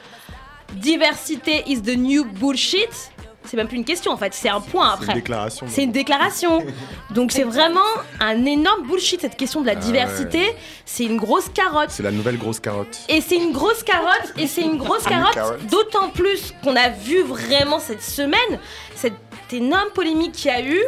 [0.76, 3.12] diversité is the new bullshit.
[3.50, 5.14] C'est même plus une question en fait, c'est un point C'est une après.
[5.16, 5.66] déclaration.
[5.70, 6.64] C'est une déclaration.
[7.10, 7.80] Donc c'est vraiment
[8.20, 10.56] un énorme bullshit cette question de la Ah diversité.
[10.86, 11.89] C'est une grosse carotte.
[11.89, 13.00] C'est la nouvelle grosse carotte.
[13.10, 17.24] Et c'est une grosse carotte, et c'est une grosse carotte, d'autant plus qu'on a vu
[17.24, 18.60] vraiment cette semaine,
[18.95, 19.14] cette
[19.52, 20.82] énorme polémique qu'il y a eu.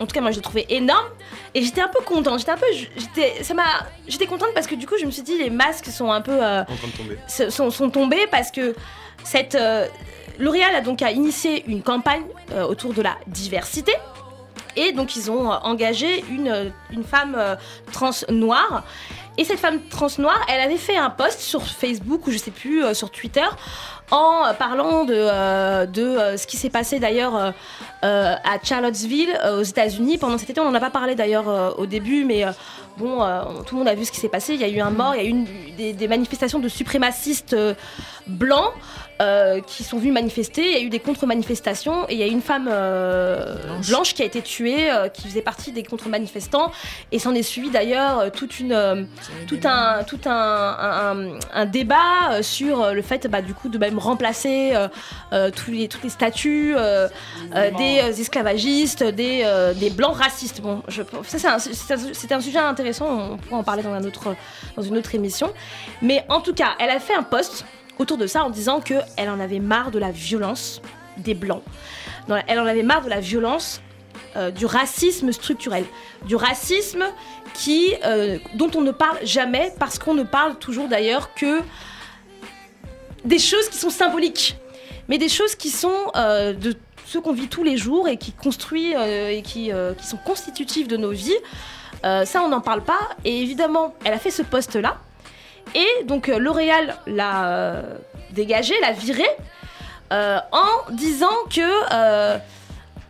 [0.00, 1.06] En tout cas, moi, je l'ai trouvé énorme.
[1.54, 2.38] Et j'étais un peu contente.
[2.38, 2.66] J'étais un peu.
[2.72, 3.64] J'étais, ça m'a,
[4.06, 6.32] j'étais contente parce que du coup, je me suis dit, les masques sont un peu.
[6.40, 7.50] euh, En train de tomber.
[7.50, 8.74] sont, sont tombés parce que
[9.24, 9.54] cette.
[9.56, 9.86] euh,
[10.38, 13.92] L'Oréal a donc initié une campagne euh, autour de la diversité.
[14.76, 16.70] Et donc ils ont euh, engagé une, euh,
[17.04, 17.36] femme
[17.92, 18.84] trans noire.
[19.36, 22.50] Et cette femme trans noire, elle avait fait un post sur Facebook ou je sais
[22.50, 23.46] plus, sur Twitter,
[24.10, 27.52] en parlant de, euh, de euh, ce qui s'est passé d'ailleurs
[28.04, 30.18] euh, à Charlottesville, aux États-Unis.
[30.18, 32.44] Pendant cet été, on n'en a pas parlé d'ailleurs au début, mais
[32.96, 33.18] bon,
[33.66, 34.54] tout le monde a vu ce qui s'est passé.
[34.54, 35.46] Il y a eu un mort, il y a eu une-
[35.76, 37.54] des, des manifestations de suprémacistes
[38.26, 38.72] blancs
[39.66, 40.64] qui sont venus manifester.
[40.66, 43.88] Il y a eu des contre-manifestations et il y a eu une femme Blanche.
[43.88, 44.14] blanche.
[44.14, 46.70] qui a été tuée, qui faisait partie des contre-manifestants.
[47.10, 49.08] Et s'en est suivi d'ailleurs toute une,
[49.48, 53.78] tout un, tout un, un- un- un débat sur le fait, bah, du coup, de
[53.78, 54.88] même remplacer euh,
[55.32, 57.08] euh, tous les, toutes les statues euh,
[57.54, 60.60] euh, des esclavagistes, des, des blancs racistes.
[60.60, 63.06] Bon, je, ça c'est un, un- sujet intéressant.
[63.32, 64.34] On pourra en parler dans, un autre,
[64.76, 65.52] dans une autre émission.
[66.02, 67.64] Mais en tout cas, elle a fait un post
[67.98, 70.80] autour de ça en disant que elle en avait marre de la violence
[71.16, 71.62] des blancs.
[72.46, 73.80] Elle en avait marre de la violence
[74.36, 75.84] euh, du racisme structurel,
[76.26, 77.04] du racisme
[77.54, 81.60] qui, euh, dont on ne parle jamais parce qu'on ne parle toujours d'ailleurs que
[83.24, 84.56] des choses qui sont symboliques,
[85.08, 88.32] mais des choses qui sont euh, de ce qu'on vit tous les jours et qui
[88.32, 91.38] construisent euh, et qui, euh, qui sont constitutives de nos vies.
[92.02, 93.00] Ça, on n'en parle pas.
[93.24, 94.98] Et évidemment, elle a fait ce poste-là.
[95.74, 97.82] Et donc, L'Oréal l'a
[98.30, 99.26] dégagé, l'a viré,
[100.12, 102.38] en disant que.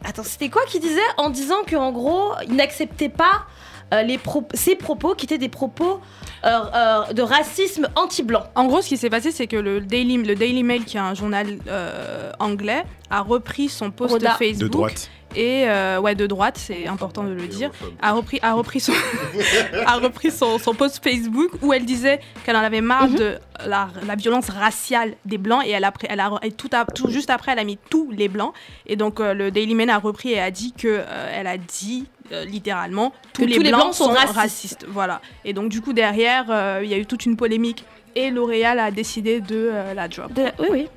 [0.04, 1.00] Attends, c'était quoi qui disait?
[1.18, 3.44] En disant qu'en gros, il n'acceptait pas
[3.92, 4.18] les
[4.54, 6.00] ses propos qui étaient des propos
[6.44, 8.44] euh, euh, de racisme anti-blanc.
[8.54, 11.00] En gros, ce qui s'est passé, c'est que le Daily, le Daily Mail, qui est
[11.00, 14.32] un journal euh, anglais, a repris son post Roda.
[14.32, 14.60] Facebook.
[14.62, 15.10] De droite.
[15.36, 17.70] Et euh, ouais, de droite, c'est important de le dire.
[18.00, 18.94] A repris, a repris son,
[19.86, 23.16] a repris son, son post Facebook où elle disait qu'elle en avait marre Mhm.
[23.16, 26.70] de la, la violence raciale des blancs et elle a, pris- elle a et tout,
[26.72, 28.54] à- tout juste après elle a mis tous les blancs
[28.86, 31.58] et donc euh, le Daily Mail a repris et a dit que euh, elle a
[31.58, 34.34] dit euh, littéralement tous, Que les, tous les blancs, blancs sont sont racistes.
[34.36, 34.86] racistes.
[34.88, 35.20] Voilà.
[35.44, 38.78] Et donc du coup derrière euh, il y a eu toute une polémique et L'Oréal
[38.80, 40.32] a décidé de euh, la drop.
[40.32, 40.88] De- Oui, oui.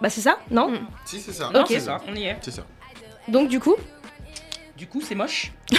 [0.00, 0.78] Bah, c'est ça, non Mm.
[1.04, 1.48] Si, c'est ça.
[1.54, 1.66] Ok.
[1.68, 2.36] c'est ça, on y est.
[2.40, 2.62] C'est ça.
[3.28, 3.76] Donc, du coup.
[4.76, 5.52] Du coup, c'est moche.
[5.70, 5.76] c'est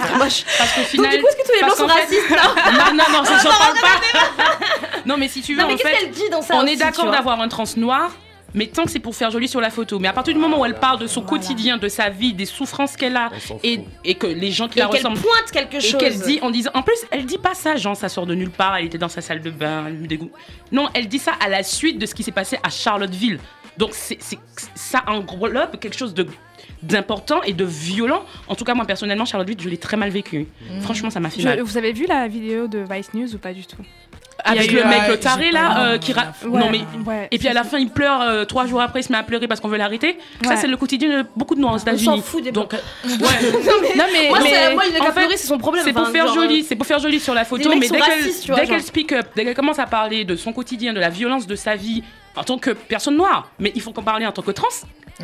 [0.00, 0.44] très moche.
[0.58, 1.16] Parce qu'au Donc, final.
[1.16, 3.50] du coup, est-ce que tous les blancs sont racistes non Non, non, non, ça, j'en
[3.50, 5.00] parle pas.
[5.06, 6.64] non, mais si tu veux, Non, mais en qu'est-ce fait, qu'elle dit dans ça on
[6.64, 8.10] aussi, est d'accord d'avoir un trans noir.
[8.54, 9.98] Mais tant que c'est pour faire joli sur la photo.
[9.98, 12.46] Mais à partir du moment où elle parle de son quotidien, de sa vie, des
[12.46, 13.30] souffrances qu'elle a,
[13.64, 15.98] et, et que les gens qui Et la ressemblent pointe quelque et chose.
[16.00, 18.50] qu'elle dit en disant en plus elle dit pas ça genre ça sort de nulle
[18.50, 20.30] part elle était dans sa salle de bain elle me dégoûte.
[20.72, 23.38] Non elle dit ça à la suite de ce qui s'est passé à Charlottesville.
[23.76, 24.18] Donc c'est
[24.76, 26.26] ça englobe quelque chose de
[26.82, 28.24] d'important et de violent.
[28.46, 30.46] En tout cas moi personnellement Charlottesville je l'ai très mal vécu.
[30.82, 31.60] Franchement ça m'a fait Je- mal.
[31.60, 33.82] vous avez vu la vidéo de Vice News ou pas du tout?
[34.42, 37.28] Avec le mec euh, le taré là pas- euh, qui ra- Ouais, non mais ouais,
[37.30, 39.22] et puis à la fin il pleure euh, trois jours après il se met à
[39.22, 41.78] pleurer parce qu'on veut l'arrêter ça c'est le quotidien de beaucoup de noirs aux On
[41.78, 42.22] s'en États-Unis.
[42.24, 43.16] fout des donc euh, ouais.
[43.96, 45.84] Non mais, Moi, mais- c'est- moi, il a pleurer, c'est son problème.
[45.84, 48.54] C'est pour faire genre, joli, c'est pour faire joli sur la photo, mais dès qu'elle
[48.56, 51.46] dès qu'elle speak up, dès qu'elle commence à parler de son quotidien, de la violence
[51.46, 52.02] de sa vie
[52.36, 54.66] en tant que personne noire, mais il faut qu'on parle en tant que trans.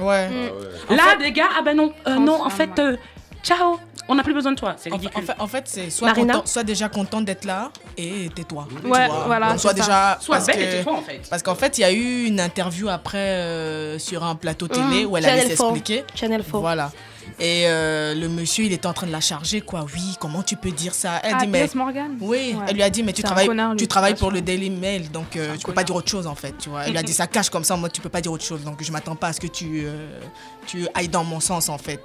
[0.01, 0.29] Ouais.
[0.29, 0.95] Mm.
[0.95, 2.97] Là, les gars, ah bah non, euh, non, en fait, euh,
[3.43, 3.79] ciao,
[4.11, 5.23] on n'a plus besoin de toi, c'est En fait, ridicule.
[5.23, 8.67] en fait, en fait, c'est soit, Marina content- soit déjà content d'être là et tais-toi.
[8.85, 10.19] Ouais, voilà, Donc, soit déjà.
[10.21, 11.21] Soit parce belle que- et tais-toi en fait.
[11.31, 15.05] Parce qu'en fait, il y a eu une interview après euh, sur un plateau télé
[15.05, 15.59] Mmh, où elle allait Channel 4.
[15.71, 16.05] s'expliquer.
[16.15, 16.59] Channel 4.
[16.61, 16.91] Voilà.
[17.39, 19.87] Et euh, le monsieur, il était en train de la charger, quoi.
[19.95, 21.21] Oui, comment tu peux dire ça?
[21.23, 21.67] Elle Ah, dit, mais.
[21.67, 22.65] Piers Morgan Oui, Ouais.
[22.69, 24.41] elle lui a dit, mais tu travailles, connard, tu travailles pour le.
[24.43, 26.85] Daily Mail, donc euh, tu peux pas dire autre chose en fait, tu vois.
[26.85, 28.65] Elle lui a dit ça cache comme ça, moi tu peux pas dire autre chose,
[28.65, 30.19] donc je m'attends pas à ce que tu, euh,
[30.67, 32.03] tu ailles dans mon sens en fait.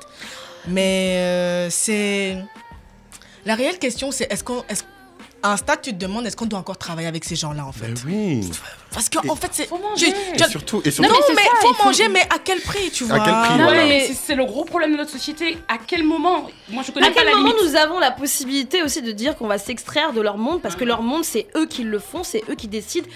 [0.68, 2.38] Mais euh, c'est
[3.46, 4.86] la réelle question, c'est est-ce qu'on, est
[5.44, 7.72] à un stade tu te demandes est-ce qu'on doit encore travailler avec ces gens-là en
[7.72, 7.94] fait?
[8.08, 8.42] Oui.
[8.92, 9.68] Parce qu'en en fait c'est.
[9.68, 10.08] Faut manger.
[10.36, 12.62] tu- Et surtout, et non, mais, c'est ça, faut il faut- manger, mais à quel
[12.62, 13.86] prix, tu vois À quel prix, Non, voilà.
[13.86, 15.58] mais c'est- le gros problème de notre société.
[15.68, 16.48] À quel moment?
[16.70, 17.64] Moi, je connais À pas quel la moment limite.
[17.64, 20.62] nous avons la possibilité aussi de dire qu'on va s'extraire de leur monde?
[20.64, 23.08] Parce que leur monde c'est eux qui le font, c'est eux qui décident.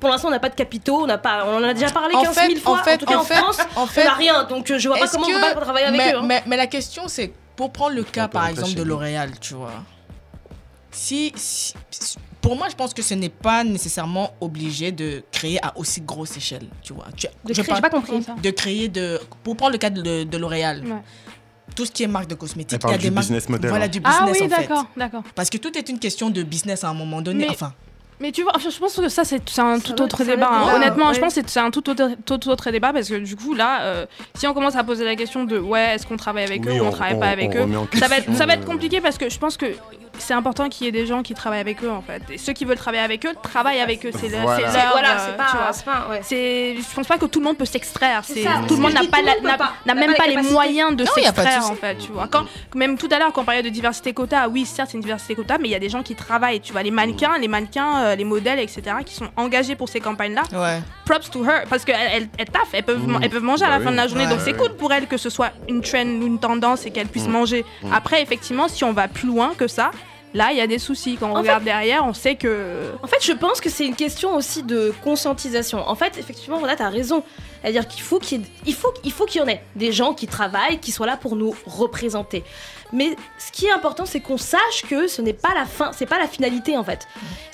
[0.00, 2.14] Pour l'instant, on n'a pas de capitaux, on n'a pas, on en a déjà parlé
[2.14, 2.80] En 15 fait- 000 fois.
[2.80, 4.44] en fait- tout cas, en en, fait- France, en fait- on n'a rien.
[4.44, 6.16] Donc, je vois pas comment on que- peut pas travailler avec mais, eux.
[6.18, 6.22] hein.
[6.24, 8.82] mais, mais la question c'est pour prendre le cas peut par exemple de.
[8.82, 9.72] L'Oréal, tu vois.
[10.90, 11.74] si, si-
[12.40, 16.36] pour moi, je pense que ce n'est pas nécessairement obligé de créer à aussi grosse
[16.36, 17.06] échelle, tu vois.
[17.16, 18.24] Tu- De je parle- pas compris.
[18.42, 20.96] de créer de pour prendre le cas de, de L'Oréal Ouais.
[21.76, 23.88] tout ce qui est marque de cosmétiques Elle parle du marques business model, voilà hein.
[23.88, 25.22] du business Ah oui, en fait d'accord, d'accord.
[25.34, 27.72] parce que tout est une question de business à un moment donné Mais- enfin
[28.20, 30.50] Mais tu vois, enfin, je pense que ça, c'est un Ça tout autre débat.
[30.52, 30.74] hein.
[30.76, 31.14] Honnêtement, ouais.
[31.14, 33.82] je pense que c'est un tout autre, tout autre débat parce que du coup, là,
[33.82, 36.76] euh, si on commence à poser la question de ouais, est-ce qu'on travaille avec Oui,
[36.76, 38.54] eux ou on, on- travaille on- pas avec on eux, ça va, être, ça va
[38.54, 39.66] être compliqué parce que je pense que
[40.20, 42.22] c'est important qu'il y ait des gens qui travaillent avec eux en fait.
[42.30, 44.10] Et ceux qui veulent travailler avec eux travaillent avec eux.
[44.12, 44.28] C'est.
[44.28, 44.70] Voilà.
[44.70, 45.72] c'est leur, Voilà, euh, c'est tu pas, vois.
[45.72, 46.76] c'est pas, ouais.
[46.80, 48.22] Je pense pas que tout le monde peut s'extraire.
[48.26, 49.22] Tout le monde n'a pas,
[49.86, 52.28] n'a, même pas les moyens de s'extraire en fait, tu vois.
[52.28, 52.44] Quand,
[52.74, 55.34] même tout à l'heure, quand on parlait de diversité quota, oui, certes, c'est une diversité
[55.34, 57.98] quota, mais il y a des gens qui travaillent, tu vois, les mannequins, les mannequins,
[58.04, 60.42] euh, les modèles, etc., qui sont engagés pour ces campagnes-là.
[60.52, 63.18] ouais Props to her, parce qu'elles elles, elles taffent, elles peuvent, Mmh.
[63.22, 65.06] elles peuvent manger à la Bah fin de la journée, donc c'est cool pour elles
[65.06, 67.32] que ce soit une trend ou une tendance et qu'elles puissent Mmh.
[67.32, 67.64] manger.
[67.82, 67.92] Mmh.
[67.92, 69.90] Après, effectivement, si on va plus loin que ça,
[70.34, 71.16] là, il y a des soucis.
[71.18, 72.92] Quand on En regarde derrière, on sait que.
[73.02, 75.78] En fait, je pense que c'est une question aussi de conscientisation.
[75.88, 77.22] En fait, effectivement, Rona, t'as raison.
[77.62, 80.26] C'est-à-dire qu'il faut qu'il il faut, il faut qu'il y en ait des gens qui
[80.26, 82.44] travaillent, qui soient là pour nous représenter.
[82.92, 86.06] Mais ce qui est important, c'est qu'on sache que ce n'est pas la fin, c'est
[86.06, 87.06] pas la finalité en fait.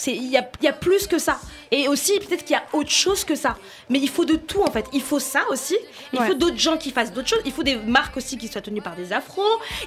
[0.06, 1.38] Il y a, il y a plus que ça.
[1.70, 3.56] Et aussi peut-être qu'il y a autre chose que ça.
[3.90, 4.86] Mais il faut de tout en fait.
[4.94, 5.76] Il faut ça aussi.
[6.14, 6.28] Il Ouais.
[6.28, 7.42] faut d'autres gens qui fassent d'autres choses.
[7.44, 9.42] Il faut des marques aussi qui soient tenues par des afros.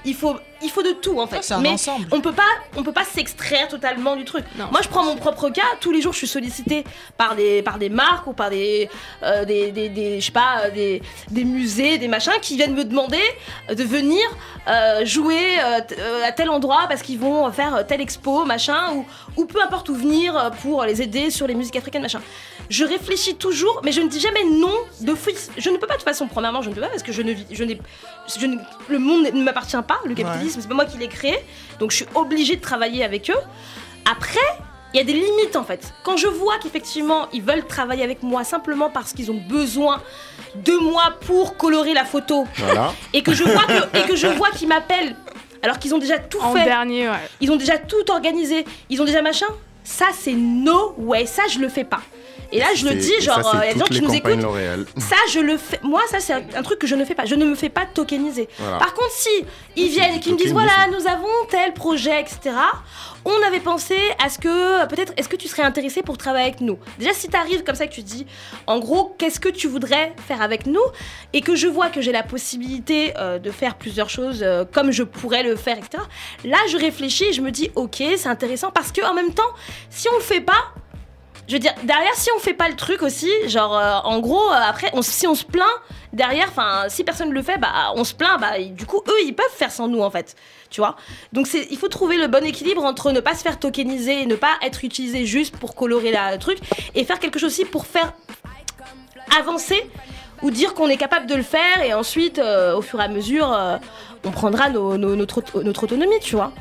[0.06, 1.52] Il faut, il faut de tout en fait.
[1.52, 2.08] Un Mais ensemble.
[2.12, 2.44] on peut pas,
[2.76, 4.46] on peut pas s'extraire totalement du truc.
[4.58, 4.68] Non.
[4.72, 5.64] Moi, je prends mon propre cas.
[5.80, 6.84] Tous les jours, je suis sollicitée
[7.18, 8.88] par des, par des marques ou par des,
[9.24, 12.74] euh, des, des, des- je sais pas, euh, des, des musées, des machins qui viennent
[12.76, 13.22] me demander
[13.70, 14.22] de venir
[14.68, 19.06] euh, jouer euh, à tel endroit parce qu'ils vont faire telle expo, machin, ou,
[19.38, 22.22] ou peu importe où venir pour les aider sur les musiques africaines, machin.
[22.70, 25.50] Je réfléchis toujours, mais je ne dis jamais non de fils.
[25.58, 26.28] Je ne peux pas de toute façon.
[26.28, 27.80] Premièrement, je ne peux pas parce que je ne vis, je n'ai,
[28.40, 28.58] je ne-
[28.90, 29.98] le monde ne m'appartient pas.
[30.06, 31.36] Le capitalisme, c'est pas moi qui l'ai créé,
[31.80, 33.42] donc je suis obligée de travailler avec eux.
[34.10, 34.40] Après,
[34.94, 35.94] il y a des limites en fait.
[36.04, 40.02] Quand je vois qu'effectivement ils veulent travailler avec moi simplement parce qu'ils ont besoin
[40.56, 42.94] de moi pour colorer la photo Voilà.
[43.14, 45.16] et que je vois que, et que je vois qu'ils m'appellent
[45.62, 47.16] alors qu'ils ont déjà tout En fait, dernier, ouais.
[47.42, 49.48] ils ont déjà tout organisé, ils ont déjà machin.
[49.84, 52.02] Ça c'est no way, ça je le fais pas.
[52.52, 54.14] Et là je le dis ça, genre euh, il y a des gens qui nous
[54.14, 54.40] écoutent.
[54.98, 55.80] Ça, je le fais.
[55.84, 57.26] Moi, ça, c'est un, truc que je ne fais pas.
[57.26, 58.50] Je ne me fais pas tokeniser.
[58.58, 58.78] Voilà.
[58.78, 59.46] Par contre, si
[59.76, 62.56] ils viennent et qu'ils me disent voilà, nous avons tel projet, etc.
[63.26, 66.62] On avait pensé à ce que peut-être est-ce que tu serais intéressé pour travailler avec
[66.62, 66.80] nous?
[66.98, 68.26] Déjà, si tu arrives comme ça que tu dis,
[68.66, 70.82] en gros, qu'est-ce que tu voudrais faire avec nous?
[71.34, 74.92] Et que je vois que j'ai la possibilité euh, de faire plusieurs choses euh, comme
[74.92, 76.04] je pourrais le faire, etc.
[76.46, 79.52] Là, je réfléchis et je me dis ok, c'est intéressant parce que en même temps,
[79.90, 80.74] si on le fait pas,
[81.50, 84.50] je veux dire, derrière, si on fait pas le truc aussi, genre, euh, en gros,
[84.52, 85.66] euh, après, on, si on se plaint,
[86.14, 89.34] derrière, enfin, si personne le fait, bah, on se plaint, bah, du coup, eux, ils
[89.34, 90.36] peuvent faire sans nous, en fait,
[90.70, 90.96] tu vois?
[91.34, 94.36] Donc, c'est, il faut trouver le bon équilibre entre ne pas se faire tokeniser ne
[94.36, 96.60] pas être utilisé juste pour colorer la- truc,
[96.94, 98.14] et faire quelque chose aussi pour faire
[99.40, 99.90] avancer
[100.44, 103.08] ou dire qu'on est capable de le faire, et ensuite, euh, au fur et à
[103.08, 103.58] mesure,
[104.24, 106.52] on prendra notre, notre autonomie, tu vois?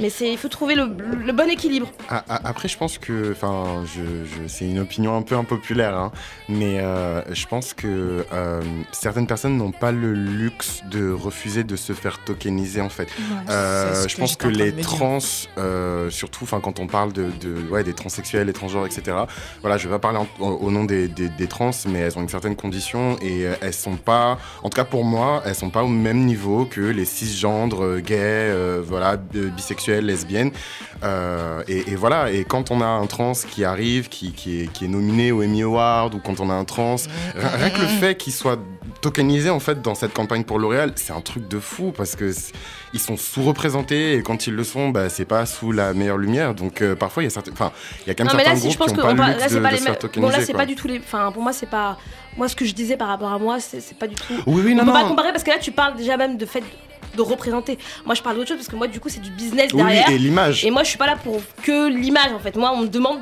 [0.00, 0.88] Mais c'est, il faut trouver le,
[1.24, 1.90] le bon équilibre.
[2.08, 5.96] Ah, ah, Après, je pense que, enfin, je, je- c'est une opinion un peu impopulaire,
[5.96, 6.12] hein,
[6.48, 8.62] mais euh, je pense que euh,
[8.92, 13.08] certaines personnes n'ont pas le luxe de refuser de se faire tokeniser en fait.
[13.50, 15.18] Euh, je pense que les trans,
[15.58, 19.16] euh, surtout, enfin, quand on parle de, de- ouais, des transsexuels, des transgenres, etc.
[19.60, 22.22] Voilà, je vais pas parler en- au, nom des, des- des trans, mais elles ont
[22.22, 25.82] une certaine condition et elles sont pas, en tout cas pour moi, elles sont pas
[25.82, 29.16] au même niveau que les cisgendres, gays, euh, voilà,
[29.58, 30.52] bisexuels, lesbiennes.
[31.02, 34.72] Euh, et, et voilà, et quand on a un trans qui arrive, qui, qui, est,
[34.72, 36.96] qui est nominé au Emmy Award, ou quand on a un trans,
[37.36, 38.58] rien que le fait qu'il soit
[39.00, 42.32] tokenisé en fait dans cette campagne pour L'Oréal, c'est un truc de fou parce que
[42.94, 46.54] ils sont sous-représentés et quand ils le sont, bah, c'est pas sous la meilleure lumière.
[46.54, 47.70] Donc euh, parfois il y a certains, enfin
[48.04, 49.16] il y a quand même Non là, certains je groupes pense qui que n'ont on
[49.16, 50.00] pas le luxe là de, pas de les se faire mêmes.
[50.00, 50.32] tokeniser.
[50.32, 50.98] Bon là c'est pas du tout les.
[50.98, 51.98] Enfin pour moi c'est pas.
[52.36, 54.34] Moi ce que je disais par rapport à moi c'est pas du tout.
[54.46, 55.08] Oui oui on non peut pas non.
[55.10, 56.62] comparer parce que là tu parles déjà même de fait
[57.16, 57.78] de représenter.
[58.04, 60.10] Moi je parle d'autre chose parce que moi du coup c'est du business oui, derrière.
[60.10, 60.64] et l'image.
[60.64, 62.56] Et moi je suis pas là pour que l'image en fait.
[62.56, 63.20] Moi on me demande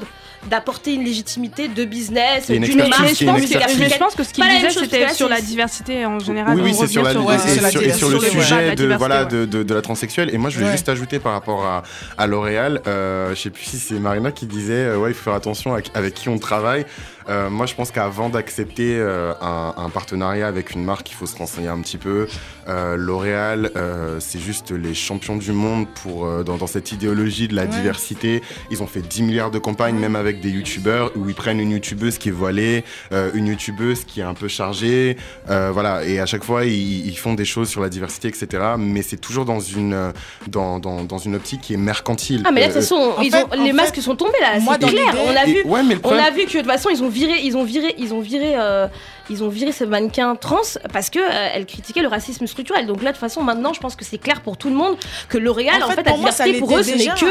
[0.49, 3.79] d'apporter une légitimité de business, d'une marque, Mais je pense, que, expertise.
[3.79, 6.57] mais je pense que ce qu'il disait, c'était sur la diversité en général.
[6.57, 9.29] Oui, oui, on c'est sur, la, et sur et sur le sujet de, voilà, ouais.
[9.31, 10.35] de, de, de la transsexuelle.
[10.35, 10.73] Et moi, je voulais Ouais.
[10.73, 11.83] juste ajouter par rapport à,
[12.19, 15.25] à L'Oréal, euh, je sais plus si c'est Marina qui disait, euh, ouais, il faut
[15.25, 16.85] faire attention à- avec qui on travaille.
[17.29, 21.27] Euh, moi, je pense qu'avant d'accepter euh, un, un partenariat avec une marque, il faut
[21.27, 22.29] se renseigner un petit peu.
[22.69, 27.49] Euh, L'Oréal, euh, c'est juste les champions du monde pour, euh, dans, dans cette idéologie
[27.49, 27.69] de la Ouais.
[27.69, 28.43] diversité.
[28.71, 31.70] Ils ont fait 10 milliards de campagnes, même avec des youtubeurs, où ils prennent une
[31.70, 35.16] youtubeuse qui est voilée, euh, une youtubeuse qui est un peu chargée.
[35.51, 38.47] euh, voilà, et à chaque fois, ils, ils font des choses sur la diversité, etc.
[38.78, 40.12] Mais c'est toujours dans une, euh,
[40.49, 42.43] dans, dans, dans une optique qui est mercantile.
[42.45, 44.16] Ah mais là de toute façon, en ils fait- ont, en les fait, masques sont
[44.16, 45.14] tombés là, moi, c'est clair.
[45.26, 47.03] On a et- vu, ouais, mais le on a vu que de toute façon ils
[47.03, 48.87] ont viré, ils ont viré, ils ont viré, euh,
[49.31, 50.61] ils ont viré ces mannequins trans
[50.93, 52.87] parce que euh, elles critiquaient le racisme structurel.
[52.87, 54.97] Donc là de toute façon maintenant, je pense que c'est clair pour tout le monde
[55.29, 57.27] que L'Oréal en, En fait, fait, la pour eux, ce n'est que,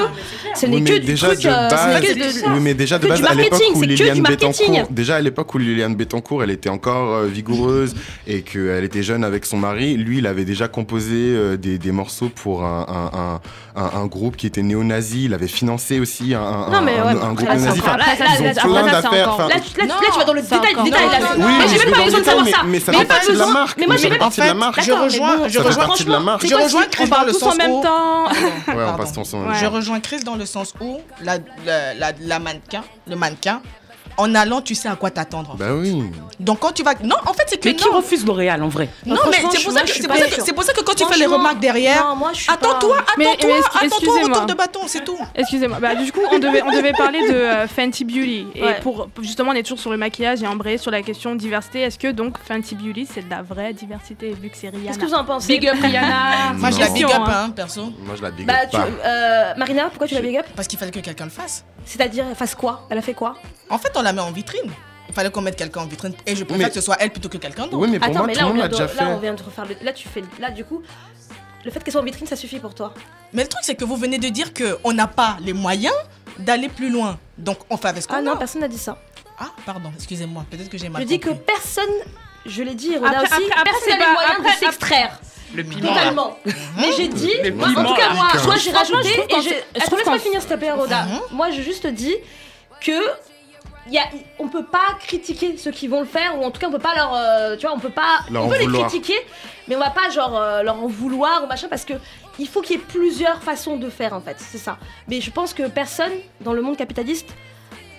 [0.56, 2.14] ce Oui, n'est mais que du truc, de euh, base, ce que
[2.50, 4.22] de- oui, mais déjà de base, du à l'époque marketing, où c'est que Liliane du
[4.22, 4.50] marketing.
[4.68, 7.96] Bettencourt, déjà à l'époque où Liliane Bettencourt, elle était encore euh, vigoureuse
[8.28, 11.92] et qu'elle était jeune avec son mari, lui, il avait déjà composé euh, des, des
[11.92, 15.26] morceaux pour un, un, un, un- un groupe qui était néo-nazi.
[15.26, 17.80] Il avait financé aussi un, un, Non, mais un- ouais, un bon, groupe néo-nazi.
[17.82, 17.98] là,
[18.62, 18.68] tu,
[20.18, 20.76] vas dans le détail,
[21.86, 22.58] j'ai pas besoin de savoir ça.
[22.66, 23.78] mais- ça fait pas partie de la marque.
[23.78, 24.82] Mais moi, j'ai partie de la marque.
[24.82, 26.46] Je rejoins, je rejoins, partie de la marque.
[26.46, 28.26] je rejoins Chris dans le sens en même où- temps.
[28.28, 29.24] Ouais, on passe ton.
[29.24, 33.62] Je rejoins Chris dans le sens où la, la, la, la mannequin, le mannequin,
[34.18, 35.56] en allant, tu sais à quoi t'attendre.
[35.58, 36.04] Bah oui.
[36.40, 37.98] Donc quand tu vas, non, en fait c'est que Mais qui non.
[37.98, 40.44] refuse L'Oréal en vrai Non, Non, mais c'est pour, pour ça que- sûre.
[40.46, 43.50] c'est pour ça que quand tu fais les remarques derrière, attends-toi, attends-toi, mais attends-toi
[43.82, 44.24] au excusez-moi.
[44.30, 45.18] retour de bâton, c'est tout.
[45.36, 48.48] Excusez-moi, bah, du coup, on devait, on devait parler de euh, Fenty Beauty.
[48.56, 48.80] Et Ouais.
[48.82, 51.82] pour, justement, on est toujours sur le maquillage et embrayer sur la question diversité.
[51.82, 54.98] Est-ce que donc Fenty Beauty, c'est de la vraie diversité vu que c'est Qu'est-ce Rihanna
[54.98, 55.48] que vous en pensez?
[55.60, 57.82] Big up Rihanna Moi je la big up, Question, hein, perso.
[58.04, 60.46] Moi, je la big Bah, up tu, euh, Marina, pourquoi tu la big up?
[60.56, 61.64] Parce qu'il fallait que quelqu'un le fasse.
[61.86, 62.88] C'est-à-dire, elle fasse quoi?
[62.90, 63.36] Elle a fait quoi?
[63.70, 64.72] En fait, on la met en vitrine.
[65.10, 66.14] Il fallait qu'on mette quelqu'un en vitrine.
[66.26, 67.78] Et je préfère Mais- que ce soit elle plutôt que quelqu'un d'autre.
[67.78, 69.16] Oui, mais pour Attends, moi, mais tout là le on, monde l'a déjà là, on
[69.16, 69.22] fait.
[69.22, 69.76] vient de refaire le.
[69.82, 70.24] Là, tu fais.
[70.40, 70.82] Là, du coup,
[71.64, 72.94] le fait qu'elle soit en vitrine, ça suffit pour toi.
[73.34, 75.94] Mais le truc, c'est que vous venez de dire qu'on n'a pas les moyens
[76.40, 77.18] d'aller plus loin.
[77.38, 78.38] Donc on fait avec ce qu'on Ah non, a.
[78.38, 78.98] personne n'a dit ça.
[79.40, 80.46] Ah, pardon, excusez-moi.
[80.50, 81.84] Peut-être que j'ai mal Je dis que personne.
[82.46, 83.34] Je l'ai dit, Rona Après- aussi.
[83.34, 85.20] après- après, personne c'est n'a les pas- moyens après- de s'extraire.
[85.56, 85.82] Le piment.
[85.90, 85.98] là.
[85.98, 86.38] Totalement.
[86.78, 88.14] Mais j'ai dit, Le moi, en tout cas, là.
[88.46, 89.80] moi, j'ai rajouté je trouve et je.
[89.80, 92.16] laisse-moi qu'en- finir, s'il te plaît, Roda Moi, j'ai juste dit
[92.82, 92.92] que.
[93.92, 94.04] Y a,
[94.40, 96.80] on peut pas critiquer ceux qui vont le faire ou en tout cas on peut
[96.80, 98.88] pas leur euh, tu vois on peut pas Leur on peut les vouloir.
[98.88, 99.14] critiquer
[99.68, 101.94] mais on va pas genre euh, leur en vouloir ou machin parce que
[102.40, 104.78] il faut qu'il y ait plusieurs façons de faire en fait c'est ça
[105.08, 106.12] mais je pense que personne
[106.42, 107.30] dans le monde capitaliste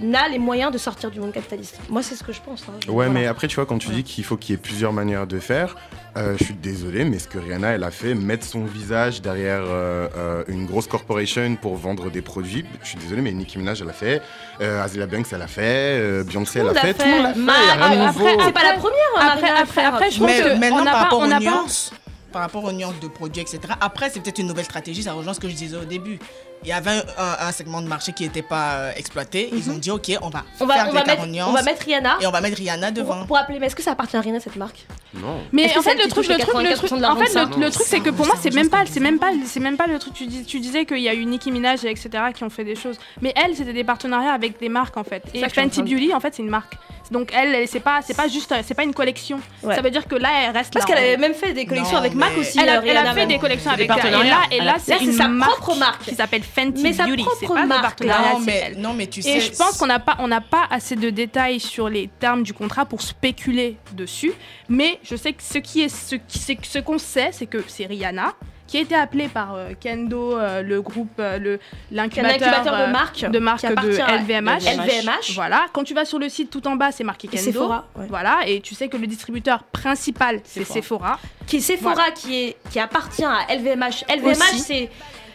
[0.00, 2.72] n'a les moyens de sortir du monde capitaliste moi c'est ce que je pense hein.
[2.86, 3.10] Ouais, Voilà.
[3.10, 5.38] mais après, tu vois, quand tu dis qu'il faut qu'il y ait plusieurs manières de
[5.38, 5.76] faire,
[6.16, 9.62] euh, je suis désolé, mais ce que Rihanna, elle a fait, mettre son visage derrière
[9.66, 13.80] euh, euh, une grosse corporation pour vendre des produits, je suis désolé, mais Nicki Minaj,
[13.82, 14.22] elle a fait,
[14.60, 15.62] euh, Azealia Banks, elle a fait,
[16.00, 17.56] euh, Beyoncé, elle Tout le a monde fait, tout le monde l'a fait, Ma- y
[17.56, 18.42] a rien après- nouveau.
[18.44, 18.96] c'est pas la première
[19.32, 19.94] Après- à après- faire.
[19.94, 21.92] après, je trouve Mais que maintenant, on par rapport on aux nuances,
[22.32, 23.60] par rapport aux nuances de produits, etc.
[23.80, 25.02] Après, c'est peut-être une nouvelle stratégie.
[25.02, 26.18] Ça rejoint ce que je disais au début.
[26.66, 29.48] Il y avait un, un- un segment de marché qui n'était pas euh, exploité.
[29.52, 30.44] Ils ont dit, ok, on va, Mhm.
[30.44, 32.56] faire on des va, mettre, 40 nuances on va mettre Rihanna et on va mettre
[32.58, 33.18] Rihanna devant.
[33.18, 34.84] pour, pour appeler mais est-ce que ça appartient à Rihanna cette marque?
[35.14, 35.40] Non.
[35.52, 37.34] Mais en fait, le truc, le truc, le 84% truc, de la en fait, vente,
[37.34, 39.60] le, ça le truc, c'est que pour moi, c'est même pas, c'est même pas, c'est
[39.60, 40.12] même pas le truc.
[40.12, 42.64] Tu, dis, tu disais qu'il y a eu Nicki Minaj, et etc., qui ont fait
[42.64, 42.98] des choses.
[43.22, 45.22] Mais elle, c'était des partenariats avec des marques, en fait.
[45.34, 46.74] Et Fenty Beauty, en fait, c'est une marque.
[47.12, 49.38] Donc elle, elle c'est pas, c'est pas juste, c'est pas une collection.
[49.62, 49.76] Ouais.
[49.76, 51.98] Ça veut dire que là, elle reste parce qu'elle avait même fait des collections Non,
[52.00, 53.28] avec Mac aussi Elle a, euh, elle a fait même.
[53.28, 54.08] des collections avec elle.
[54.08, 56.02] Et là, et là, c'est là, c'est une sa marque propre marque.
[56.02, 57.24] qui s'appelle Fenty Mais sa Beauty.
[57.38, 59.36] C'est propre pas marque, de partenariat, Non mais, non, mais tu sais.
[59.36, 62.42] Et je pense qu'on n'a pas, on n'a pas assez de détails sur les termes
[62.42, 64.32] du contrat pour spéculer dessus.
[64.68, 67.62] Mais je sais que ce qui est, ce qui, c'est ce qu'on sait, c'est que
[67.68, 68.34] c'est Rihanna
[68.66, 71.60] qui a été appelée par euh, Kendo, euh, le groupe, euh, le
[71.92, 74.64] l'incubateur incubateur euh, de marque de marque de LVMH.
[74.64, 75.34] LVMH.
[75.34, 75.66] Voilà.
[75.72, 77.44] Quand tu vas sur le site, tout en bas, c'est marqué Et Kendo.
[77.44, 78.06] Sephora, ouais.
[78.08, 78.40] Voilà.
[78.46, 81.20] Et tu sais que le distributeur principal, c'est Sephora.
[81.46, 84.04] qui est Sephora qui est qui appartient à LVMH.
[84.08, 84.90] LVMH c'est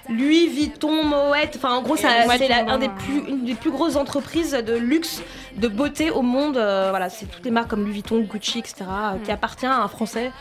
[0.10, 3.72] Louis Vuitton, Moet, enfin en gros ça- c'est la- un des plus, une des plus
[3.72, 5.22] grosses entreprises de luxe,
[5.58, 6.58] de beauté au monde.
[6.58, 8.76] euh, voilà, c'est toutes les marques comme Louis Vuitton, Gucci, etc.
[8.82, 10.32] euh, qui appartient à un Français.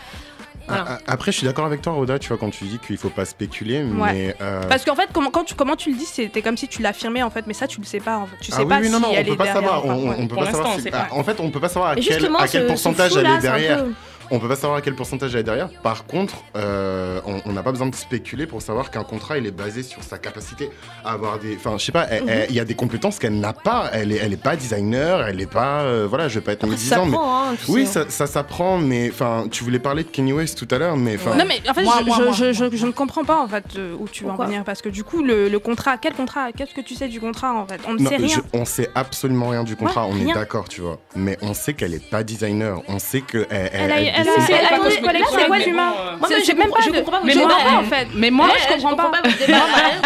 [0.67, 0.83] Voilà.
[0.83, 2.97] A- a- Après, je suis d'accord avec toi, Roda, tu vois, quand tu dis qu'il
[2.97, 4.13] faut pas spéculer, Ouais.
[4.13, 4.37] mais.
[4.41, 6.81] euh, Parce qu'en fait, comment, quand tu, comment tu le dis, c'était comme si tu
[6.83, 8.37] l'affirmais en fait, mais ça tu le sais pas en fait.
[8.41, 9.63] Tu sais ah oui, pas oui, si non, non, on elle peut est pas derrière
[9.63, 9.85] savoir.
[9.87, 10.71] On, peut Pour pas savoir.
[10.73, 11.09] on si- sait pas.
[11.11, 13.17] ah, En fait, on peut pas savoir à quel, justement, à quel ce- ce pourcentage
[13.17, 13.85] elle est derrière.
[13.85, 13.93] peu-
[14.31, 15.69] On peut pas savoir à quel pourcentage elle est derrière.
[15.83, 19.51] Par contre, euh, on n'a pas besoin de spéculer pour savoir qu'un contrat il est
[19.51, 20.71] basé sur sa capacité
[21.05, 21.57] à avoir des.
[21.57, 22.07] Enfin, je sais pas.
[22.07, 22.47] Mhm.
[22.49, 23.91] Il y a des compétences qu'elle n'a pas.
[23.93, 25.27] Elle est, elle est pas designer.
[25.27, 25.81] Elle est pas.
[25.83, 27.13] euh, voilà, je vais pas être Ça médisant, mais.
[27.13, 28.05] prend, hein, Oui, sais.
[28.05, 31.17] ça, ça s'apprend, mais enfin, tu voulais parler de Kanye West tout à l'heure, mais
[31.17, 32.53] enfin, Non mais en fait Moi, je, moi, je, moi, je, moi.
[32.71, 34.89] je- je ne comprends pas en fait euh, où tu veux en venir parce que
[34.89, 37.81] du coup le, le contrat quel contrat qu'est-ce que tu sais du contrat en fait?
[37.89, 40.29] On ne Non, sait rien je- on sait absolument rien du contrat, Ouais, on rien.
[40.31, 40.99] est d'accord, tu vois.
[41.17, 45.01] Mais on sait qu'elle est pas designer, on sait elle, Elle elle elle a- c'est-
[45.01, 47.79] bon, euh, Moi, je même comprends- pas je comprends pas mais votre moi débat.
[47.79, 49.21] en fait Mais moi, je comprends pas.
[49.23, 50.01] votre débat, Maëlle.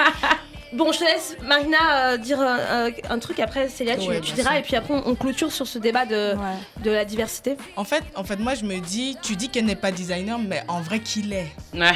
[0.72, 1.76] Bon, je te laisse, Marina,
[2.12, 3.38] euh, dire euh, un truc.
[3.38, 4.58] Après, Célia, tu, Ouais, tu bien diras.
[4.58, 6.34] Et puis après, on, on clôture sur ce débat de,
[6.82, 7.56] de la diversité.
[7.76, 10.64] En fait, en fait, moi, je me dis, tu dis qu'elle n'est pas designer, mais
[10.66, 11.52] en vrai, qu'il est.
[11.74, 11.92] Ouais.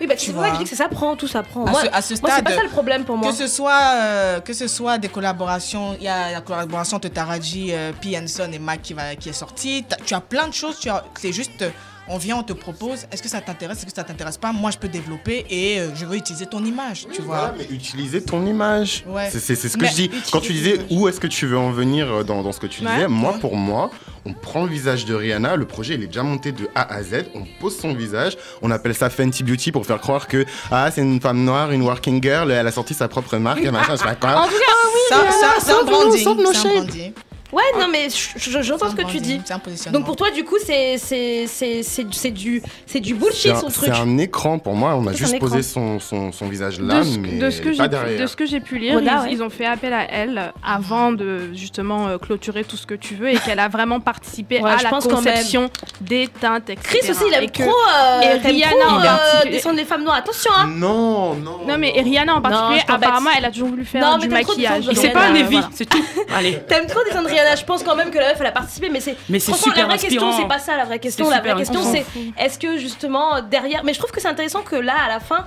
[0.00, 0.44] Oui, bah, Tu tu vois.
[0.48, 1.64] vois, je dis que ça s'apprend, tout s'apprend.
[1.66, 3.30] À Moi, ce, à ce moi, c'est stade, pas ça le problème pour moi.
[3.30, 7.08] Que ce soit, euh, que ce soit des collaborations, il y a la collaboration de
[7.08, 8.18] Taraji, euh, P.
[8.18, 9.84] Hanson et Mac qui, va, qui est sortie.
[10.04, 10.78] Tu as plein de choses.
[10.80, 11.70] tu as- C'est juste, euh,
[12.08, 13.06] on vient, on te propose.
[13.12, 14.52] Est-ce que ça t'intéresse Est-ce que ça t'intéresse pas?
[14.52, 17.36] Moi, je peux développer et euh, je veux utiliser ton image, tu vois.
[17.38, 19.04] Voilà, mais utiliser ton image.
[19.06, 19.28] Ouais.
[19.30, 20.10] C'est- C'est c'est ce que Mais je dis.
[20.32, 22.66] Quand tu disais où est-ce que tu veux en venir euh, dans, dans ce que
[22.66, 22.92] tu Ouais.
[22.94, 23.38] disais, moi, Ouais.
[23.40, 23.90] pour moi,
[24.24, 27.02] on prend le visage de Rihanna, le projet il est déjà monté de A à
[27.02, 30.90] Z, on pose son visage, on appelle ça Fenty Beauty pour faire croire que ah,
[30.92, 33.92] c'est une femme noire, une working girl, elle a sorti sa propre marque, et machin,
[33.92, 34.40] je sais pas quoi.
[34.42, 37.12] En tout cas, oui, Ça, ça, un sauve-nous, branding.
[37.50, 37.56] C'est.
[37.56, 39.40] Ouais, non, mais je- je- j'entends ce que tu dis.
[39.44, 39.98] C'est un positionnement.
[39.98, 43.50] Donc pour toi, du coup, c'est c'est c'est c'est c'est du c'est du C'est bullshit
[43.52, 43.90] un, son c'est truc.
[43.94, 47.04] un écran pour moi, on a C'est juste posé son, son, son visage là, de
[47.04, 48.20] ce, mais de ce que pas j'ai pu- derrière.
[48.20, 49.32] de ce que j'ai pu lire, ils, ouais.
[49.32, 53.14] ils ont fait appel à elle avant de justement euh, clôturer tout ce que tu
[53.14, 55.70] veux et qu'elle a vraiment participé Ouais, à la conception
[56.00, 56.86] des teintes, etc.
[57.00, 60.16] Chris aussi, il aime Et que- trop euh, et Rihanna euh, descendre les femmes noires.
[60.16, 60.68] Attention, hein.
[60.68, 61.58] Non, non.
[61.66, 64.86] Non mais et Rihanna en particulier, apparemment, elle a toujours voulu faire du maquillage.
[64.86, 66.02] de C'est pas un Evie, c'est tout.
[66.34, 66.58] Allez.
[66.68, 67.56] T'aimes trop descendre Rihanna.
[67.56, 69.16] Je pense quand même que la meuf elle a participé, mais c'est.
[69.28, 71.28] Mais c'est super la vraie question, c'est pas ça la vraie question.
[71.30, 72.04] La vraie question, c'est
[72.38, 73.84] est-ce que justement derrière.
[73.84, 75.46] Mais je trouve que c'est intéressant que là, à la fin.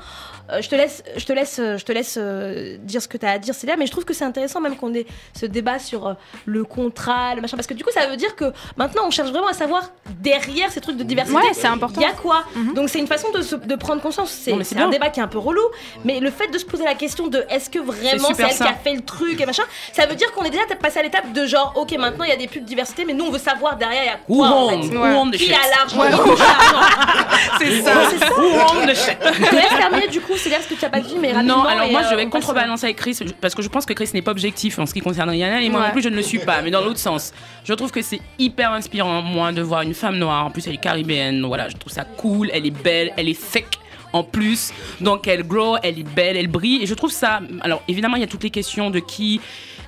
[0.52, 3.26] Euh, je te laisse, je te laisse, je te laisse euh, dire ce que tu
[3.26, 5.06] as à dire, Célia, mais je trouve que c'est intéressant même qu'on ait
[5.39, 6.14] ce débat sur euh,
[6.45, 9.30] le contrat, le machin, parce que du coup, ça veut dire que maintenant, on cherche
[9.30, 9.91] vraiment à savoir
[10.22, 12.02] derrière ces trucs de diversité, Ouais, c'est important.
[12.02, 12.43] il y a quoi
[12.76, 14.30] Donc c'est une façon de, se- de prendre conscience.
[14.32, 14.89] C'est un bien.
[14.89, 15.62] débat qui est un peu relou,
[16.04, 18.64] mais le fait de se poser la question de est-ce que vraiment c'est elle qui
[18.64, 21.32] a fait le truc et machin, ça veut dire qu'on est déjà passé à l'étape
[21.34, 23.78] de genre, ok, maintenant il y a des pubs diversité, mais nous on veut savoir
[23.78, 24.88] derrière il y a Who quoi en fait.
[24.88, 26.36] the Qui a l'argent l'argent
[27.60, 27.91] C'est ça.
[28.10, 28.32] C'est ça.
[28.38, 28.45] Who
[28.78, 29.18] owned the shit?
[29.22, 31.32] Je te laisse terminer du coup, c'est là ce que tu as pas dit, mais
[31.32, 31.58] rapidement.
[31.64, 33.86] Non, alors moi euh, je vais on passe- contrebalancer avec Chris parce que je pense
[33.86, 36.10] que Chris n'est pas objectif en ce qui concerne Rihanna et moi non plus je
[36.10, 37.34] ne le suis pas, mais dans l'autre sens.
[37.64, 40.46] Je trouve que c'est hyper inspirant, moi, de voir une femme noire.
[40.46, 43.40] En plus, elle est caribéenne, voilà, je trouve ça cool, elle est belle, elle est
[43.52, 43.66] thick.
[44.12, 44.72] En plus,
[45.02, 47.42] donc elle grow, elle est belle, elle brille, et je trouve ça.
[47.62, 49.40] Alors évidemment, il y a toutes les questions de qui,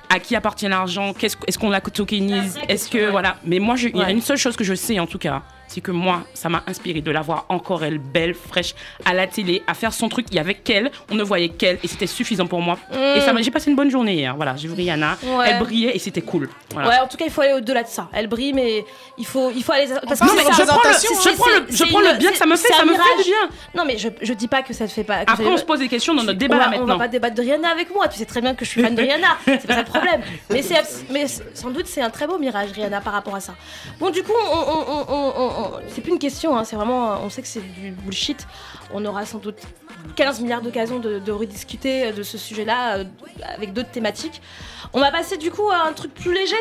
[0.08, 3.36] à qui appartient l'argent, qu'est-ce est-ce qu'on la tokenise, est-ce que voilà.
[3.44, 5.42] Mais moi, je- il y a une seule chose que je sais en tout cas,
[5.72, 9.26] c'est que moi, ça m'a inspiré de la voir encore elle belle, fraîche, à la
[9.26, 10.26] télé, à faire son truc.
[10.30, 12.78] Il y avait qu'elle, on ne voyait qu'elle, et c'était suffisant pour moi.
[13.16, 14.36] Et ça m'a, j'ai passé une bonne journée hier.
[14.36, 15.36] Voilà, j'ai vu Rihanna, Mm.
[15.36, 15.46] Ouais.
[15.50, 16.48] elle brillait et c'était cool.
[16.72, 16.88] Voilà.
[16.88, 18.08] Ouais, en tout cas, il faut aller au-delà de ça.
[18.12, 18.84] Elle brille, mais
[19.18, 19.86] il faut, il faut aller.
[20.06, 22.72] Parce que représentation, C'est- Je prends le, je prends le bien que ça me fait,
[22.72, 23.48] ça me fait du bien.
[23.74, 25.24] Non, mais je, je dis pas que ça te fait pas.
[25.24, 26.78] que Après, on se pose des questions dans notre débat on là va, on va
[26.80, 26.98] maintenant.
[26.98, 28.08] pas débattre de Rihanna avec moi.
[28.08, 29.28] Tu sais très bien que je suis fan de Rihanna.
[29.44, 30.20] C'est pas ça le problème.
[30.50, 30.62] Mais,
[31.10, 33.54] mais sans doute c'est un très beau mirage Rihanna par rapport à ça.
[33.98, 36.56] Bon, du coup, on, on- on- on- on- on- c'est plus une question.
[36.56, 38.46] hein, c'est vraiment, on sait que c'est du bullshit.
[38.94, 39.58] On aura sans doute
[40.16, 43.04] 15 milliards d'occasions de, de rediscuter de ce sujet-là euh,
[43.54, 44.40] avec d'autres thématiques.
[44.92, 46.56] On va passer du coup à un truc plus léger.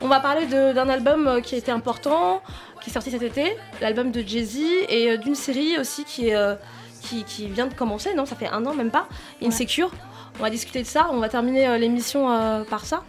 [0.00, 2.42] On va parler d'un album euh, qui a été important,
[2.82, 6.36] qui est sorti cet été, l'album de Jay-Z, et euh, d'une série aussi qui est.
[6.36, 6.54] euh,
[7.02, 9.06] qui, qui vient de commencer, non Ça fait un an même pas.
[9.42, 9.90] Insecure.
[10.38, 11.08] On va discuter de ça.
[11.12, 13.02] On va terminer euh, l'émission euh, par ça.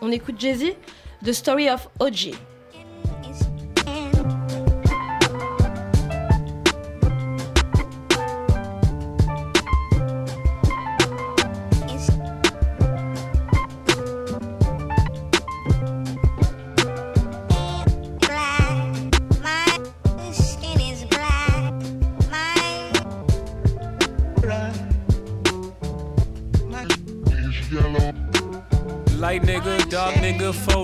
[0.00, 0.72] On écoute Jay-Z,
[1.22, 2.30] The Story of OG.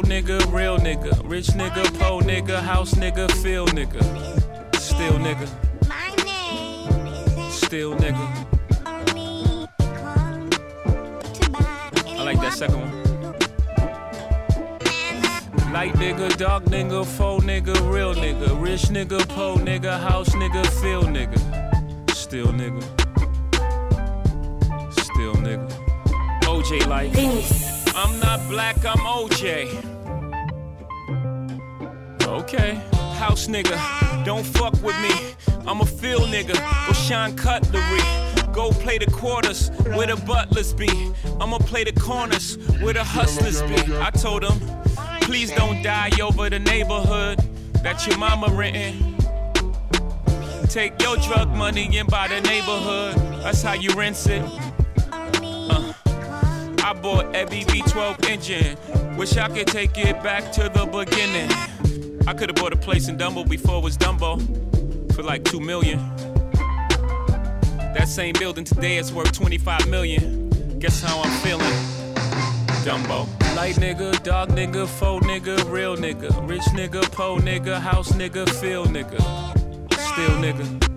[0.02, 4.02] Nigga, nigga, real nigga, rich nigga, po nigga, house nigga, feel nigga,
[4.76, 5.48] still nigga,
[7.50, 8.46] still nigga.
[12.06, 12.92] I like that second one.
[15.72, 21.02] Light nigga, dark nigga, faux nigga, real nigga, rich nigga, po nigga, house nigga, feel
[21.02, 21.38] nigga,
[22.14, 22.82] still nigga,
[24.92, 25.70] still nigga.
[26.42, 27.65] OJ like.
[27.96, 29.82] I'm not black, I'm OJ.
[32.22, 32.74] Okay,
[33.14, 35.34] house nigga, don't fuck with me.
[35.66, 36.54] I'm a field nigga
[36.86, 38.00] with Sean Cutlery.
[38.52, 40.88] Go play the quarters where the butlers be.
[41.40, 43.76] I'ma play the corners where the hustlers be.
[43.96, 44.60] I told them,
[45.22, 47.38] please don't die over the neighborhood
[47.82, 49.16] that your mama renting.
[50.68, 53.16] Take your drug money and buy the neighborhood.
[53.42, 54.42] That's how you rinse it.
[56.86, 59.16] I bought every V12 engine.
[59.16, 61.50] Wish I could take it back to the beginning.
[62.28, 64.40] I could have bought a place in Dumbo before it was Dumbo
[65.12, 65.98] for like two million.
[67.92, 70.48] That same building today is worth 25 million.
[70.78, 71.66] Guess how I'm feeling.
[72.86, 73.26] Dumbo.
[73.56, 76.48] Light nigga, dog nigga, faux nigga, real nigga.
[76.48, 79.18] Rich nigga, po nigga, house nigga, feel nigga.
[79.90, 80.95] Still nigga.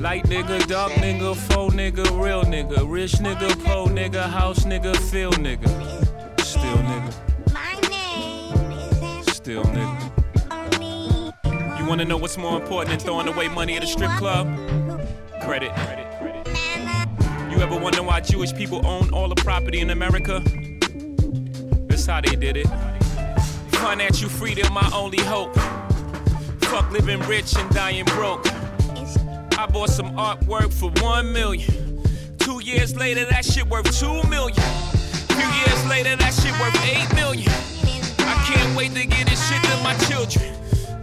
[0.00, 2.88] Light nigga, dark nigga, faux nigga, real nigga.
[2.88, 5.68] Rich nigga, po nigga, house nigga, feel nigga.
[6.40, 7.12] Still nigga.
[9.34, 10.12] Still nigga.
[11.80, 14.46] You wanna know what's more important than throwing away money at a strip club?
[15.42, 15.72] Credit.
[17.50, 20.40] You ever wonder why Jewish people own all the property in America?
[21.88, 22.68] That's how they did it.
[23.72, 25.56] Financial freedom, my only hope.
[26.70, 28.46] Fuck living rich and dying broke.
[29.58, 32.00] I bought some artwork for one million.
[32.38, 34.62] Two years later, that shit worth two million.
[35.34, 37.50] Few years later, that shit worth eight million.
[38.20, 40.54] I can't wait to get this shit to my children.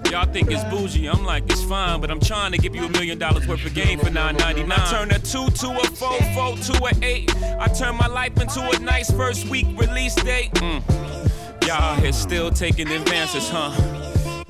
[0.09, 2.89] Y'all think it's bougie, I'm like, it's fine, but I'm trying to give you a
[2.89, 4.71] million dollars worth of game for 9.99.
[4.71, 7.35] I turn a two to a four, four to a eight.
[7.59, 10.53] I turn my life into a nice first week release date.
[10.53, 11.67] Mm.
[11.67, 14.04] Y'all here still taking advances, huh?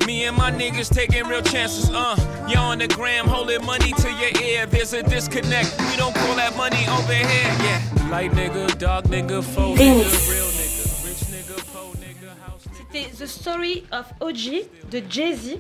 [0.06, 2.16] Me and my niggas taking real chances, uh.
[2.48, 4.66] Y'all on the gram holding money to your ear.
[4.68, 5.76] There's a disconnect.
[5.90, 7.26] We don't call that money over here,
[7.66, 7.82] yeah.
[8.12, 12.78] Light nigga, dog nigga, faux nigga, real nigga, rich nigga, po nigga, house nigga.
[12.78, 15.60] C'était The Story of OG de Jay-Z.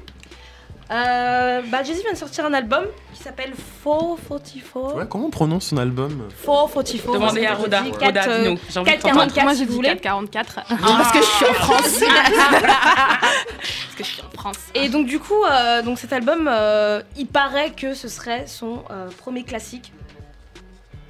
[0.92, 4.96] Euh, bah, Jay-Z vient de sortir un album qui s'appelle 444.
[4.96, 7.12] Ouais, comment on prononce son album 444.
[7.14, 7.82] Demandez à Roda.
[7.82, 8.60] Roda, 4, euh, dis-nous.
[8.70, 9.90] J'ai envie de 444 Moi, si je vous dis voulez.
[9.98, 10.54] 444.
[10.80, 12.00] Parce que je suis en France.
[12.66, 14.58] Parce que je suis en France.
[14.76, 18.84] Et donc du coup, euh, donc cet album, euh, il paraît que ce serait son
[18.92, 19.92] euh, premier classique.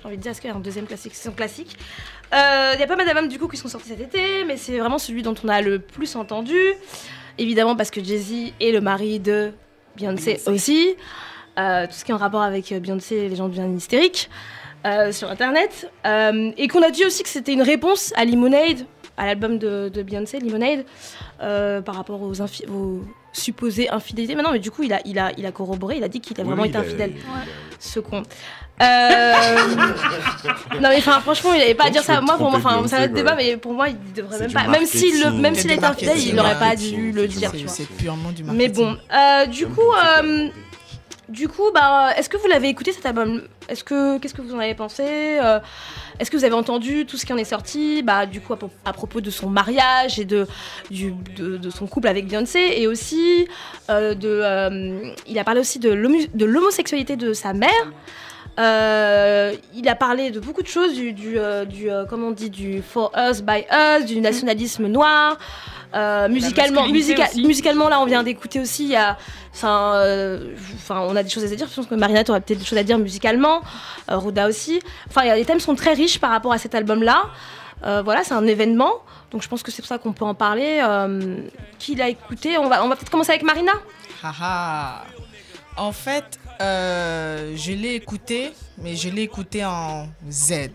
[0.02, 1.14] J'ai envie de dire, est-ce qu'il y a un deuxième classique?
[1.16, 1.78] C'est son classique.
[2.34, 4.56] Euh, Il y a pas mal d'albums du coup qui sont sortis cet été, mais
[4.56, 6.58] c'est vraiment celui dont on a le plus entendu.
[7.38, 9.52] Évidemment parce que Jay-Z est le mari de
[9.98, 10.96] Beyoncé aussi.
[11.58, 14.30] Euh, tout ce qui est en rapport avec euh, Beyoncé, les gens deviennent hystériques
[14.86, 15.90] euh, sur Internet.
[16.06, 18.86] Euh, et qu'on a dit aussi que c'était une réponse à Lemonade,
[19.18, 20.84] à l'album de, de Beyoncé, Lemonade,
[21.42, 22.34] euh, par rapport aux,
[23.32, 24.36] supposées infidélités.
[24.36, 26.20] Mais non, mais du coup, il a, il a, il a corroboré, il a dit
[26.22, 27.12] qu'il a Oui, vraiment été infidèle.
[27.16, 27.24] il a-
[27.80, 28.24] Ce con.
[28.82, 29.34] Euh,
[30.82, 32.20] non mais enfin franchement il avait pas à dire ça.
[32.20, 34.68] moi pour moi enfin c'est un autre débat mais pour moi il devrait même pas.
[34.68, 37.64] Même s'il le- même s'il était infidèle il aurait pas dû le dire tu C'est
[37.64, 38.58] vois c'est purement du marketing.
[38.58, 39.80] mais bon euh, du coup
[40.22, 40.50] euh,
[41.30, 43.42] du coup bah est-ce que vous l'avez écouté cet album?
[43.68, 45.04] Est-ce que qu'est-ce que vous en avez pensé?
[45.04, 45.60] Euh,
[46.20, 48.04] est-ce que vous avez entendu tout ce qui en est sorti?
[48.04, 50.48] Bah du coup à, pro- à propos de son mariage et de
[50.92, 53.48] du, de, son couple avec Beyoncé et aussi
[53.90, 55.90] euh, de euh, il a parlé aussi de
[56.46, 57.92] l'homosexualité de sa mère
[58.60, 62.32] euh, il a parlé de beaucoup de choses, du, du, euh, du, euh, comment on
[62.32, 65.38] dit, du for us by us, du nationalisme noir.
[65.94, 67.46] Euh, musicalement, masculinité musica- aussi.
[67.48, 68.84] musicalement, là, on vient d'écouter aussi.
[68.84, 69.18] Il y a,
[69.54, 70.54] enfin, euh,
[70.90, 71.68] on a des choses à dire.
[71.70, 73.62] Je pense que Marina, aurait peut-être des choses à dire musicalement.
[74.12, 74.82] Euh, Roda aussi.
[75.08, 77.24] Enfin, a- les thèmes sont très riches par rapport à cet album-là.
[77.86, 78.92] Euh, voilà, c'est un événement.
[79.32, 80.82] Donc, je pense que c'est pour ça qu'on peut en parler.
[80.84, 81.38] Euh,
[81.80, 82.58] qui l'a écouté?
[82.58, 83.72] On va, on va peut-être commencer avec Marina.
[84.22, 85.04] Haha.
[85.78, 90.70] En fait, euh, je l'ai écouté, mais je l'ai écouté en Z.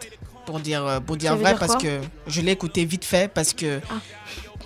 [0.46, 3.52] Pour dire, euh, pour dire vrai, dire parce que je l'ai écouté vite fait, parce
[3.52, 3.94] que Ah.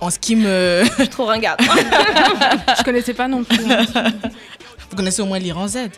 [0.01, 0.83] en ce qui me.
[0.97, 1.59] Je suis trop ringarde.
[1.61, 3.57] Je connaissais pas non plus.
[4.89, 5.89] Vous connaissez au moins lire en Z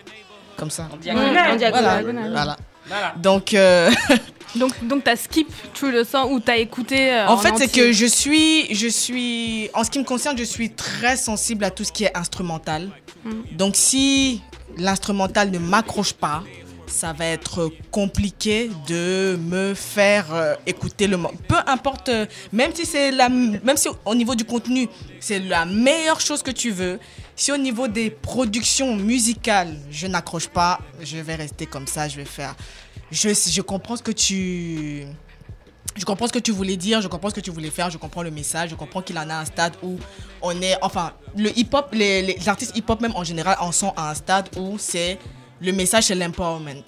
[0.57, 0.87] Comme ça.
[0.91, 1.31] en diagonale.
[1.33, 1.55] Voilà.
[1.57, 2.31] diagonale.
[2.31, 2.57] voilà.
[2.87, 3.13] Voilà.
[3.17, 3.91] Donc, euh,
[4.55, 7.91] Donc, donc t'as skip True le sang ou t'as écouté euh, en fait, c'est que
[7.91, 11.83] je suis, je suis, en ce qui me concerne, je suis très sensible à tout
[11.83, 12.89] ce qui est instrumental.
[13.25, 13.31] Mm.
[13.57, 14.41] Donc, si
[14.77, 16.43] l'instrumental ne m'accroche pas,
[16.87, 22.73] ça va être compliqué de me faire euh, écouter le mo- peu importe euh, même
[22.73, 24.87] si c'est la même si au niveau du contenu
[25.19, 26.97] c'est la meilleure chose que tu veux
[27.35, 32.15] si au niveau des productions musicales je n'accroche pas je vais rester comme ça je
[32.15, 32.55] vais faire
[33.11, 35.05] je je comprends ce que tu
[35.95, 37.97] je comprends ce que tu voulais dire, je comprends ce que tu voulais faire, je
[37.97, 39.97] comprends le message, je comprends qu'il en a un stade où
[40.41, 44.11] on est, enfin, le hip-hop, les, les artistes hip-hop même en général en sont à
[44.11, 45.17] un stade où c'est,
[45.61, 46.83] le message c'est l'empowerment,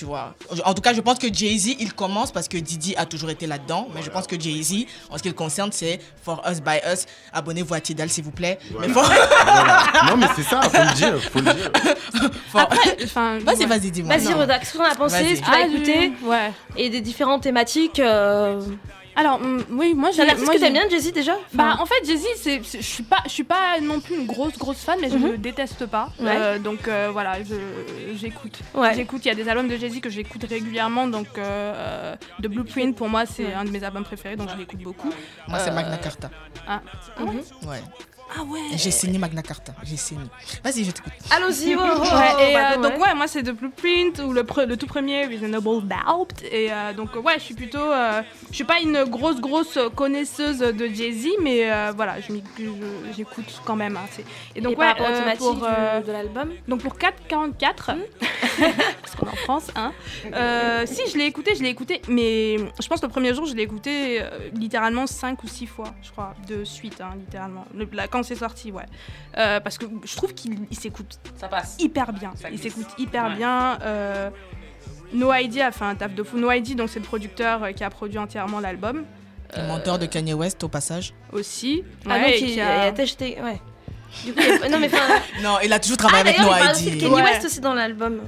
[0.00, 0.34] tu vois.
[0.64, 3.46] En tout cas, je pense que Jay-Z, il commence parce que Didi a toujours été
[3.46, 6.78] là-dedans, mais je pense que Jay-Z, en ce qui le concerne, c'est For Us By
[6.90, 7.04] Us.
[7.34, 8.58] Abonnez-vous à Tidal s'il vous plaît.
[8.80, 9.04] Mais for-
[9.44, 9.82] Voilà.
[10.08, 11.70] Non, mais c'est ça, faut le dire, faut le dire.
[12.50, 13.38] for- Après, enfin.
[13.40, 14.16] Vas-y, vas-y, dis-moi.
[14.16, 15.36] Vas-y, as pensé Vas-y.
[15.36, 16.52] Ce que tu as Ah, écouté du- Ouais.
[16.78, 17.98] Et des différentes thématiques.
[18.00, 18.60] Euh...
[19.20, 20.34] Alors, mm, oui, moi C'est j'ai.
[20.34, 23.18] que t'aimes j'ai- bien, Jay-Z, déjà Bah, en fait, Jay-Z, c'est- c'est- je suis pas,
[23.26, 25.32] je suis pas non plus une grosse, grosse fan, mais je Mhm.
[25.32, 26.08] le déteste pas.
[26.18, 26.26] Ouais.
[26.34, 28.58] Euh, donc euh, voilà, je- j'écoute.
[28.74, 28.94] Ouais.
[28.94, 29.22] J'écoute.
[29.26, 31.06] Il y a des albums de Jay-Z que j'écoute régulièrement.
[31.06, 33.52] Donc, euh, The Blueprint pour moi, c'est Ouais.
[33.54, 35.12] un de mes albums préférés, donc je l'écoute beaucoup.
[35.48, 36.30] Moi, c'est Euh, Magna Carta.
[36.66, 36.80] Ah,
[37.18, 37.42] Mhm.
[37.68, 37.82] Ouais.
[38.38, 38.60] Ah ouais.
[38.76, 39.72] J'ai signé Magna Carta.
[39.82, 40.24] J'ai signé.
[40.62, 41.12] Vas-y, je t'écoute.
[41.30, 41.74] Allons-y.
[41.74, 42.90] oh, oh, Ouais, et bah, euh, ouais.
[42.90, 46.42] donc ouais, moi c'est The Blueprint ou le, pre- le tout premier Reasonable Doubt.
[46.50, 50.58] Et euh, donc ouais, je suis plutôt, euh, je suis pas une grosse grosse connaisseuse
[50.60, 52.16] de Jay Z, mais euh, voilà,
[53.16, 53.96] j'écoute quand même.
[53.96, 54.06] hein,
[54.54, 56.50] et donc Et par ouais, euh, thématiques pour, du- de l'album.
[56.68, 57.74] donc pour 4,44,
[59.02, 59.92] parce qu'on est en France, hein.
[60.34, 63.46] euh, si je l'ai écouté, je l'ai écouté, mais je pense que le premier jour,
[63.46, 67.64] je l'ai écouté euh, littéralement 5 ou 6 fois, je crois, de suite, hein, littéralement.
[67.74, 68.84] Le- là, quand c'est sorti, ouais.
[69.38, 71.18] Euh, parce que je trouve qu'il il s'écoute
[71.78, 72.32] hyper bien.
[72.36, 73.36] Ça il s'écoute hyper Ouais.
[73.36, 73.78] bien.
[73.82, 74.30] euh,
[75.12, 76.38] No ID a fait un taf de fou.
[76.38, 79.04] No ID, donc c'est le producteur euh, qui a produit entièrement l'album
[79.56, 81.12] Le menteur de Kanye West au passage.
[81.32, 81.82] aussi.
[82.06, 83.60] Ah Ouais, donc il, il a- acheté, ouais.
[84.24, 85.20] Du coup, il y a- non mais enfin.
[85.42, 87.00] Non, il a toujours travaillé Ah avec No ID.
[87.00, 87.22] Kanye Ouais.
[87.22, 88.20] West aussi dans l'album.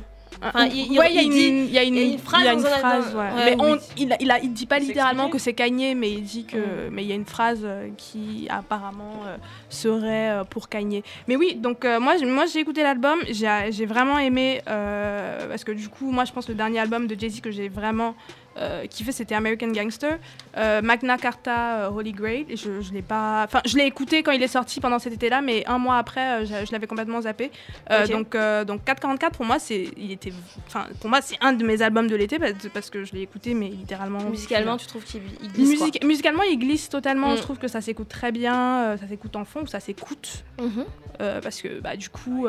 [0.45, 2.13] Enfin, il- ouais, il y a une, dit- il y a une, il y a
[2.13, 3.21] une phrase a une phrase, album.
[3.21, 3.27] ouais.
[3.35, 3.71] Ouais, mais oui.
[3.71, 6.45] on, il, a- il, a- il dit pas littéralement que c'est Kanye, mais il dit
[6.45, 6.91] que, Mm.
[6.91, 9.37] mais il y a une phrase euh, qui apparemment euh,
[9.69, 11.03] serait euh, pour Kanye.
[11.29, 15.65] Mais oui, donc euh, moi, j'ai- moi j'ai écouté l'album, j'ai vraiment aimé euh, parce
[15.65, 17.69] que du coup, moi je pense que le dernier album de Jay Z que j'ai
[17.69, 18.15] vraiment
[18.59, 20.19] euh, kiffé, c'était American Gangster,
[20.59, 22.45] Euh, Magna Carta, euh, Holy Grail.
[22.49, 25.15] Et je, je l'ai pas, enfin, je l'ai écouté quand il est sorti pendant cet
[25.15, 27.51] été-là, mais un mois après, je, je l'avais complètement zappé.
[28.11, 30.33] Donc, donc 444 pour moi, c'est, il était,
[30.67, 32.39] enfin, pour moi c'est un de mes albums de l'été
[32.73, 34.23] parce, que je l'ai écouté, mais littéralement.
[34.25, 35.89] Musicalement, tu trouves qu'il il glisse quoi.
[36.05, 37.33] Musicalement, il glisse totalement.
[37.33, 37.37] Mm.
[37.37, 38.97] Je trouve que ça s'écoute très bien.
[39.01, 40.45] ça s'écoute en fond ça s'écoute.
[40.61, 40.85] Mhm.
[41.21, 42.47] euh, parce que bah, du coup,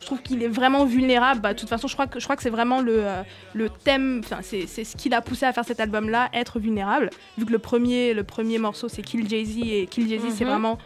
[0.00, 1.40] je trouve qu'il est vraiment vulnérable.
[1.40, 3.04] Bah, de toute façon, je crois que, je crois que c'est vraiment le,
[3.52, 7.10] le thème, enfin, c'est, c'est ce qui l'a poussé à faire cet album-là, être vulnérable.
[7.38, 10.50] Vu que le premier, le premier morceau, c'est Kill Jay-Z, et Kill Jay-Z, c'est Mhm.
[10.50, 10.78] vraiment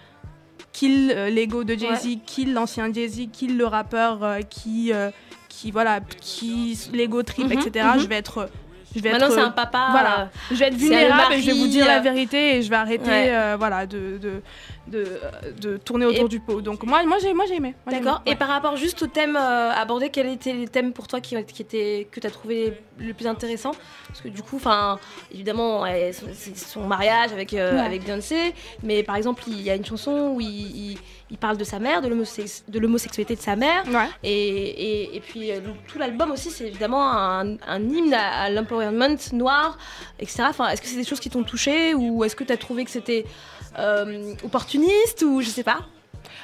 [0.73, 5.11] kill euh, l'ego de Jay-Z, kill l'ancien Jay-Z, kill le rappeur euh, qui, euh,
[5.49, 7.87] qui, voilà, qui l'ego trip, Mhm, etc.
[7.95, 8.01] mhm.
[8.03, 8.49] Je vais être.
[8.95, 9.89] Je vais Maintenant, c'est un papa.
[9.91, 10.31] voilà.
[10.51, 13.11] je vais être vulnérable et je vais vous dire la vérité et je vais arrêter
[13.11, 13.55] Ouais.
[13.59, 14.41] voilà, de, de,
[14.91, 15.07] de,
[15.61, 16.61] de tourner autour Et- du pot.
[16.61, 17.75] Donc moi, moi, j'ai, moi j'ai aimé.
[17.91, 18.23] D'accord.
[18.27, 21.37] Et par rapport juste au thème euh, abordé, quels étaient les thèmes pour toi qui,
[21.45, 23.73] qui étaient, que tu as trouvé le plus intéressant?
[24.09, 24.99] Parce que du coup, enfin,
[25.33, 27.81] évidemment, ouais, son- c'est son mariage avec, euh, Ouais.
[27.81, 30.49] avec Beyoncé, mais par exemple, il y a une chanson où il,
[30.93, 30.99] il-
[31.31, 33.85] il parle de sa mère, de l'homosex- de l'homosexualité de sa mère.
[33.87, 34.09] ouais.
[34.23, 38.51] Et, et, et puis euh, tout l'album aussi, c'est évidemment un, un hymne à, à
[38.51, 39.77] l'empowerment noir,
[40.19, 40.45] etc.
[40.49, 42.85] Enfin, est-ce que c'est des choses qui t'ont touché ou est-ce que tu as trouvé
[42.87, 43.27] que c'était
[44.45, 45.81] opportuniste ou je sais pas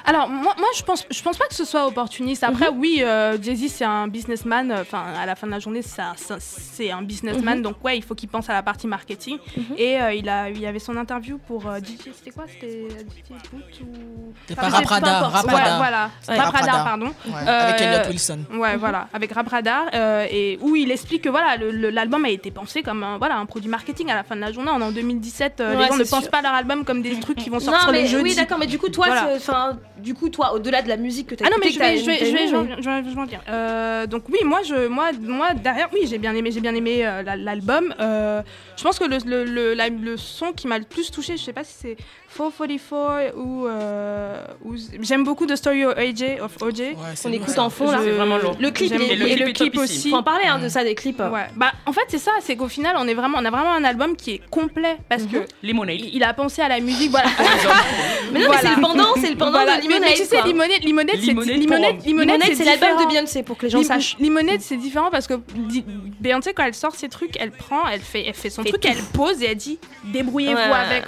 [0.07, 2.43] Alors moi, moi je pense je pense pas que ce soit opportuniste.
[2.43, 2.77] Après Mhm.
[2.79, 4.71] oui, euh, Jay-Z c'est un businessman.
[4.81, 7.57] Enfin à la fin de la journée ça, ça- c'est un businessman.
[7.57, 7.63] Mhm.
[7.63, 9.37] Donc ouais il faut qu'il pense à la partie marketing.
[9.57, 9.63] Mhm.
[9.77, 12.45] Et euh, il a il y avait son interview pour euh, DJ c'était quoi?
[12.47, 14.33] C'était euh, DJ Boot ou?
[14.47, 15.33] C'était Enfin, pas je sais Rap Radar, importe.
[15.33, 15.77] Rap Ouais, Radar.
[15.77, 16.35] voilà Ouais.
[16.37, 16.85] Rap Rap Radar, Radar.
[16.85, 17.05] pardon.
[17.27, 18.39] Ouais, avec Euh, Elliot Wilson.
[18.53, 22.51] Ouais, voilà, avec Rap Radar, euh, et où il explique que voilà, l'album a été
[22.51, 24.69] pensé comme un, voilà, un produit marketing à la fin de la journée.
[24.73, 27.19] On est en 2017, euh, Ouais, les gens ne pensent pas leur album comme des
[27.19, 28.23] trucs qui vont sortir non, mais le jeudi.
[28.23, 29.39] oui, d'accord, mais du coup, toi, Voilà.
[29.97, 31.85] Du coup, toi, au-delà de la musique que tu as Ah non mais je vais,
[31.85, 33.41] t'as- je vais, je vais, je vais- je vais- je vais en dire.
[33.49, 37.05] Euh, donc oui, moi, je, moi, moi derrière, oui, j'ai bien aimé, j'ai bien aimé
[37.05, 37.93] euh, la- l'album.
[37.99, 38.41] Euh,
[38.77, 41.43] je pense que le, le, le, la- le son qui m'a le plus touché, je
[41.43, 41.97] sais pas si c'est
[42.37, 46.79] 444 ou, euh, ou j'aime beaucoup The Story of OJ, of OJ.
[46.79, 47.63] Ouais, c'est On lourd, écoute ça.
[47.63, 47.99] en fond là.
[48.03, 48.55] C'est vraiment lourd.
[48.59, 50.09] Le clip, Et le et clip le aussi.
[50.09, 51.19] Faut en parler hein, de ça, des clips.
[51.19, 51.45] Ouais.
[51.55, 53.83] Bah, en fait, c'est ça, c'est qu'au final, on est vraiment, on a vraiment un
[53.83, 55.29] album qui est complet parce Mhm.
[55.31, 55.97] que Lemonade.
[56.13, 57.29] il, a pensé à la musique, voilà.
[58.31, 58.61] Mais non, Voilà.
[58.63, 59.77] mais c'est le pendant, c'est le pendant Voilà.
[59.77, 60.01] de Limonade.
[60.09, 60.41] Mais tu sais.
[60.43, 63.05] Limonade, Limonade, c'est Limonade Limonade, l'album de.
[63.09, 64.17] Beyoncé pour que les gens Lim- sachent.
[64.19, 65.35] Limonade, c'est différent parce que
[66.19, 68.97] Beyoncé, quand elle sort ses trucs, elle prend, elle fait, elle fait son truc, elle
[69.13, 71.03] pose et elle dit débrouillez-vous avec.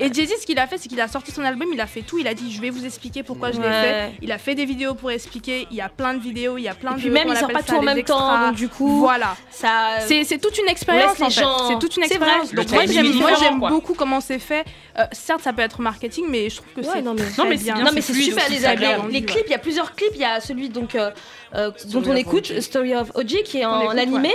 [0.00, 2.02] Et Jay-Z, ce qu'il a fait, c'est qu'il a sorti son album, il a fait
[2.02, 4.12] tout, il a dit je vais vous expliquer pourquoi je l'ai fait.
[4.22, 6.68] Il a fait des vidéos pour expliquer, il y a plein de vidéos, il y
[6.68, 7.00] a plein Et de.
[7.00, 9.36] puis même, il sort pas ça, tout en même temps, donc du coup, Voilà.
[9.50, 9.98] ça.
[10.06, 11.40] C'est c'est toute une expérience les en fait.
[11.40, 12.52] gens- C'est toute une expérience.
[12.52, 14.64] Moi j'aime beaucoup comment c'est fait.
[14.98, 17.42] Euh, certes ça peut être marketing mais je trouve que Ouais, c'est non, mais- très
[17.82, 20.40] Non, mais c'est super les, les- clips, il y a plusieurs clips, il y a
[20.40, 20.94] celui donc
[21.54, 22.60] euh, euh, dont on écoute OJ.
[22.60, 24.32] Story of OJ qui est On en écoute, animé,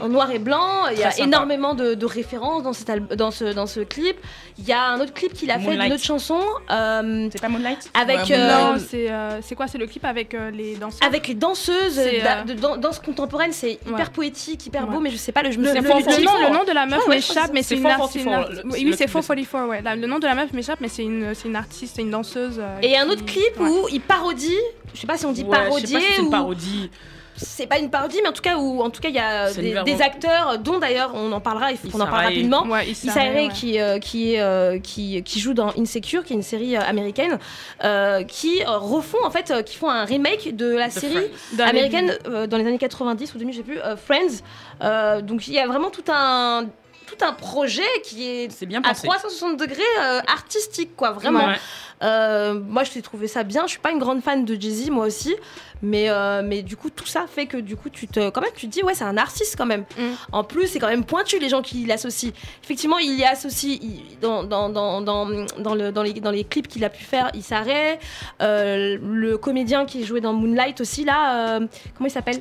[0.00, 1.24] en noir et blanc, il y a sympa.
[1.26, 4.16] énormément de, de références dans, cet dans, ce, dans ce clip.
[4.58, 5.82] Il y a un autre clip qu'il a fait Moonlight.
[5.84, 6.40] d'une autre chanson
[6.70, 9.68] euh, C'est pas Moonlight avec Ouais, euh, Non, c'est euh, c'est quoi?
[9.68, 13.52] C'est le clip avec euh, les danseurs avec les danseuses euh, de, dan- danse contemporaine,
[13.52, 14.04] c'est hyper Ouais.
[14.12, 14.94] poétique, hyper Ouais.
[14.94, 15.82] beau, mais je sais pas le je me Le, souviens
[16.18, 18.28] le- nom, le nom de la meuf m'échappe, mais c'est une, ar- 444, c'est une
[18.34, 19.82] ar- le- oui, c'est clip de- 444, ouais.
[19.82, 22.10] La- le nom de la meuf m'échappe, mais c'est une, c'est une artiste, c'est une
[22.10, 22.58] danseuse.
[22.58, 24.56] euh, Et un autre clip où il parodie,
[24.94, 26.90] je sais pas si on dit parodier ou parodie.
[27.36, 29.52] c'est pas une parodie, mais en tout cas où en tout cas il y a
[29.52, 32.64] des, acteurs, dont d'ailleurs on en parlera, il faut qu'on en parle rapidement.
[32.66, 33.48] Ouais, Issa Rae, Rae ouais.
[33.48, 36.80] qui, euh, qui, est, euh, qui, qui joue dans Insecure, qui est une série euh,
[36.80, 37.38] américaine,
[37.84, 41.26] euh, qui refont en fait, euh, qui font un remake de la The série.
[41.54, 44.42] Dans américaine euh, dans les années 90 ou 2000, je sais plus, euh, Friends.
[44.82, 46.66] Euh, donc il y a vraiment tout un
[47.08, 49.06] tout un projet qui est bien à pensé.
[49.06, 51.46] 360 degrés euh, artistique quoi, vraiment.
[51.46, 51.56] Ouais.
[52.02, 53.62] Euh, moi, je t'ai trouvé ça bien.
[53.64, 55.34] Je suis pas une grande fan de Jay-Z, moi aussi.
[55.82, 58.50] Mais, euh, mais du coup, tout ça fait que du coup, tu te, quand même,
[58.56, 59.84] tu te dis, ouais, c'est un artiste quand même.
[59.96, 60.02] Mm.
[60.32, 62.30] En plus, c'est quand même pointu les gens qui l'associent.
[62.64, 65.26] Effectivement, il y associe il- dans, dans, dans, dans,
[65.58, 68.00] dans le, dans, les, dans les clips qu'il a pu faire, il s'arrête.
[68.42, 72.40] Euh, le comédien qui jouait dans Moonlight aussi, là, euh, comment il s'appelle?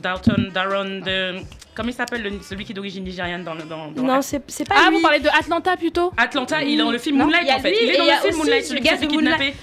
[0.00, 1.36] Dalton, Daron, de...
[1.74, 4.42] comment il s'appelle le- celui qui est d'origine nigériane dans, le- dans, dans Non, c'est
[4.48, 4.96] c'est pas Ah, lui.
[4.96, 6.12] vous parlez de Atlanta plutôt?
[6.16, 7.70] Atlanta, il est dans le film Non, Moonlight en fait.
[7.70, 9.36] lui il est dans le film Moonlight, le celui qui gars s'est fait de Moonlight.
[9.38, 9.56] kidnapper.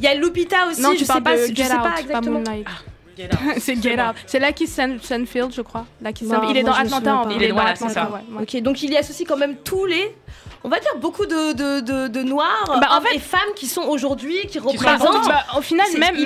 [0.00, 1.82] Il y a Lupita aussi, Non, je tu sais pas, de je Get sais Out,
[1.82, 2.40] pas exactement.
[3.32, 4.16] Out, c'est Get Out.
[4.26, 5.84] C'est Lucky Sun- Sunfield, je crois.
[6.02, 6.50] Lucky Sunfield.
[6.50, 7.30] Il est dans Atlanta en.
[7.30, 8.10] Il est dans Atlanta.
[8.40, 10.14] Ok, donc il y associe quand même tous les,
[10.64, 13.40] on va dire beaucoup de, de, de, de noirs, Bah, en hommes fait- et femmes
[13.56, 15.28] qui sont aujourd'hui, qui représentent.
[15.28, 16.16] bah, au final, même,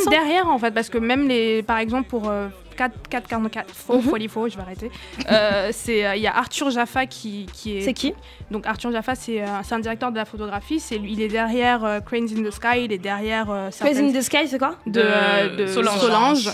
[0.00, 3.70] ça, derrière, en fait, parce que même les, par exemple, pour euh, 4, 4, 44,
[3.74, 4.02] faux, Mhm.
[4.02, 4.90] folie, faux, je vais arrêter.
[5.30, 7.80] Euh, c'est, euh, il y a Arthur Jaffa qui, qui est.
[7.82, 8.12] C'est qui
[8.50, 10.80] Donc Arthur Jaffa, c'est, euh, c'est un directeur de la photographie.
[10.80, 14.10] C'est, lui- il est derrière euh, Cranes in the Sky, il est derrière euh, certaines-
[14.14, 15.98] in the Sky, c'est quoi de, euh, de Solange.
[16.00, 16.50] Solange.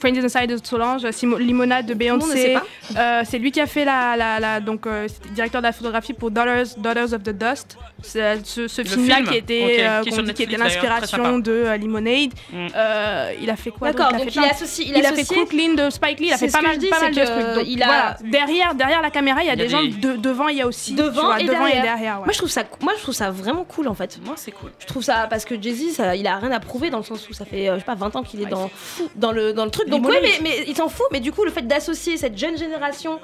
[0.00, 2.56] Cranes in the Sky de Solange, Simo- Limonade de Beyoncé.
[2.96, 6.12] Euh, c'est lui qui a fait la, la, la- donc euh, directeur de la photographie
[6.12, 7.76] pour Daughters, Daughters of the Dust.
[8.02, 12.30] C'est ce, ce film-là film, qui était, euh, qui dit était l'inspiration de euh, Lemonade.
[12.52, 12.66] Mm.
[12.74, 15.74] Euh, il a fait quoi D'accord, donc il plein- associe, il il a fait Crooklyn
[15.74, 17.54] de Spike Lee, il a fait pas mal, je dis, pas mal de trucs.
[17.56, 19.68] Donc, il a- voilà, derrière, derrière la caméra, il y a Il y a des
[19.70, 19.82] gens.
[20.18, 20.94] devant, il y a aussi.
[20.94, 21.78] Devant et devant derrière.
[21.78, 22.18] et derrière.
[22.18, 22.24] ouais.
[22.24, 24.18] Moi je trouve ça, moi je trouve ça vraiment cool en fait.
[24.24, 24.70] Moi, c'est cool.
[24.78, 27.32] Je trouve ça parce que Jay-Z, il a rien à prouver dans le sens où
[27.32, 28.70] ça fait, euh, je sais pas, 20 ans qu'il est Ouais, dans,
[29.16, 29.88] dans le dans le truc.
[29.88, 30.40] Donc oui, Limonade.
[30.42, 31.06] mais, mais il s'en fout.
[31.12, 33.20] Mais du coup, le fait d'associer cette jeune génération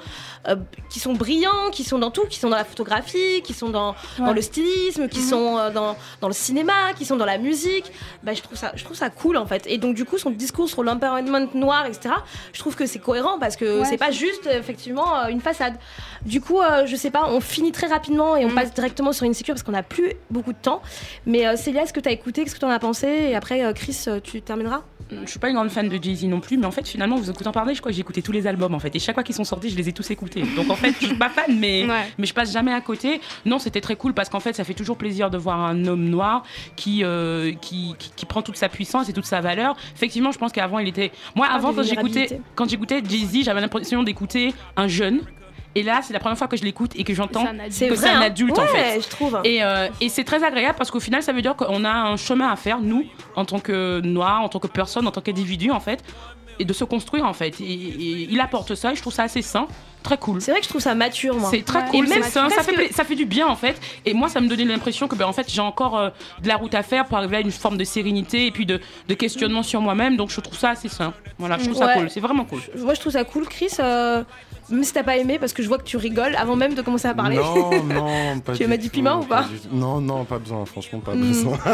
[0.47, 0.55] euh,
[0.89, 3.95] qui sont brillants, qui sont dans tout, qui sont dans la photographie, qui sont dans,
[4.17, 4.41] dans le
[5.09, 7.91] qui sont euh, dans, dans le cinéma, qui sont dans la musique,
[8.23, 9.65] bah, je trouve ça, je trouve ça cool en fait.
[9.67, 12.15] Et donc du coup, son discours sur l'empowerment noir, etc.
[12.53, 15.75] Je trouve que c'est cohérent parce que Ouais, c'est pas juste effectivement euh, une façade.
[16.25, 18.55] Du coup, euh, je sais pas, on finit très rapidement et on Mm.
[18.55, 20.81] passe directement sur Insecure parce qu'on n'a plus beaucoup de temps.
[21.25, 23.07] Mais euh, Célia, est-ce que tu as écouté Qu'est-ce que tu en as pensé?
[23.07, 24.81] Et après, euh, Chris, tu termineras?
[25.25, 27.31] Je suis pas une grande fan de Jay-Z non plus, mais en fait, finalement, vous
[27.31, 28.95] écoutant parler, je crois que j'ai écouté tous les albums en fait.
[28.95, 30.43] Et chaque fois qu'ils sont sortis, je les ai tous écoutés.
[30.55, 32.05] Donc en fait, je suis pas fan, mais, Ouais.
[32.19, 33.19] mais je passe jamais à côté.
[33.43, 36.03] Non, c'était très cool parce qu'en fait, ça fait toujours plaisir de voir un homme
[36.09, 36.43] noir
[36.75, 39.77] qui, euh, qui, qui, qui prend toute sa puissance et toute sa valeur.
[39.95, 41.13] Effectivement, je pense qu'avant, il était.
[41.33, 45.21] Moi, avant, quand j'écoutais, quand j'écoutais Jay-Z, j'avais l'impression d'écouter un jeune.
[45.75, 47.71] Et là, c'est la première fois que je l'écoute et que j'entends C'est un adulte.
[47.73, 49.01] C'est que vrai, c'est un hein adulte en Ouais, fait.
[49.01, 49.39] je trouve.
[49.45, 52.17] Et, euh, et c'est très agréable parce qu'au final, ça veut dire qu'on a un
[52.17, 53.05] chemin à faire, nous,
[53.37, 56.03] en tant que noirs, en tant que personne, en tant qu'individu, en fait,
[56.57, 57.61] et de se construire, en fait.
[57.61, 59.67] Et, et il apporte ça et je trouve ça assez sain,
[60.03, 60.41] très cool.
[60.41, 61.49] C'est vrai que je trouve ça mature, moi.
[61.51, 61.89] C'est très Ouais.
[61.91, 63.79] cool, Et même c'est ça presque- fait, ça fait du bien en fait.
[64.05, 66.09] Et moi, ça me donnait l'impression que ben, en fait, j'ai encore euh,
[66.41, 68.79] de la route à faire pour arriver à une forme de sérénité et puis de,
[69.07, 70.17] de questionnement sur moi-même.
[70.17, 71.13] Donc, je trouve ça assez sain.
[71.37, 72.09] Voilà, je trouve ça cool.
[72.09, 72.59] C'est vraiment cool.
[72.77, 73.69] Moi, je trouve ça cool, Chris.
[73.79, 74.23] euh,
[74.69, 76.81] même si t'as pas aimé, parce que je vois que tu rigoles avant même de
[76.83, 77.37] commencer à parler.
[77.37, 79.75] Non, non, pas Tu du m'as dit tout, piment ou pas du.
[79.75, 81.21] Non, non, pas besoin, franchement, pas Mm.
[81.21, 81.57] besoin.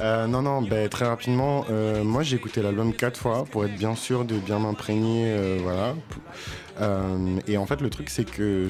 [0.00, 3.74] Euh, non, non, ben, très rapidement, euh, moi j'ai écouté l'album quatre fois pour être
[3.74, 5.94] bien sûr de bien m'imprégner, euh, voilà.
[6.80, 8.68] Euh, et en fait, le truc, c'est que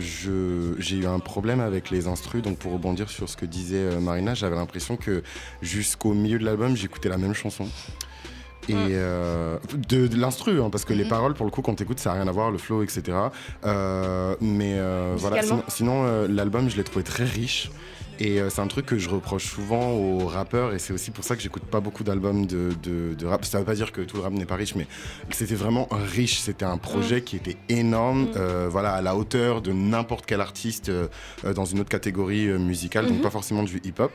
[0.78, 2.42] j'ai eu un problème avec les instrus.
[2.42, 5.22] Donc, pour rebondir sur ce que disait euh, Marina, j'avais l'impression que
[5.62, 7.66] jusqu'au milieu de l'album, j'écoutais la même chanson.
[8.70, 9.56] Et euh,
[9.88, 11.08] de, de l'instru, hein, parce que les Mhm.
[11.10, 13.16] paroles, pour le coup, quand t'écoutes, ça n'a rien à voir, le flow, etc.
[13.64, 17.70] Euh, mais euh, voilà, sinon, sinon, l'album, je l'ai trouvé très riche.
[18.20, 21.22] Et euh, c'est un truc que je reproche souvent aux rappeurs, et c'est aussi pour
[21.24, 23.44] ça que j'écoute pas beaucoup d'albums de, de, de rap.
[23.44, 24.86] Ça veut pas dire que tout le rap n'est pas riche, mais
[25.30, 26.38] c'était vraiment riche.
[26.40, 28.32] C'était un projet qui était énorme, Mm.
[28.36, 31.06] euh, voilà, à la hauteur de n'importe quel artiste euh,
[31.54, 33.22] dans une autre catégorie musicale, donc Mhm.
[33.22, 34.10] pas forcément du hip-hop.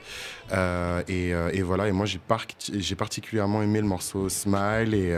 [0.51, 5.17] Euh, et, et voilà, et moi j'ai par- j'ai particulièrement aimé le morceau Smile, et,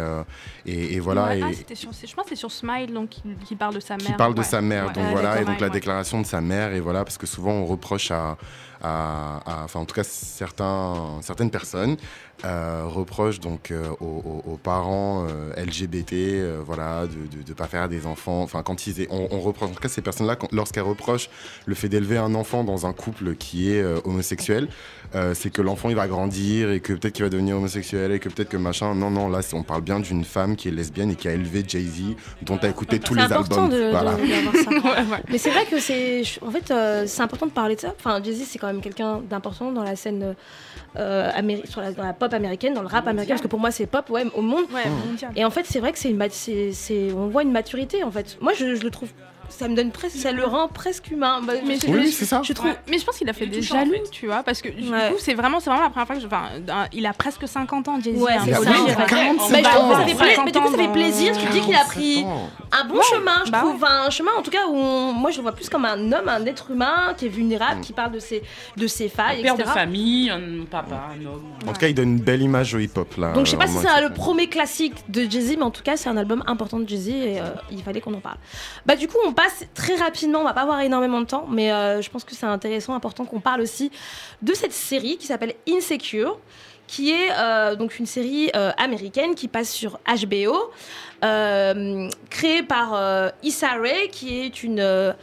[0.66, 1.26] et, et voilà.
[1.30, 3.98] Ouais, ah, sur- je pense que c'est sur Smile donc, qui, qui parle de sa
[3.98, 4.06] mère.
[4.06, 4.88] qui parle de sa mère.
[4.88, 4.94] Ouais.
[4.94, 7.66] Donc voilà, et donc la déclaration de sa mère, et voilà, parce que souvent on
[7.66, 8.38] reproche à,
[8.86, 11.98] à- enfin en tout cas certains, certaines personnes
[12.44, 18.42] euh, reprochent donc euh, aux, parents euh, LGBT, voilà, de ne pas faire des enfants.
[18.42, 21.30] Enfin quand ils, on, on reproche, en tout cas ces personnes-là, lorsqu'elles reprochent
[21.66, 24.68] le fait d'élever un enfant dans un couple qui est homosexuel,
[25.34, 28.28] c'est que l'enfant il va grandir et que peut-être qu'il va devenir homosexuel et que
[28.30, 28.94] peut-être que machin.
[28.96, 31.64] Non non, là on parle bien d'une femme qui est lesbienne et qui a élevé
[31.66, 32.02] Jay Z,
[32.42, 33.70] dont tu as écouté tous les albums.
[33.70, 34.12] de, de- Voilà.
[34.12, 34.72] d'avoir ça.
[34.86, 35.24] Ouais, ouais.
[35.30, 36.22] Mais c'est vrai que c'est.
[36.46, 37.94] En fait, euh, c'est important de parler de ça.
[37.98, 40.36] Enfin, Jay-Z, c'est quand même quelqu'un d'important dans la scène.
[40.98, 43.60] euh, améri- sur la, dans la pop américaine, dans le rap américain, parce que pour
[43.60, 44.66] moi, c'est pop, ouais, au monde.
[44.74, 45.32] Ouais, mondial.
[45.36, 46.18] Et en fait, c'est vrai que c'est une.
[46.18, 48.38] mat- c'est- c'est- on voit une maturité, en fait.
[48.42, 49.10] Moi, je, je le trouve
[49.50, 51.42] ça me donne presque, ça le rend presque humain.
[51.46, 52.42] Bah, Mais je- Oui, je- c'est ça.
[52.44, 52.72] Je trouve.
[52.90, 54.10] Mais je pense qu'il a fait des en jaloux, fait.
[54.12, 55.10] tu vois, parce que du Ouais.
[55.12, 56.28] coup, c'est vraiment, c'est vraiment la première fois que je.
[56.28, 56.44] Enfin,
[56.94, 58.22] il a presque 50 ans, Jay-Z.
[58.22, 58.42] Ouais, hein.
[58.46, 58.58] c'est ça.
[58.58, 60.52] Faut Oui, dire, il a 46 Bah, je trouve que ça ans, fait pla- mais
[60.52, 61.38] du coup, ça 50 fait plaisir.
[61.38, 62.50] Tu dis qu'il a pris 47 ans.
[62.72, 63.84] un bon chemin, je bah trouve.
[63.86, 66.28] Un chemin, en tout cas, où on- moi, je le vois plus comme un homme,
[66.30, 68.44] un être humain qui est vulnérable, qui parle de ses,
[68.78, 69.74] de ses failles, Un père de etc.
[69.74, 71.44] famille, un papa, un homme.
[71.68, 73.32] En tout cas, il donne une belle image au hip-hop là.
[73.34, 75.84] Donc je sais pas si vraiment c'est le premier classique de Jay-Z, mais en tout
[75.84, 78.38] cas c'est un album important de Jay-Z et euh, il fallait qu'on en parle.
[78.86, 81.72] Bah du coup on passe très rapidement, on va pas avoir énormément de temps, mais
[81.72, 83.92] euh, je pense que c'est intéressant, important qu'on parle aussi
[84.42, 86.40] de cette série qui s'appelle Insecure,
[86.88, 90.72] qui est euh, donc une série euh, américaine qui passe sur HBO,
[92.30, 95.16] créée par Issa Rae, qui est une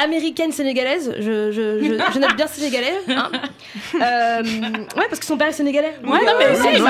[0.00, 1.14] euh, américaine sénégalaise.
[1.18, 2.94] Je, je, je, je note bien sénégalais.
[3.08, 3.30] hein.
[3.94, 5.94] Euh, ouais, parce que son père est sénégalais.
[6.02, 6.82] Donc, Ouais, non, mais c'est- elle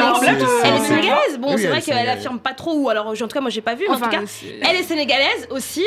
[0.64, 1.39] Elle est sénégalaise.
[1.39, 3.60] Bon, Oui, c'est vrai qu'elle affirme pas trop, ou alors en tout cas, moi j'ai
[3.60, 4.20] pas vu, mais en tout cas,
[4.62, 5.85] elle est sénégalaise aussi.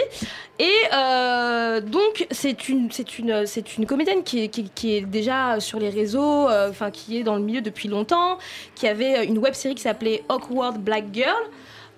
[0.60, 5.02] Et euh, donc, c'est une, c'est une, c'est une comédienne qui est, qui, qui est
[5.02, 8.38] déjà sur les réseaux, euh, enfin, qui est dans le milieu depuis longtemps,
[8.76, 11.41] qui avait une web série qui s'appelait Awkward Black Girl.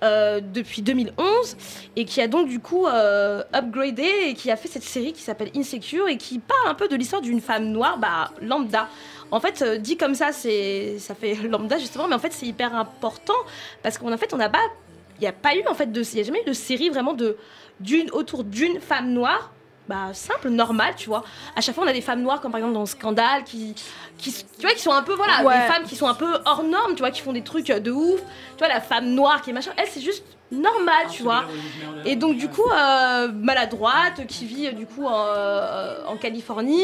[0.03, 1.55] Euh, depuis 2011
[1.95, 5.21] et qui a donc du coup euh, upgradé et qui a fait cette série qui
[5.21, 8.89] s'appelle Insecure et qui parle un peu de l'histoire d'une femme noire bah, lambda.
[9.31, 12.45] En fait euh, dit comme ça c'est ça fait lambda justement mais en fait c'est
[12.45, 13.34] hyper important
[13.81, 14.59] parce qu'en fait on n'a pas
[15.19, 17.13] il n'y a pas eu en fait de y a jamais eu de série vraiment
[17.13, 17.38] de
[17.80, 19.53] d'une autour d'une femme noire
[19.93, 21.23] bah simple normale tu vois
[21.55, 23.75] à chaque fois on a des femmes noires comme par exemple dans Scandale qui
[24.17, 25.53] qui tu vois qui sont un peu voilà Ouais.
[25.59, 27.91] des femmes qui sont un peu hors normes tu vois qui font des trucs de
[27.91, 30.23] ouf tu vois la femme noire qui est machin elle c'est juste
[30.53, 31.43] normal tu vois
[32.05, 36.84] et donc du coup euh, maladroite qui vit du coup en, euh, en Californie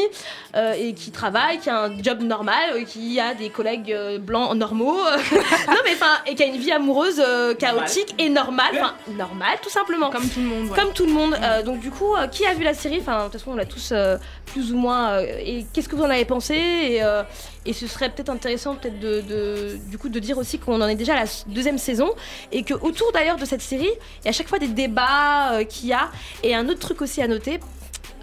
[0.56, 4.18] euh, et qui travaille qui a un job normal euh, qui a des collègues euh,
[4.18, 4.96] blancs normaux
[5.68, 9.58] non mais enfin et qui a une vie amoureuse euh, chaotique et normale enfin normale
[9.62, 10.68] tout simplement Comme tout le monde.
[10.70, 10.76] ouais.
[10.78, 11.34] comme tout le monde.
[11.42, 12.98] Euh, donc du coup, euh, qui a vu la série?
[13.00, 14.16] Enfin, de toute façon, on l'a tous euh,
[14.46, 15.10] plus ou moins.
[15.12, 16.54] euh, et qu'est-ce que vous en avez pensé?
[16.54, 17.22] Et, euh,
[17.66, 20.88] et ce serait peut-être intéressant, peut-être de, de- du coup, de dire aussi qu'on en
[20.88, 22.10] est déjà à la deuxième saison
[22.52, 25.52] et que autour d'ailleurs de cette série, il y a à chaque fois des débats
[25.52, 26.08] euh, qu'il y a.
[26.42, 27.60] Et un autre truc aussi à noter.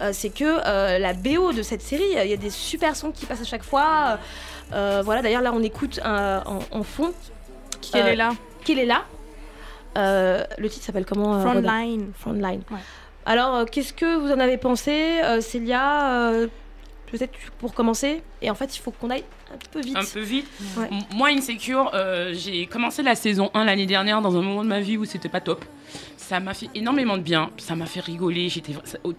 [0.00, 3.10] euh, c'est que euh, la BO de cette série, il y a des super sons
[3.12, 4.18] qui passent à chaque fois.
[4.70, 7.12] Voilà, d'ailleurs là on écoute en, en fond
[7.80, 8.32] Qu'elle Euh, est là.
[8.64, 9.04] qu'il est là.
[9.96, 12.12] Le titre s'appelle comment Frontline.
[12.18, 12.62] Frontline.
[12.70, 12.78] Ouais.
[13.26, 16.32] Alors, qu'est-ce que vous en avez pensé, Célia
[17.10, 18.22] Peut-être pour commencer.
[18.42, 19.96] Et en fait, il faut qu'on aille un peu vite.
[19.96, 20.46] Un peu vite.
[20.76, 20.88] Ouais.
[21.14, 24.80] Moi, Insecure, euh, j'ai commencé la saison 1 l'année dernière dans un moment de ma
[24.80, 25.64] vie où c'était pas top.
[26.16, 28.48] Ça m'a fait énormément de bien, ça m'a fait rigoler.
[28.50, 28.72] J'étais,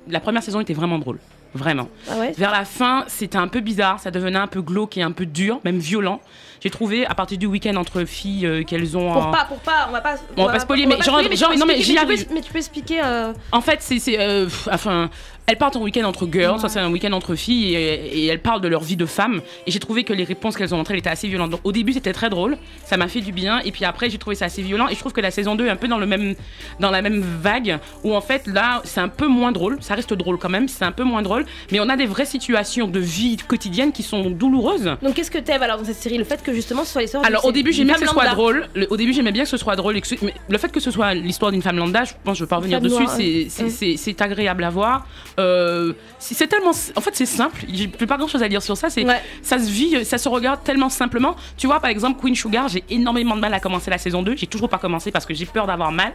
[0.08, 1.18] la première saison était vraiment drôle,
[1.56, 1.90] vraiment.
[2.08, 2.34] Ah ouais?
[2.38, 5.26] Vers la fin, c'était un peu bizarre, ça devenait un peu glauque et un peu
[5.26, 6.22] dur, même violent.
[6.62, 9.12] J'ai trouvé à partir du week-end entre filles euh, qu'elles ont.
[9.12, 10.18] Pour pas, pour pas, on va pas.
[10.38, 12.28] On va pas spoiler, mais genre- tu genre- non, mais j'y arrive.
[12.32, 13.02] Mais tu peux expliquer.
[13.04, 15.10] euh, En fait, c'est, enfin,
[15.50, 18.40] elles partent en week-end entre girls, ça c'est un week-end entre filles, et, et elles
[18.40, 19.42] parlent de leur vie de femme.
[19.66, 21.50] Et j'ai trouvé que les réponses qu'elles ont elles étaient assez violentes.
[21.50, 22.56] Donc au début, c'était très drôle,
[22.86, 24.88] ça m'a fait du bien, et puis après, j'ai trouvé ça assez violent.
[24.90, 26.36] Et je trouve que la saison 2 est un peu dans, le même,
[26.80, 29.78] dans la même vague, où en fait, là, c'est un peu moins drôle.
[29.82, 32.26] Ça reste drôle quand même, c'est un peu moins drôle, mais on a des vraies
[32.28, 34.96] situations de vie quotidienne qui sont douloureuses.
[35.02, 36.18] Donc, qu'est-ce que t'aimes alors dans cette série?
[36.20, 38.36] Le fait que justement ce soit l'histoire Alors au début j'aimais que ce soit lambda.
[38.36, 38.68] drôle.
[38.76, 39.98] Le- au début j'aimais bien que ce soit drôle.
[39.98, 42.34] et que ce- mais le fait que ce soit l'histoire d'une femme lambda, je pense
[42.34, 42.96] que je vais pas revenir dessus.
[43.08, 43.48] ouais.
[43.64, 43.96] Mm.
[43.98, 45.08] c'est agréable à voir.
[45.40, 47.64] Euh, c'est tellement, en fait c'est simple.
[47.72, 48.90] J'ai plus pas grand chose à dire sur ça.
[48.90, 49.22] C'est Ouais.
[49.42, 51.36] ça se vit, ça se regarde tellement simplement.
[51.58, 54.36] Tu vois par exemple Queen Sugar, j'ai énormément de mal à commencer la saison 2.
[54.36, 56.14] J'ai toujours pas commencé parce que j'ai peur d'avoir mal.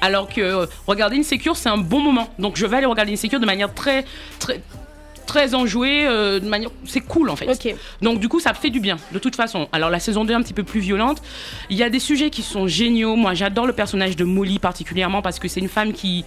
[0.00, 2.28] Alors que euh, regarder Insecure c'est un bon moment.
[2.38, 4.04] Donc je vais aller regarder Insecure de manière très
[4.38, 4.60] très
[5.26, 7.50] très enjouée, euh, de manière c'est cool en fait.
[7.50, 7.74] Ok.
[8.00, 9.68] Donc du coup, ça fait du bien, de toute façon.
[9.72, 11.20] Alors la saison 2 un petit peu plus violente.
[11.68, 13.16] Il y a des sujets qui sont géniaux.
[13.16, 16.24] Moi, j'adore le personnage de Molly particulièrement parce que c'est une femme qui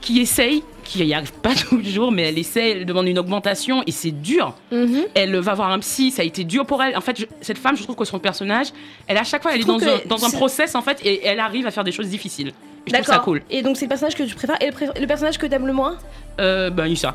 [0.00, 3.92] qui essaye, qui n'y arrive pas toujours, mais elle essaye, elle demande une augmentation et
[3.92, 4.54] c'est dur.
[4.70, 5.02] Mhm.
[5.14, 6.96] Elle va voir un psy, ça a été dur pour elle.
[6.96, 8.68] En fait, je- cette femme, je trouve que son personnage,
[9.06, 11.66] elle à chaque fois, elle est dans un, dans process en fait et elle arrive
[11.66, 12.52] à faire des choses difficiles.
[12.86, 13.42] Je trouve ça cool.
[13.48, 15.98] Et donc, c'est le personnage que tu préfères et le personnage que t'aimes le moins?
[16.40, 17.14] Euh, ben Issa.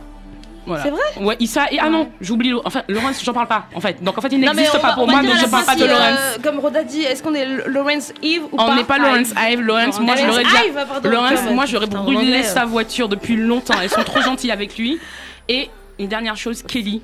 [0.68, 0.84] Voilà.
[0.84, 2.53] C'est vrai Ouais, Issa et ah non, j'oublie.
[2.65, 4.03] Enfin, Laurence, j'en parle pas en fait.
[4.03, 5.88] Donc en fait, il n'existe pas va- pour moi, donc je parle pas de euh,
[5.88, 6.19] Laurence.
[6.44, 9.61] Comme Roda dit, est-ce qu'on est Lawrence Eve ou pas On n'est pas Lawrence Ive.
[9.61, 11.10] Lawrence, moi je Lawrence l'aurais déjà.
[11.10, 12.65] Lawrence, moi j'aurais brûlé sa euh.
[12.65, 13.80] voiture depuis longtemps.
[13.81, 14.99] Elles sont trop gentilles avec lui.
[15.48, 17.02] Et une dernière chose, Kelly.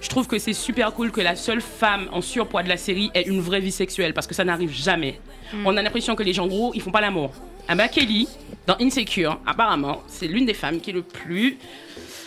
[0.00, 3.12] Je trouve que c'est super cool que la seule femme en surpoids de la série
[3.14, 5.20] ait une vraie vie sexuelle parce que ça n'arrive jamais.
[5.64, 7.30] On a l'impression que les gens gros, ils font pas l'amour.
[7.68, 8.26] Ah bah Kelly,
[8.66, 11.58] dans Insecure, apparemment, c'est l'une des femmes qui est le plus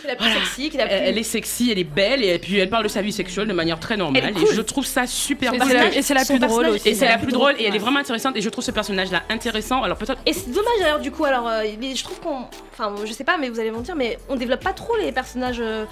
[0.06, 0.40] la plus Voilà.
[0.40, 2.68] sexy, qui est la Elle, plus- elle est sexy, elle est belle et puis elle
[2.70, 4.32] parle de sa vie sexuelle de manière très normale.
[4.34, 4.42] Cool.
[4.48, 6.88] Et je trouve ça super Et la- et c'est la plus drôle aussi.
[6.88, 9.10] Et c'est la plus drôle et elle est vraiment intéressante et je trouve ce personnage
[9.10, 9.82] là intéressant.
[9.82, 13.12] Alors peut-être Et c'est dommage d'ailleurs du coup alors euh, je trouve qu'on enfin je
[13.12, 15.84] sais pas mais vous allez m'en dire mais on développe pas trop les personnages euh,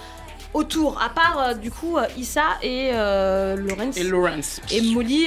[0.52, 4.60] autour à part euh, du coup euh, Issa et euh, Lawrence et Lawrence.
[4.70, 5.26] et Molly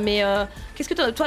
[0.00, 0.22] mais
[0.74, 1.26] qu'est-ce que toi, toi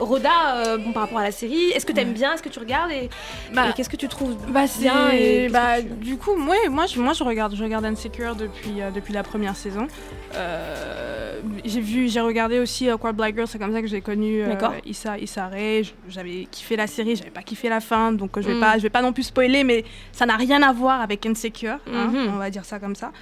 [0.00, 2.58] Roda euh, bon par rapport à la série est-ce que t'aimes bien est-ce que tu
[2.58, 3.08] regardes et,
[3.52, 6.56] Bah, et qu'est-ce que tu trouves Bah bien et c'est bah tu- du coup moi
[6.70, 9.86] moi je moi je regarde je regarde Insecure depuis euh, depuis la première saison.
[10.34, 14.42] Euh, j'ai vu j'ai regardé aussi Quad Black Girl c'est comme ça que j'ai connu.
[14.86, 15.82] Issa Issa Rae.
[16.08, 18.60] J'avais kiffé la série j'avais pas kiffé la fin donc je vais Mm.
[18.60, 21.78] pas je vais pas non plus spoiler mais ça n'a rien à voir avec Insecure
[21.92, 22.30] hein, Mhm.
[22.34, 23.12] on va dire ça comme ça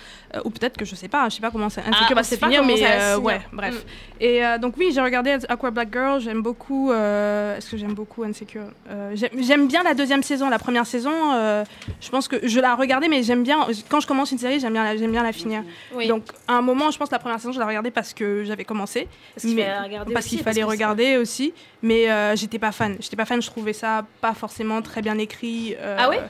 [0.44, 2.22] ou peut-être que je sais pas je sais pas comment ça Ah, Insecure on va
[2.22, 2.74] se pas finir mais
[3.16, 3.74] ouais bref.
[3.74, 4.22] Mm.
[4.22, 6.59] Et donc oui, j'ai regardé Aqua Black Girl, j'aime beaucoup.
[6.90, 11.12] Euh, Est-ce que j'aime beaucoup Insecure Euh, j'aime- bien la deuxième saison, la première saison.
[11.34, 11.64] euh,
[12.00, 13.66] je pense que je la regardais, mais j'aime bien.
[13.88, 15.62] Quand je commence une série, j'aime bien, la- j'aime bien la finir.
[15.94, 16.06] Oui.
[16.08, 18.44] Donc à un moment, je pense que la première saison, je la regardais parce que
[18.44, 21.52] j'avais commencé, parce qu'il fallait regarder parce aussi, fallait regarder aussi.
[21.82, 22.96] Mais euh, j'étais pas fan.
[23.00, 23.40] J'étais pas fan.
[23.40, 25.74] Je trouvais ça pas forcément très bien écrit.
[25.78, 26.20] euh, Ah ouais?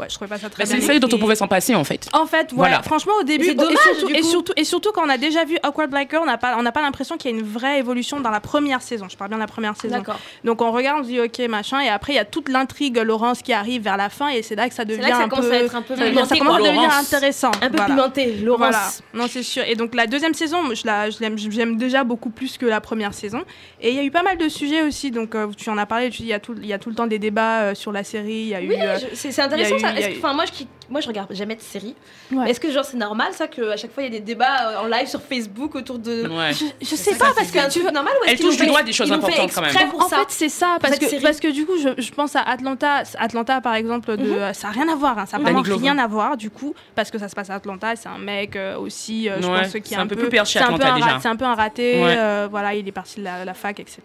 [0.00, 1.46] Ouais, je trouvais pas ça très Bah, c'est bien une série dont on pouvait s'en
[1.48, 2.08] passer en fait.
[2.12, 2.82] En fait, ouais, Voilà.
[2.82, 5.44] franchement, au début, dommage, et, surtout, du et, surtout, et surtout quand on a déjà
[5.44, 7.44] vu Awkward Black Girl, on n'a pas, on n'a pas l'impression qu'il y a une
[7.46, 9.06] vraie évolution dans la première saison.
[9.10, 9.96] Je parle bien de la première saison.
[9.98, 12.48] d'accord Donc on regarde, on se dit ok, machin, et après il y a toute
[12.48, 15.10] l'intrigue Laurence qui arrive vers la fin, et c'est là que ça c'est devient là
[15.10, 15.52] que ça un commence peu.
[15.52, 17.12] à être un peu ça, pimenté, ça commence à devenir Laurence.
[17.12, 17.50] intéressant.
[17.60, 17.84] un peu Voilà.
[17.94, 19.62] pimenté Laurence Voilà, non c'est sûr.
[19.66, 22.80] Et donc la deuxième saison, je la, je l'aime, j'aime déjà beaucoup plus que la
[22.80, 23.42] première saison.
[23.80, 25.10] Et il y a eu pas mal de sujets aussi.
[25.10, 26.10] Donc euh, tu en as parlé.
[26.10, 27.74] Tu dis il y a tout, il y a tout le temps des débats euh,
[27.74, 28.32] sur la série.
[28.42, 28.68] Il y a eu.
[28.68, 30.06] Oui, euh, je- c'est intéressant il y a ça.
[30.06, 31.94] a Enfin, moi, je, qui- moi, je regarde jamais de séries.
[32.32, 32.50] Ouais.
[32.50, 34.82] Est-ce que genre c'est normal ça qu'à chaque fois il y a des débats euh,
[34.82, 36.26] en live sur Facebook autour de.
[36.28, 36.52] Ouais.
[36.80, 38.82] je, sais ça, pas parce que tu normal ou est-ce qu'ils touche du fait- doigt
[38.82, 39.70] des choses importantes, quand même.
[39.70, 41.22] exprès pour en ça fait, c'est ça, parce que, série.
[41.22, 43.02] parce que du coup, je, je pense à Atlanta.
[43.18, 45.18] Atlanta, par exemple, de, euh, ça n'a rien à voir.
[45.18, 47.54] hein, ça n'a vraiment rien à voir, du coup, parce que ça se passe à
[47.54, 47.94] Atlanta.
[47.96, 50.58] C'est un mec euh, aussi, euh, je Ouais, pense, qui est un peu plus perché,
[50.58, 51.18] c'est un peu Atlanta, déjà.
[51.20, 52.00] C'est un peu un raté.
[52.50, 54.00] Voilà, il est parti de la, fac, etc.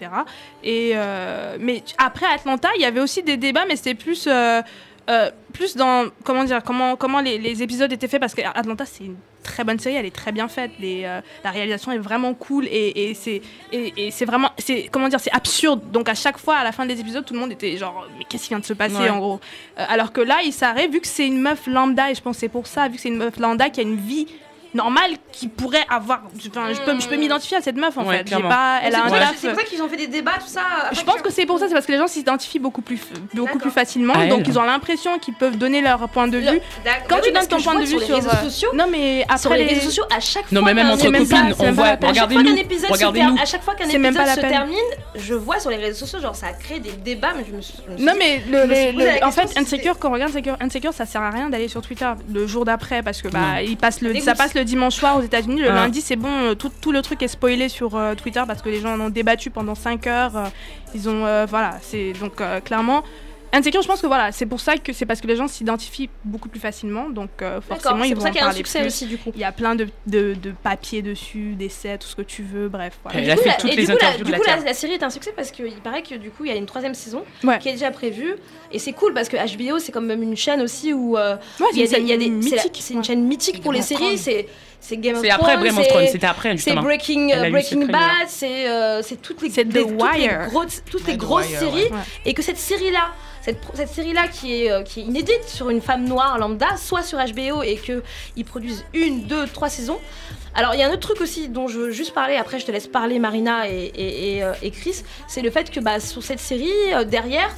[0.64, 0.94] Et,
[1.60, 4.28] mais après Atlanta, il y avait aussi des débats, mais c'était plus.
[5.10, 8.86] Euh, plus dans comment dire comment comment les, les épisodes étaient faits parce que Atlanta
[8.86, 11.99] c'est une très bonne série elle est très bien faite les, euh, la réalisation est
[11.99, 13.41] vraiment cool et, et c'est
[13.72, 16.72] et, et c'est vraiment c'est comment dire c'est absurde donc à chaque fois à la
[16.72, 18.95] fin des épisodes tout le monde était genre mais qu'est-ce qui vient de se passer
[18.98, 19.10] Ouais.
[19.11, 19.40] en gros?
[19.77, 22.38] Euh, alors que là il s'arrête vu que c'est une meuf lambda et je pense
[22.38, 24.26] c'est pour ça vu que c'est une meuf lambda qui a une vie
[24.76, 28.18] normale qui pourrait avoir enfin je peux je peux m'identifier à cette meuf en Ouais,
[28.28, 30.48] fait pas elle a un taf C'est pour ça qu'ils ont fait des débats, tout
[30.48, 30.62] ça.
[30.92, 33.00] je pense que c'est pour ça, c'est parce que les gens s'identifient beaucoup plus,
[33.34, 36.60] beaucoup plus facilement, donc ils ont l'impression qu'ils peuvent donner leur point de vue.
[37.10, 39.52] Quand tu donnes ton point de vue sur les réseaux euh, sociaux, non mais sur
[39.52, 40.52] après les réseaux sociaux, à chaque fois.
[40.52, 41.86] Non, mais même qu'un entre copines, on voit.
[41.86, 42.44] à chaque fois Regardez-nous.
[42.44, 43.34] qu'un épisode, se Regardez-nous.
[43.36, 44.50] ter- à chaque fois qu'un C'est même épisode pas la se peine.
[44.52, 44.78] termine,
[45.16, 47.62] je vois sur les réseaux sociaux, genre ça a créé des débats, mais je me
[47.62, 47.76] suis.
[48.00, 48.44] non mais
[49.24, 52.10] en fait Insecure quand on regarde Insecure, Insecure ça sert à rien d'aller sur Twitter
[52.34, 55.22] le jour d'après parce que bah il passe le, ça passe le dimanche soir aux
[55.22, 55.76] États-Unis le Ah.
[55.76, 58.70] lundi c'est bon euh, tout, tout le truc est spoilé sur euh, Twitter parce que
[58.70, 60.46] les gens en ont débattu pendant 5 heures euh,
[60.94, 63.04] ils ont voilà c'est donc clairement
[63.57, 66.10] Insecure, je pense que voilà, c'est pour ça que c'est parce que les gens s'identifient
[66.23, 68.49] beaucoup plus facilement, donc euh, forcément c'est ils pour vont ça qu'il y en a
[68.49, 68.88] un parler succès plus.
[68.88, 69.32] aussi du coup.
[69.34, 72.68] Il y a plein de, de, de papiers dessus, d'essais, tout ce que tu veux,
[72.69, 72.99] bref.
[73.03, 73.19] Voilà.
[73.19, 74.73] Elle a Du coup, fait la- toutes et les du coup, la- du coup, la,
[74.73, 76.94] série est un succès parce qu'il paraît que du coup il y a une troisième
[76.94, 77.57] saison Ouais.
[77.60, 78.36] qui est déjà prévue
[78.72, 81.68] et c'est cool parce que HBO c'est quand même une chaîne aussi où euh, Ouais,
[81.73, 82.77] il y a des, il y a des- une c'est la- mythique.
[82.84, 84.18] c'est une chaîne mythique pour les séries Thrones.
[84.18, 84.48] c'est
[84.82, 86.76] c'est Game of C'est après Thrones, Game of Thrones, c'était après c'est.
[86.76, 89.95] Breaking, euh, Breaking Bad, c'est euh, c'est toutes les, C'est les- The toutes les
[90.27, 90.48] Wire.
[90.49, 91.98] grosses, toutes les grosses Wire, séries ouais.
[92.26, 93.07] Et que cette série là
[93.46, 96.38] cette, pro- cette série là qui est, euh, qui est inédite sur une femme noire
[96.40, 98.02] lambda soit sur HBO et que
[98.36, 100.00] ils produisent une, deux, trois saisons.
[100.56, 102.66] Alors il y a un autre truc aussi dont je veux juste parler, après je
[102.66, 106.00] te laisse parler Marina et, et, et, euh, et Chris, c'est le fait que bah,
[106.00, 107.50] sur cette série, euh, derrière,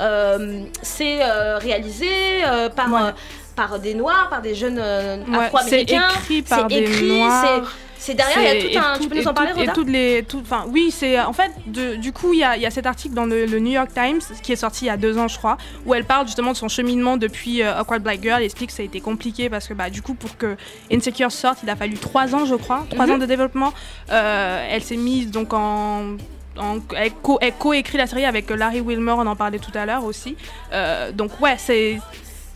[0.00, 2.08] euh, c'est euh, réalisé
[2.76, 3.10] par, Ouais.
[3.56, 6.08] par des noirs, par des jeunes Ouais, c'est afro-américains.
[6.20, 7.72] écrit par c'est des écrit, noirs.
[8.04, 8.98] C'est derrière, il y a tout un...
[8.98, 11.94] Tu peux nous en parler, tout- Et toutes les, tout- oui, c'est en fait, de-
[11.94, 13.90] du coup, il y a, il y a cet article dans le, le New York
[13.94, 15.56] Times qui est sorti il y a deux ans, je crois,
[15.86, 18.38] où elle parle justement de son cheminement depuis euh, Awkward Black Girl.
[18.40, 20.56] Elle explique que ça a été compliqué parce que, bah, du coup, pour que
[20.92, 23.12] Insecure sorte, il a fallu trois ans, je crois, trois Mhm.
[23.12, 23.72] ans de développement.
[24.10, 26.16] Euh, elle s'est mise donc en
[26.58, 29.86] en- elle co- elle co-écrit la série avec Larry Wilmer, on en parlait tout à
[29.86, 30.36] l'heure aussi.
[30.74, 31.98] Euh, donc ouais, c'est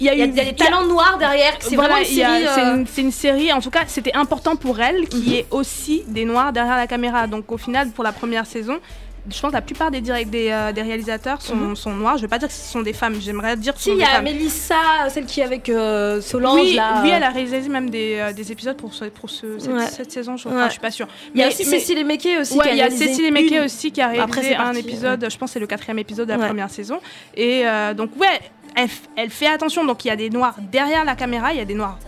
[0.00, 2.68] il y a eu y des talents noirs derrière, c'est voilà, vraiment une a- série...
[2.68, 5.46] euh, une, c'est une série, en tout cas, c'était important pour elle qu'il y ait
[5.50, 7.26] aussi des noirs derrière la caméra.
[7.26, 8.78] Donc, au final, pour la première saison,
[9.28, 12.16] je pense que la plupart des, direct, des, euh, des réalisateurs sont, sont noirs.
[12.16, 13.96] Je vais pas dire que ce sont des femmes, j'aimerais dire que ce Si, sont
[13.96, 14.22] il y a.
[14.22, 14.76] Mélissa,
[15.08, 17.00] celle qui est avec euh, Solange, oui, là.
[17.02, 19.86] oui, elle a réalisé même des, euh, des épisodes pour, ce, pour ce, cette, Ouais.
[19.88, 20.54] cette saison, je, Ouais.
[20.54, 21.08] enfin, je suis pas sûre.
[21.34, 22.52] Il y a Mais- aussi mais- Cécile Meké aussi.
[22.52, 25.26] qui Ouais, a il y a réalisé Cécile aussi qui a Après, réalisé un épisode,
[25.28, 27.00] je pense que c'est le quatrième épisode de la première saison.
[27.36, 27.64] Et
[27.96, 28.38] donc, ouais,
[28.76, 29.84] elle, elle fait attention.
[29.84, 31.98] Donc il y a des noirs derrière la caméra, il y a des noirs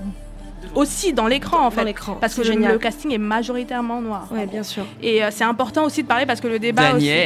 [0.75, 1.95] aussi dans l'écran en fait.
[2.21, 2.73] Parce que le, génial.
[2.73, 4.27] le casting est majoritairement noir.
[4.31, 4.85] Ouais, bien sûr.
[5.03, 7.11] Et euh, c'est important aussi de parler parce que le débat aussi.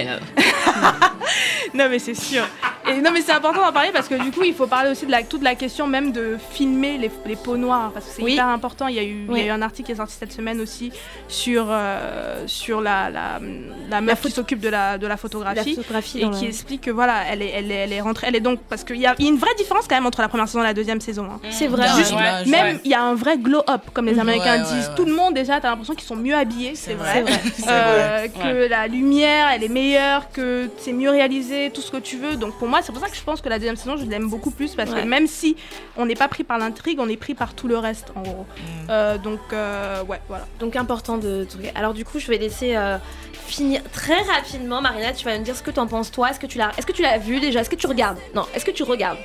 [1.74, 2.42] Non mais c'est sûr.
[2.90, 5.06] Et non mais c'est important d'en parler parce que du coup il faut parler aussi
[5.06, 8.22] de la, toute la question même de filmer les, les peaux noires parce que c'est
[8.22, 8.32] Oui.
[8.34, 8.88] hyper important.
[8.88, 9.40] Il y, a eu, il y Oui.
[9.42, 10.92] a eu un article qui est sorti cette semaine aussi
[11.28, 13.38] sur, euh, sur la, la,
[13.88, 15.78] la meuf qui s'occupe de la, de la La photographie.
[16.20, 18.40] Et qui la- explique que voilà, elle est, elle est, elle est rentrée, elle est
[18.40, 20.28] donc parce qu'il y a, il y a une vraie différence quand même entre la
[20.28, 21.26] première saison et la deuxième saison.
[21.32, 21.40] hein.
[21.50, 21.86] C'est vrai.
[21.96, 22.18] Juste- ouais.
[22.18, 22.80] Ouais, Même ouais.
[22.84, 24.88] il y a un vrai glow up comme les Américains Ouais, disent.
[24.88, 24.94] ouais.
[24.96, 27.24] Tout le monde déjà, t'as l'impression qu'ils sont mieux habillés, c'est vrai.
[27.68, 28.28] Euh, vrai.
[28.28, 32.36] que la lumière elle est meilleure, que c'est mieux réalisé, tout ce que tu veux.
[32.36, 34.28] Donc pour moi, c'est pour ça que je pense que la deuxième saison, je l'aime
[34.28, 35.02] beaucoup plus parce Ouais.
[35.02, 35.56] que même si
[35.96, 38.46] on n'est pas pris par l'intrigue, on est pris par tout le reste en gros.
[38.56, 38.86] Mm.
[38.90, 40.46] Euh, donc euh, ouais, voilà.
[40.60, 41.46] Donc important de.
[41.74, 42.98] Alors du coup, je vais laisser euh,
[43.46, 44.80] finir très rapidement.
[44.80, 46.30] Marina, tu vas me dire ce que t'en penses toi.
[46.30, 47.60] Est-ce que tu l'as, est-ce que tu l'as vu déjà?
[47.60, 48.18] Est-ce que tu regardes?
[48.34, 48.44] Non.
[48.54, 49.18] Est-ce que tu regardes?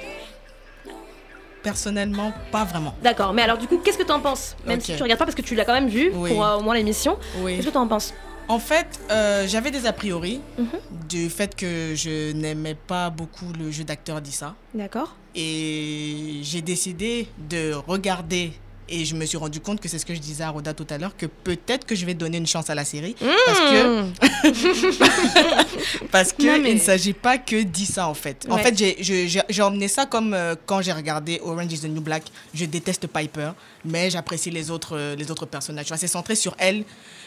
[1.72, 2.96] Personnellement, pas vraiment.
[3.04, 3.34] D'accord.
[3.34, 4.56] Mais alors du coup, qu'est-ce que t'en penses?
[4.66, 6.30] Même si tu regardes pas parce que tu l'as quand même vu Oui.
[6.32, 7.18] pour euh, au moins l'émission.
[7.42, 7.56] Oui.
[7.58, 8.14] Qu'est-ce que t'en penses?
[8.48, 10.68] En fait, euh, j'avais des a priori Mhm.
[11.10, 14.56] du fait que je n'aimais pas beaucoup le jeu d'acteur d'Issa.
[14.74, 15.16] D'accord.
[15.36, 18.54] Et j'ai décidé de regarder
[18.90, 20.88] et je me suis rendu compte que c'est ce que je disais à Roda tout
[20.90, 23.16] à l'heure, que peut-être que je vais donner une chance à la série.
[23.46, 24.14] Parce que, Mmh.
[26.12, 28.46] parce que Non, mais- il ne s'agit pas que d'Issa en fait.
[28.50, 32.24] En fait, j'ai- emmené ça comme euh, quand j'ai regardé Orange is the New Black.
[32.54, 33.52] Je déteste Piper,
[33.86, 35.86] mais j'apprécie les autres, euh, les autres personnages.
[35.86, 36.84] Tu vois, C'est centré sur elle,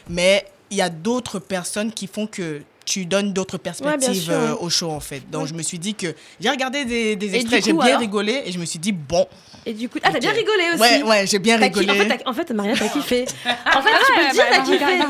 [0.08, 4.68] mais il y a d'autres personnes qui font que tu donnes d'autres perspectives euh, au
[4.70, 5.22] show en fait.
[5.30, 8.52] Donc je me suis dit que j'ai regardé des, extraits, j'ai bien alors rigolé et
[8.52, 9.26] je me suis dit bon.
[9.66, 10.80] Et du coup, ah t'as bien rigolé aussi.
[10.80, 11.90] Ouais, ouais, j'ai bien rigolé.
[11.90, 13.24] En fait, en fait, Maria, t'as kiffé.
[13.44, 14.54] En fait, tu peux dire, t'as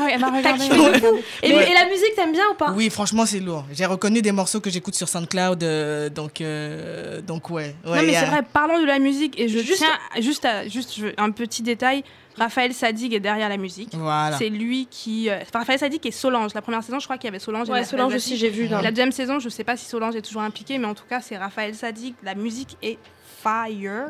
[0.09, 0.41] elle m'a kiffé.
[0.43, 1.19] T'as kiffé de fou.
[1.43, 1.71] Et, Ouais.
[1.71, 2.71] et la musique, t'aimes bien ou pas?
[2.75, 3.65] Oui, franchement, c'est lourd.
[3.71, 7.75] J'ai reconnu des morceaux que j'écoute sur SoundCloud, euh, donc, euh, donc ouais.
[7.85, 10.67] ouais non mais c'est vrai, parlons de la musique et je Juste- tiens juste à
[10.67, 12.03] juste je- un petit détail.
[12.37, 13.89] Raphaël Sadig est derrière la musique.
[13.93, 14.37] Voilà.
[14.37, 15.29] C'est lui qui.
[15.29, 16.53] euh, Raphaël Sadig et Solange.
[16.55, 17.67] La première saison, je crois qu'il y avait Solange.
[17.69, 18.67] Ouais, la- Solange la- aussi, j'ai vu.
[18.69, 21.19] La deuxième saison, je sais pas si Solange est toujours impliquée, mais en tout cas,
[21.21, 22.13] c'est Raphaël Sadig.
[22.23, 22.97] La musique est
[23.43, 24.07] fire.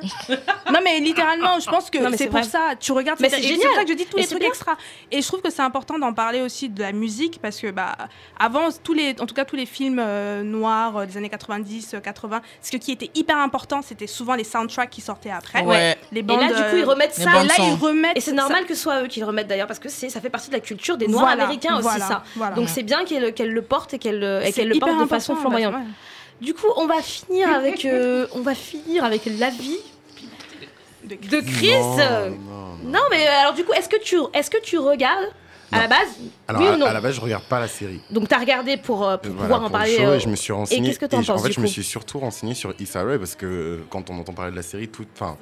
[0.72, 2.44] non, mais littéralement, je pense que c'est pour vrai.
[2.44, 2.72] ça.
[2.80, 3.60] Tu regardes, Mais c'est et génial.
[3.62, 4.50] C'est pour ça que je dis tous Et les trucs bien.
[4.50, 4.76] extra.
[5.12, 7.96] Et je trouve que c'est important d'en parler aussi de la musique parce que, bah,
[8.40, 11.94] avant, tous les, en tout cas, tous les films euh, noirs euh, des années 90,
[11.96, 15.64] euh, 80, ce qui était hyper important, c'était souvent les soundtracks qui sortaient après.
[15.64, 15.98] Ouais.
[16.12, 16.40] Les Et bandes.
[16.42, 17.32] là, du coup, ils euh, remettent ça.
[17.32, 18.18] bandes là, ils remettent.
[18.18, 20.20] Et c'est ça- normal que ce soit eux qui le remettent d'ailleurs parce que ça
[20.22, 22.24] fait partie de la culture des Noirs Voilà, américains aussi ça.
[22.36, 22.56] voilà.
[22.56, 25.40] Donc c'est bien qu'elle qu'elle le porte et qu'elle le- et porte de façon bah,
[25.42, 25.76] flamboyante.
[26.42, 29.78] Du coup, on va finir avec euh, on va finir avec l'avis
[31.04, 31.72] De- de Chris.
[31.80, 35.28] Non, non, Non, mais euh, alors du coup, est-ce que tu est-ce que tu regardes
[35.72, 36.10] à la base
[36.48, 38.02] Alors, Oui à, ou non à la base, je regarde pas la série.
[38.10, 39.96] Donc t'as regardé pour, euh, pour Voilà, pouvoir en pour parler.
[39.98, 40.90] show, euh, et je me suis renseigné.
[40.90, 43.18] qu'est-ce que je- En penses, fait, du je me suis surtout renseigné sur Issa Rae
[43.20, 45.38] parce que quand on entend parler de la série, tout, enfin,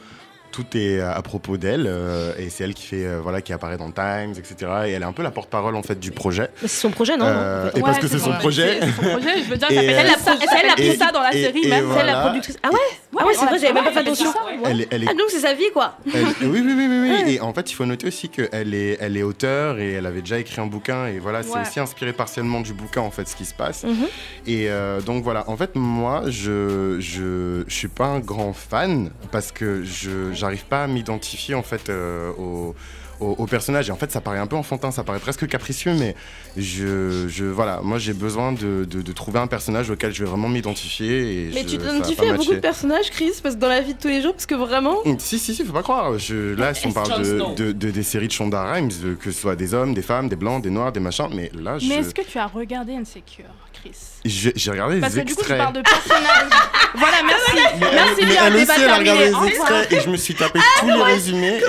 [0.51, 3.77] tout est à propos d'elle euh, et c'est elle qui fait, euh, voilà, qui apparaît
[3.77, 4.55] dans Times, etc.
[4.87, 6.49] Et elle est un peu la porte-parole en fait du projet.
[6.61, 8.79] Mais c'est son projet, non Euh, et parce que c'est son projet.
[8.81, 11.65] C'est son projet, je veux dire, euh, elle a pris ça dans la et- série
[11.65, 11.85] et même.
[11.93, 12.57] C'est elle la productrice.
[12.63, 12.77] Ah ouais
[13.17, 14.31] Ah ouais, c'est vrai, j'avais même pas fait attention.
[14.65, 15.97] Elle est, elle est Ah donc c'est sa vie quoi.
[16.13, 17.33] Elle- oui, oui, oui, oui, oui.
[17.35, 20.21] Et en fait, il faut noter aussi qu'elle est, elle est auteure et elle avait
[20.21, 21.07] déjà écrit un bouquin.
[21.07, 21.61] Et voilà, c'est Ouais.
[21.61, 23.83] aussi inspiré partiellement du bouquin, en fait, ce qui se passe.
[23.83, 24.05] Mhm.
[24.45, 29.09] Et euh, donc voilà, en fait, moi, je, je, je suis pas un grand fan
[29.31, 32.75] parce que je j'arrive pas à m'identifier, en fait, euh, au,
[33.19, 33.89] au, au personnage.
[33.89, 36.15] Et en fait, ça paraît un peu enfantin, ça paraît presque capricieux, mais
[36.57, 40.29] je, je voilà, moi, j'ai besoin de, de, de trouver un personnage auquel je vais
[40.29, 41.45] vraiment m'identifier.
[41.47, 43.93] Et Mais je- tu t'identifies à beaucoup de personnages, Chris, parce que dans la vie
[43.93, 44.97] de tous les jours, parce que vraiment.
[45.19, 46.17] Si, si, si, faut pas croire.
[46.17, 49.31] Je, là, si on parle de, de, de- des séries de Shonda Rhimes, euh, que
[49.31, 51.87] ce soit des hommes, des femmes, des blancs, des noirs, des machins, mais là, je-
[51.87, 53.91] Mais est-ce que tu as regardé Insecure, Chris?
[54.25, 55.57] J'ai regardé Parce les que du coup, tu extraits.
[55.59, 56.49] parles de personnages.
[56.95, 57.51] voilà, merci.
[57.79, 60.17] Mais Merci elle, mais bien, elle aussi, elle a regardé les extraits et je me
[60.17, 61.61] suis tapé tous les résumés.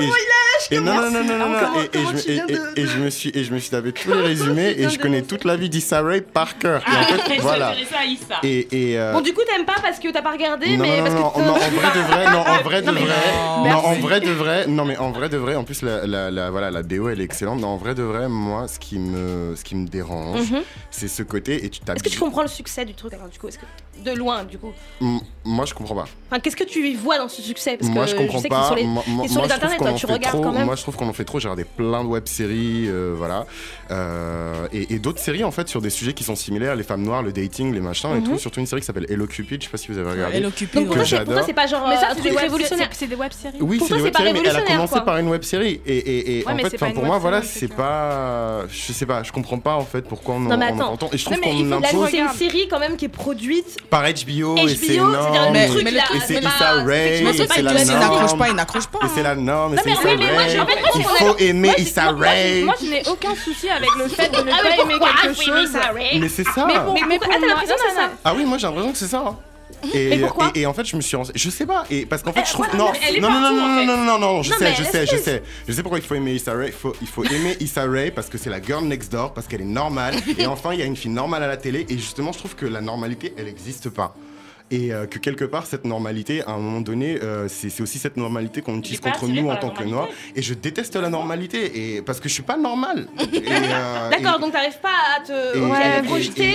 [0.71, 1.81] et et non, non, non, non, non, non,
[2.77, 5.23] et- je me- suis et je me suis tapé tous les résumés et je connais
[5.23, 6.83] toute la vie d'Issa Rae par cœur.
[6.87, 7.75] Et en fait, voilà.
[7.91, 8.35] ça à Issa.
[8.43, 10.99] Et, et, euh, Bon, du coup, t'aimes pas parce que t'as pas regardé, non, mais
[10.99, 11.39] non, parce non, que.
[11.41, 13.65] non, en vrai de vrai, non, en vrai de Non, mais- vrai, non.
[13.71, 16.31] non, en vrai de vrai, non, mais en vrai de vrai, en plus, la, la,
[16.31, 18.99] la- voilà, la BO, elle est excellente, mais en vrai de vrai, moi, ce qui
[18.99, 20.62] me, ce qui me dérange, Mhm.
[20.91, 23.12] c'est ce côté, et tu t'as Est-ce que tu comprends le succès du truc?
[23.15, 23.49] Alors du coup
[24.05, 24.73] de loin, du coup.
[25.45, 26.07] Moi, je comprends pas.
[26.31, 27.77] Enfin, Qu'est-ce que tu vois dans ce succès?
[27.79, 28.67] Parce Moi, que je comprends sais pas.
[28.67, 28.85] Sur les,
[29.29, 30.67] sur les internet, toi, tu regardes quand même.
[30.67, 31.41] Moi, je trouve qu'on en fait trop.
[31.41, 33.47] J'ai regardé plein de web-séries, euh, voilà.
[33.91, 37.23] Euh, et, d'autres séries, en fait, sur des sujets qui sont similaires les femmes noires,
[37.23, 38.19] le dating, les machins mm -hmm.
[38.19, 38.29] et mhm.
[38.29, 38.39] tout.
[38.39, 40.37] Surtout une série qui s'appelle Hello Cupid, je sais pas si vous avez regardé.
[40.37, 41.25] Hello Cupid, Donc, ouais.
[41.25, 41.89] pour toi, c'est pas genre.
[41.89, 42.91] Mais ça, euh, c'est des révolutionnaires.
[42.93, 43.59] C'est des web-séries.
[43.61, 45.81] Oui, c'est des web-séries, mais elle a commencé par une web-série.
[45.87, 48.67] Et en fait, pour moi, voilà, c'est pas.
[48.69, 51.09] Je sais pas, je comprends pas, en fait, pourquoi on en entend.
[51.13, 54.77] Et je trouve qu'on C'est une série, quand même, qui est produite par HBO, et
[54.77, 55.53] c'est énorme.
[55.53, 57.85] Mais, truc mais, c'est Issa Rae, c'est la hein.
[57.85, 58.01] norme.
[58.01, 58.99] N'accroche pas, il n'accroche pas.
[59.15, 60.09] C'est la norme, c'est Issa
[60.95, 62.62] Il faut aimer Issa Rae.
[62.65, 65.35] Moi, je n'ai aucun souci avec le fait de ne ah pas aimer quelque ah
[65.35, 65.77] chose.
[66.21, 66.67] Mais c'est ça.
[66.67, 68.11] Mais pour moi, c'est ça.
[68.25, 69.25] Ah oui, moi j'ai l'impression que c'est ça.
[69.27, 69.37] Hein.
[69.94, 70.20] Et,
[70.55, 71.32] et, en fait, je me suis rense...
[71.35, 74.19] je sais pas et parce qu'en fait, je trouve non, non, non, non, non, non,
[74.19, 76.66] non, je sais, je sais, je sais, je sais pourquoi il faut aimer Issa Rae.
[76.66, 79.47] Il faut, il faut aimer Issa Rae parce que c'est la girl next door, parce
[79.47, 80.15] qu'elle est normale.
[80.39, 81.86] et enfin, il y a une fille normale à la télé.
[81.89, 84.15] Et justement, je trouve que la normalité, elle n'existe pas.
[84.73, 88.17] Et euh, que quelque part, cette normalité, à un moment donné, euh, c'est aussi cette
[88.17, 90.09] normalité qu'on utilise contre nous en tant que noirs.
[90.37, 93.07] Et je déteste la normalité et, parce que je suis pas normal.
[93.51, 96.55] Euh, d'accord, donc t'arrives pas à te et, ouais, projeter.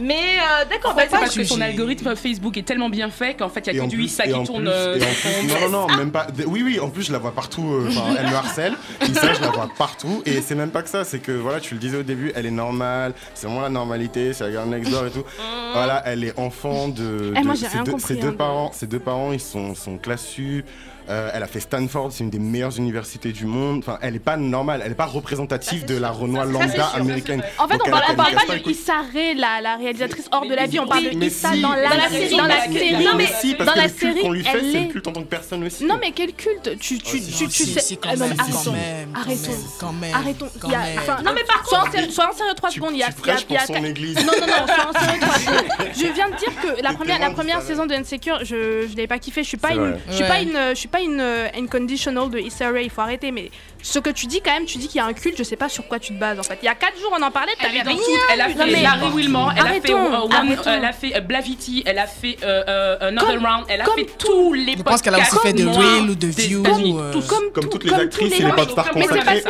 [0.00, 0.38] Mais
[0.70, 3.80] d'accord, c'est parce que ton algorithme Facebook est tellement bien fait qu'en fait, il y
[3.80, 4.64] a que du Issa qui tourne.
[4.64, 6.26] non, non, non, même pas.
[6.46, 7.86] Oui, oui, en plus, je la vois partout.
[8.18, 8.74] elle me harcèle.
[9.02, 10.22] Issa, je la vois partout.
[10.26, 11.04] Et c'est même pas que ça.
[11.04, 13.12] C'est que, voilà, tu le disais au début, elle est normale.
[13.34, 14.32] C'est moi la normalité.
[14.32, 15.20] C'est la Girl Next Door et tout.
[15.20, 15.72] Mm.
[15.74, 18.98] Voilà, elle est enfant de, de eh, moi, ses, deux, ses, deux, parents, ses deux
[18.98, 20.64] parents, ils sont, sont classus,
[21.10, 23.80] euh, elle a fait Stanford, c'est une des meilleures universités du monde.
[23.80, 27.42] Enfin, elle n'est pas normale, elle n'est pas représentative de la Renoir lambda américaine.
[27.58, 30.78] En fait, on ne parle pas de Issa Rae, la, réalisatrice hors de la vie,
[30.78, 32.36] on parle de Issa si, dans, la série.
[32.36, 34.84] Dans la série, non, mais si, parce que le culte qu'on lui fait, c'est est...
[34.86, 35.84] le culte en tant que personne aussi.
[35.84, 37.98] Non, mais quel culte Tu, sais.
[38.02, 38.74] Arrêtons.
[40.14, 40.48] Arrêtons.
[41.22, 42.92] Non, mais par contre, sois en sérieux 3 secondes.
[42.94, 43.08] Il y a.
[43.08, 45.64] Non, non, non, sois en sérieux 3 secondes.
[45.94, 46.92] Je viens de dire que la
[47.30, 49.42] première saison de Insecure, je ne l'avais pas kiffé.
[49.42, 53.00] Je ne suis pas une pas une, euh, une conditional de Issa Rae, il faut
[53.00, 53.32] arrêter.
[53.32, 53.50] Mais
[53.82, 55.56] ce que tu dis, quand même, tu dis qu'il y a un culte, je sais
[55.56, 56.56] pas sur quoi tu te bases en fait.
[56.62, 57.96] Il y a 4 jours, on en parlait, t'avais rien.
[57.96, 58.00] Tout,
[58.32, 60.28] elle a fait Larry elle, a fait, euh,
[60.66, 62.36] elle a fait euh, Blavity, elle a fait
[63.00, 64.78] Another Round, elle a fait tous les podcasts.
[64.78, 66.62] Je pense qu'elle a aussi fait de Will ou de View.
[67.52, 68.40] Comme toutes les actrices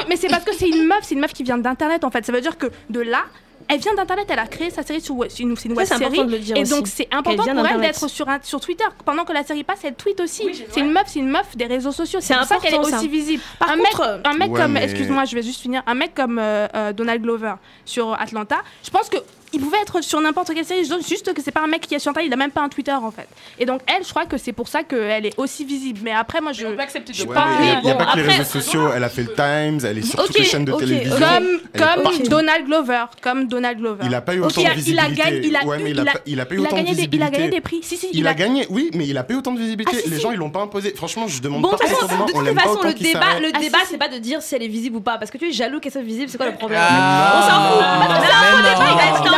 [0.08, 2.24] Mais c'est parce que c'est une meuf, c'est une meuf qui vient d'internet en fait.
[2.24, 3.24] Ça veut dire que de là,
[3.68, 6.20] elle vient d'Internet, elle a créé sa série sur une, une web série.
[6.56, 8.84] Et donc, c'est important pour elle d'être sur, un, sur Twitter.
[9.04, 10.64] Pendant que la série passe, elle tweet aussi.
[10.70, 12.20] C'est une meuf, c'est une meuf des réseaux sociaux.
[12.20, 13.42] C'est pour ça qu'elle est aussi visible.
[13.58, 15.82] Par un contre, mec, un mec comme, excuse-moi, je vais juste finir.
[15.86, 17.54] Un mec comme euh, euh, Donald Glover
[17.84, 19.16] sur Atlanta, je pense que
[19.54, 21.98] il pouvait être sur n'importe quelle série, juste que c'est pas un mec qui est
[21.98, 23.28] sur Internet, il a même pas un Twitter en fait.
[23.58, 26.00] Et donc elle, je crois que c'est pour ça qu'elle est aussi visible.
[26.02, 26.66] Mais après, moi je.
[26.66, 27.48] On peut accepter de ouais, pas.
[27.60, 30.02] Il n'y a, pas que les réseaux sociaux, elle a fait le Times, elle est
[30.02, 31.16] sur toutes les chaînes de télévision.
[31.76, 33.04] Comme, Donald Glover.
[33.20, 34.04] Comme Donald Glover.
[34.06, 35.12] Il a pas eu autant de visibilité.
[35.44, 35.70] Il a
[37.30, 37.80] gagné des, prix.
[38.12, 38.34] Il, a...
[38.34, 39.96] gagné, oui, mais il a pas eu autant de visibilité.
[40.04, 40.92] Ah, les gens, ils l'ont pas imposé.
[40.96, 41.76] Franchement, je demande bon, pas.
[41.76, 44.68] De toute façon, le débat, le ah, débat c'est pas de dire si elle est
[44.68, 45.18] visible ou pas.
[45.18, 46.80] Parce que tu es jaloux qu'elle soit visible, c'est quoi le problème?
[46.82, 47.38] Ah.
[47.38, 47.84] On s'en fout.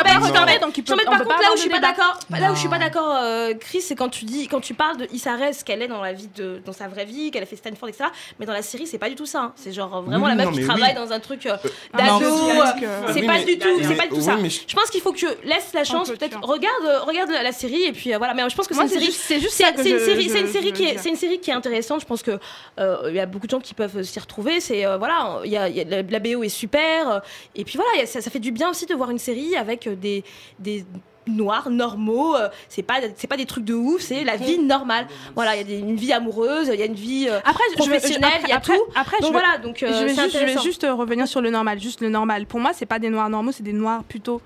[0.07, 2.19] Par contre, là où je suis pas d'accord,
[2.57, 3.17] suis pas d'accord,
[3.61, 6.29] Chris, c'est quand tu dis, quand tu parles de Issa qu'elle est dans la vie
[6.37, 8.05] de, dans sa vraie vie, qu'elle a fait Stanford, etc.
[8.39, 9.41] Mais dans la série, c'est pas du tout ça.
[9.41, 9.53] Hein.
[9.57, 11.57] C'est genre euh, vraiment la meuf qui travaille dans un truc euh,
[11.97, 12.25] d'ado.
[12.25, 14.37] Euh, c'est pas du tout, c'est pas du tout ça.
[14.39, 17.93] Je pense qu'il faut que tu laisses la chance, peut-être, regarde, regarde la série et
[17.93, 18.35] puis voilà.
[18.35, 20.85] Mais je pense que c'est une série, juste, c'est une série, c'est une série qui
[20.85, 22.01] est, c'est une série qui est intéressante.
[22.01, 22.39] Je pense que
[22.79, 24.61] il y a beaucoup de gens qui peuvent s'y retrouver.
[24.61, 27.23] C'est voilà, il y a la BO est super.
[27.55, 30.25] Et puis voilà, ça fait du bien aussi de voir une série avec des,
[30.59, 30.85] des
[31.27, 32.37] noirs, normaux.
[32.37, 35.07] Euh, c'est pas pas des trucs de ouf, c'est la vie normale.
[35.35, 38.41] Voilà, il y a une vie amoureuse, il y a une vie euh, après, professionnelle,
[38.45, 38.83] il y a après, tout.
[38.95, 41.51] Après, donc voilà, donc euh, je, vais juste, je vais juste euh, revenir sur le
[41.51, 42.47] normal, juste le normal.
[42.47, 44.41] Pour moi, c'est pas des noirs normaux, c'est des noirs plutôt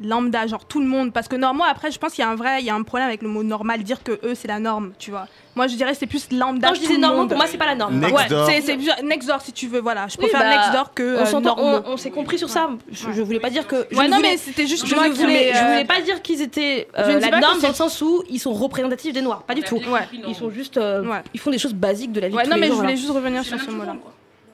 [0.00, 1.12] lambda, genre tout le monde.
[1.12, 2.82] Parce que normal, après, je pense qu'il y a un vrai, il y a un
[2.82, 5.26] problème avec le mot normal, dire que eux, c'est la norme, tu vois.
[5.56, 6.68] Moi, je dirais c'est plus lambda.
[6.68, 7.98] Quand je disais normal, pour moi, c'est pas la norme.
[7.98, 8.46] Next ouais.
[8.46, 10.08] C'est, c'est next door si tu veux, voilà.
[10.08, 11.34] Je préfère oui, bah, next door que.
[11.34, 12.70] On, euh, on, on s'est compris sur ça.
[12.90, 13.86] Je, je, voulais pas dire que.
[13.94, 14.86] Ouais, non, mais c'était juste.
[14.86, 15.58] Je, moi voulais, euh...
[15.58, 18.52] je voulais pas dire qu'ils étaient euh, la norme dans le sens où ils sont
[18.52, 19.42] représentatifs des noirs.
[19.42, 19.80] Pas du tout.
[20.26, 20.76] Ils sont juste.
[20.76, 22.34] Euh, ils font des choses basiques de la vie.
[22.34, 23.96] Ouais, non, mais je voulais juste revenir sur ce mot-là.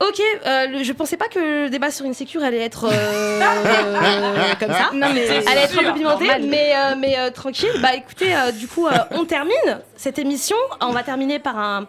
[0.00, 4.54] Ok, euh, le- je pensais pas que le débat sur une sécure allait être euh,
[4.60, 4.90] comme ça.
[4.94, 7.68] Non, mais Elle allait être un peu pimentée, mais, euh, mais euh, tranquille.
[7.82, 10.56] Bah écoutez, du coup, on termine cette émission.
[10.80, 11.86] On va terminer par un,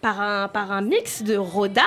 [0.00, 1.84] par un, par un mix de Roda,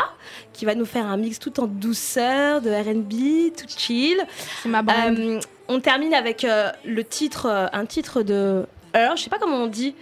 [0.53, 4.17] qui va nous faire un mix tout en douceur, de RB, tout chill.
[4.63, 5.19] C'est ma bande.
[5.19, 6.45] Euh, on termine avec
[6.85, 9.93] le titre, un titre de Her, je sais pas comment on dit,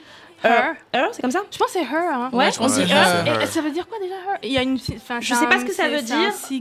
[0.46, 0.76] euh, her?
[0.94, 1.42] Her, c'est comme ça?
[1.52, 2.12] Je pense que c'est her.
[2.12, 2.30] Hein.
[2.34, 3.48] Ouais, ouais, je pense que c'est her.
[3.48, 4.38] Ça veut dire quoi déjà her?
[4.44, 6.34] Il y a une, Je sais pas ce que ça veut dire.
[6.34, 6.60] C'est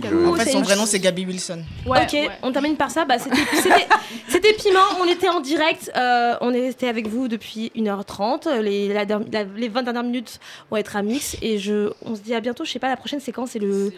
[0.00, 1.62] coup, en fait, son vrai nom, c'est Gabi Wilson.
[1.86, 3.04] Ok, on termine par ça.
[3.04, 3.16] Bah,
[4.28, 4.80] c'était Piment.
[5.00, 5.90] On était en direct.
[5.96, 8.60] Euh, on est resté avec vous depuis 1h30.
[8.60, 10.40] Les, la, 20 dernières minutes
[10.70, 11.36] vont être à mix.
[11.42, 12.64] Et je, on se dit à bientôt.
[12.64, 13.92] Je sais pas, la prochaine séquence, c'est le.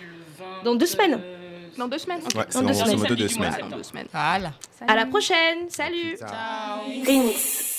[0.64, 1.20] Dans deux semaines.
[1.76, 2.20] Dans deux semaines.
[2.24, 2.38] Okay.
[2.38, 3.68] Ouais, dans deux semaines.
[3.70, 4.06] Deux semaines.
[4.12, 4.52] Voilà.
[4.86, 5.68] À la prochaine.
[5.68, 6.16] Salut.
[6.18, 7.72] Ciao.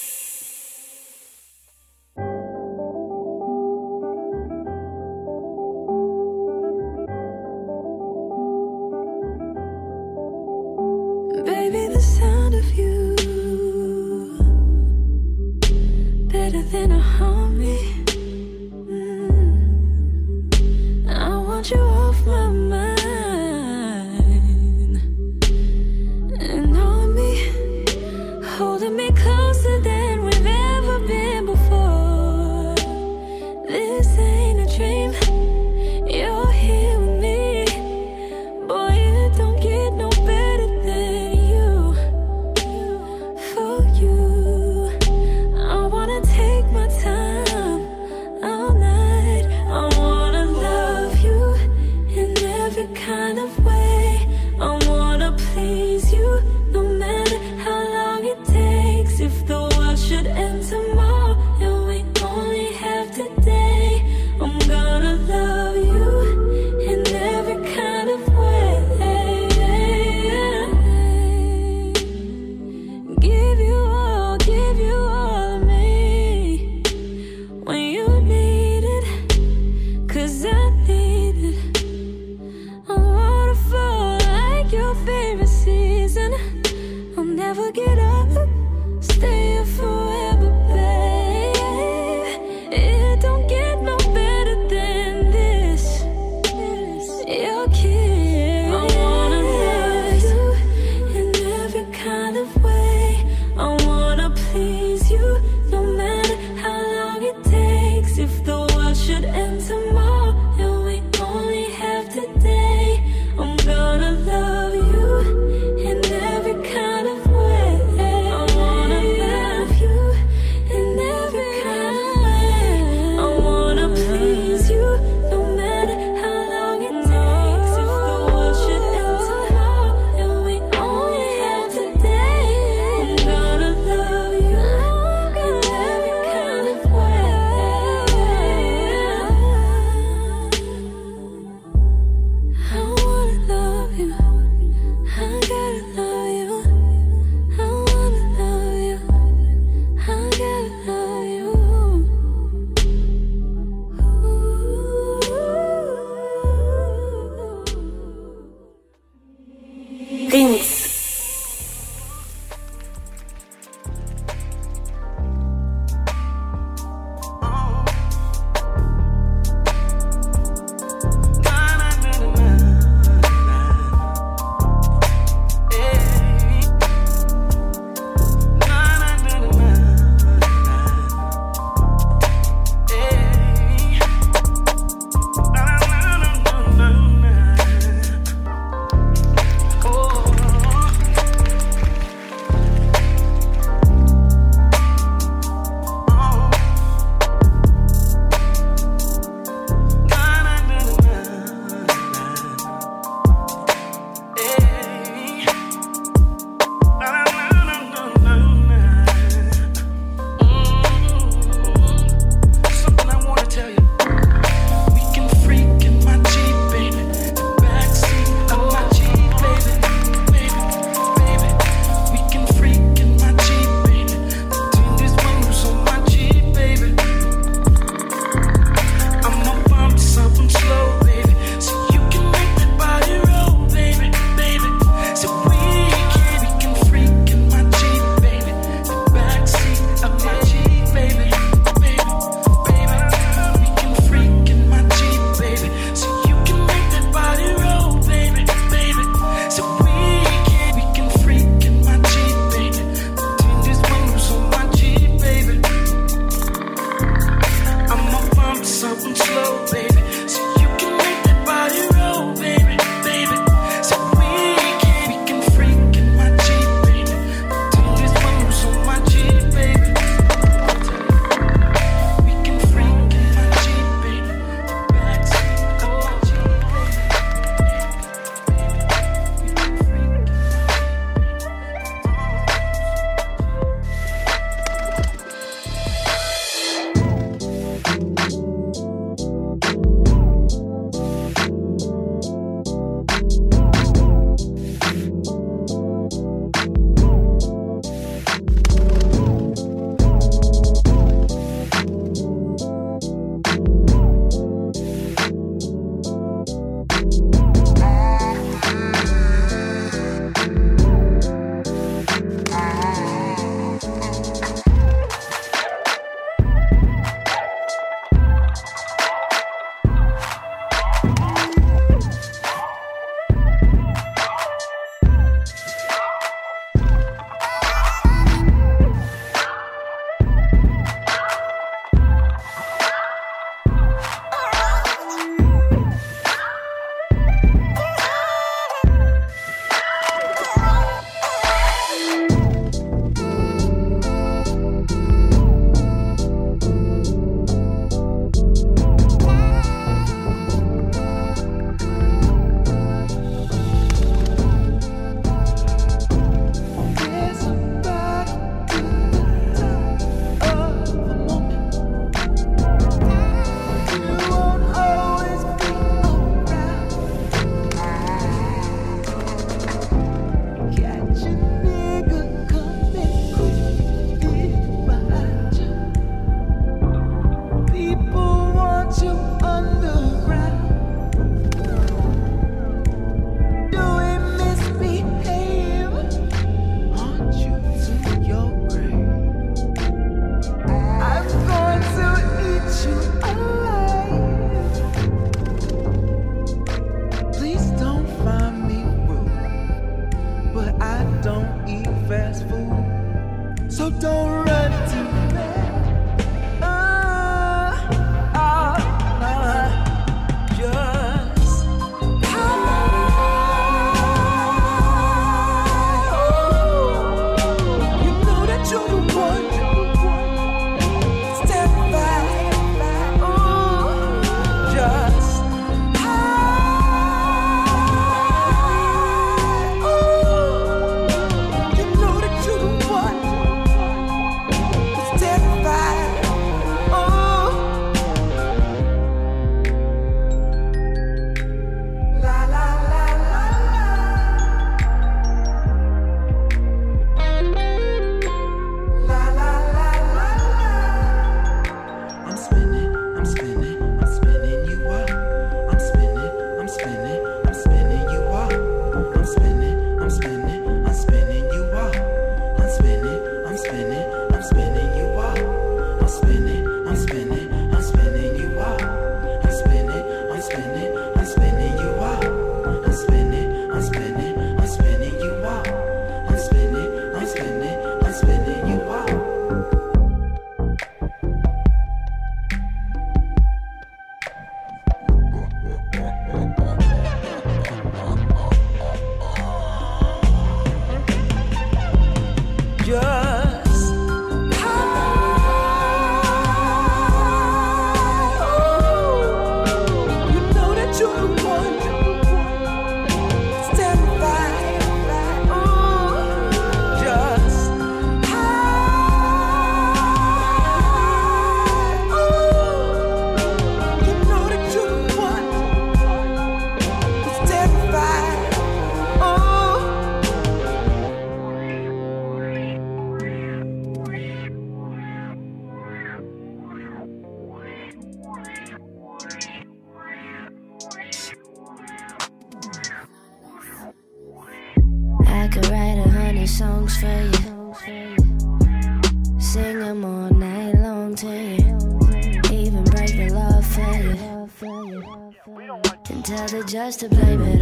[546.97, 547.56] To blame it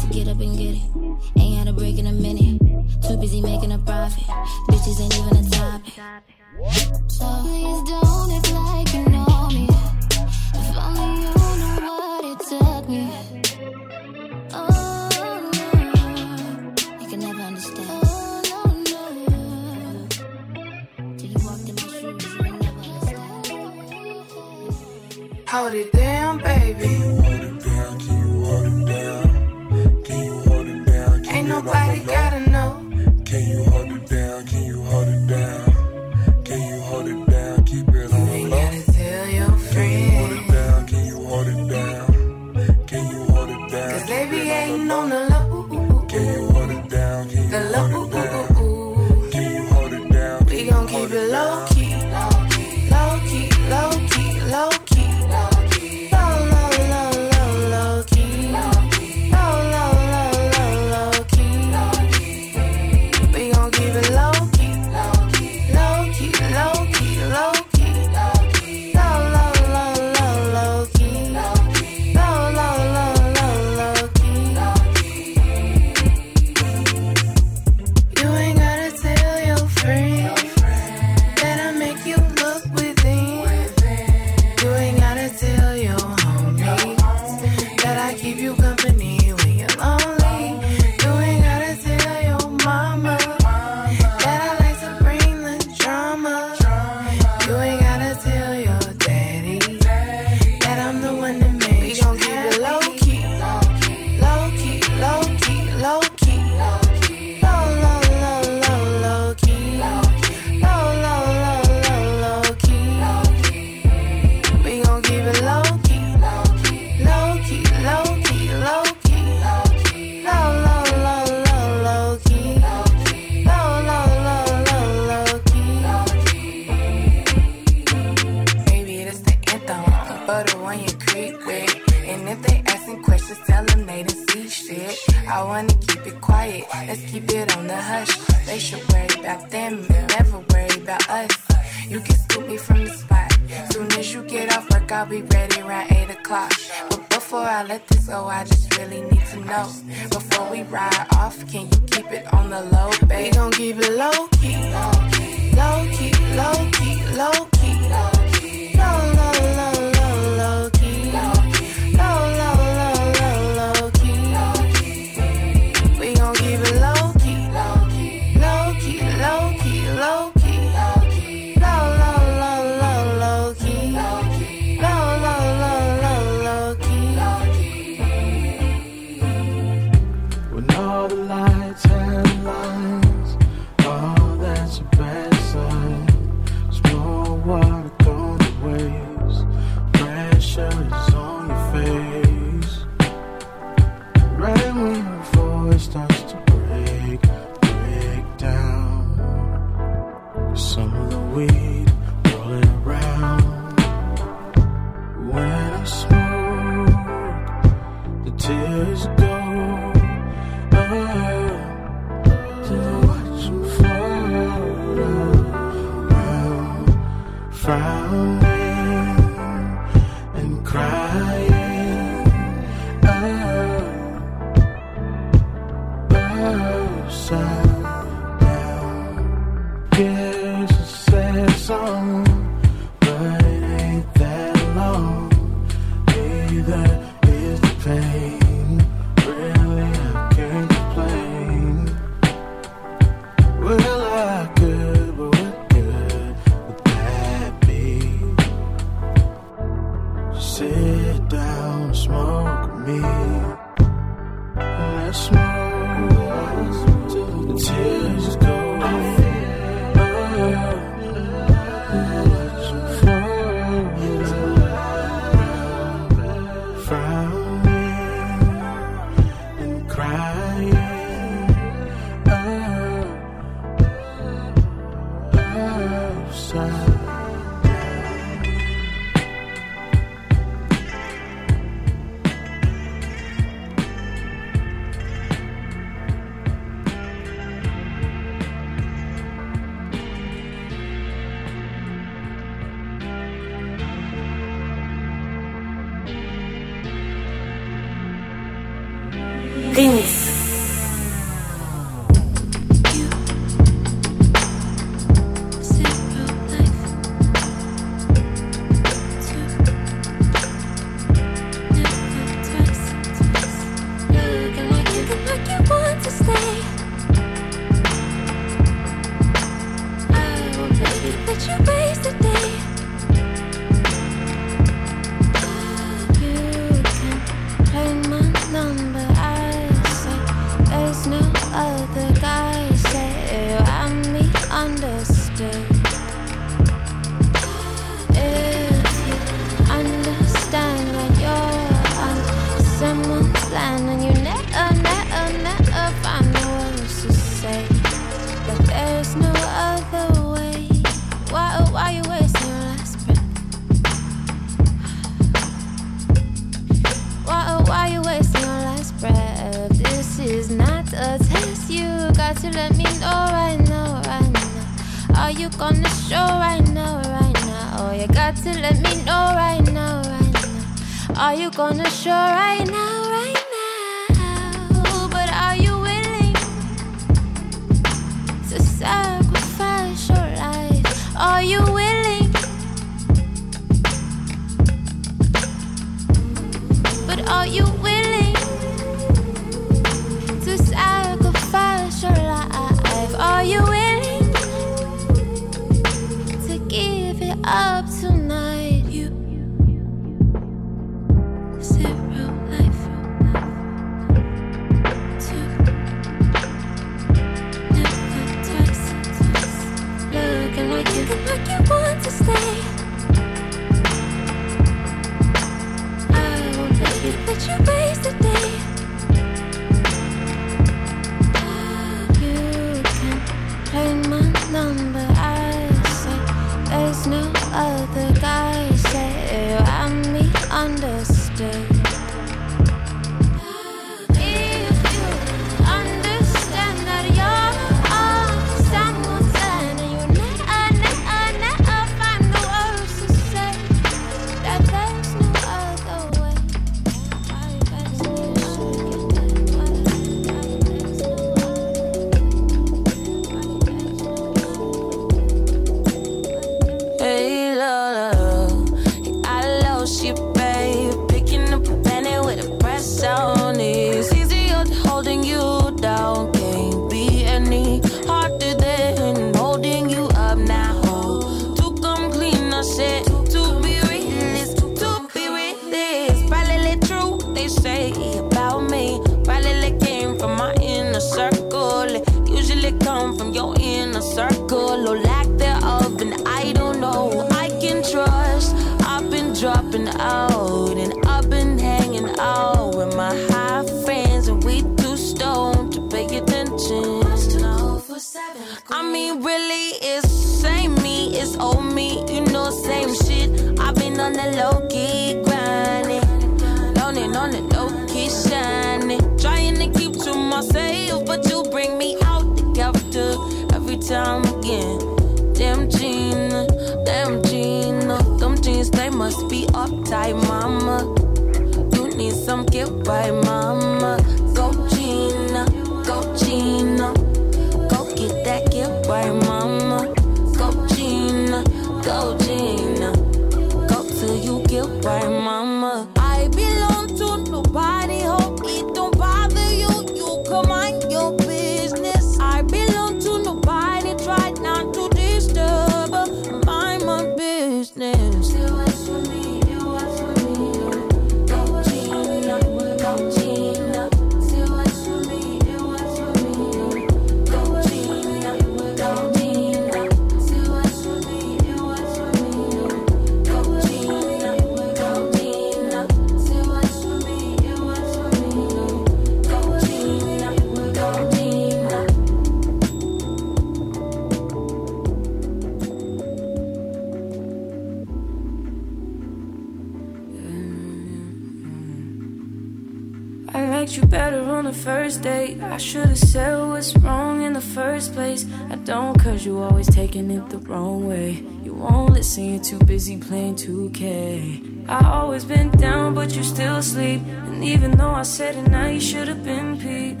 [590.08, 591.24] it the wrong way.
[591.42, 594.68] You won't listen, you're too busy playing 2K.
[594.68, 597.02] I always been down, but you still sleep.
[597.26, 600.00] And even though I said it now, you should have been peeped.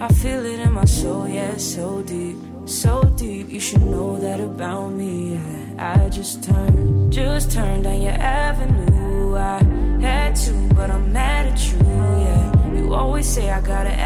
[0.00, 2.36] I feel it in my soul, yeah, so deep.
[2.66, 5.34] So deep, you should know that about me.
[5.34, 5.96] Yeah.
[5.96, 9.36] I just turned, just turned down your avenue.
[9.36, 9.58] I
[10.00, 12.72] had to, but I'm mad at you, yeah.
[12.74, 13.98] You always say I got an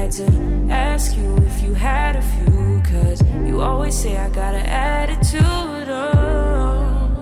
[0.00, 0.26] had to
[0.70, 5.88] ask you if you had a few, cause you always say I got an attitude,
[5.88, 7.20] oh.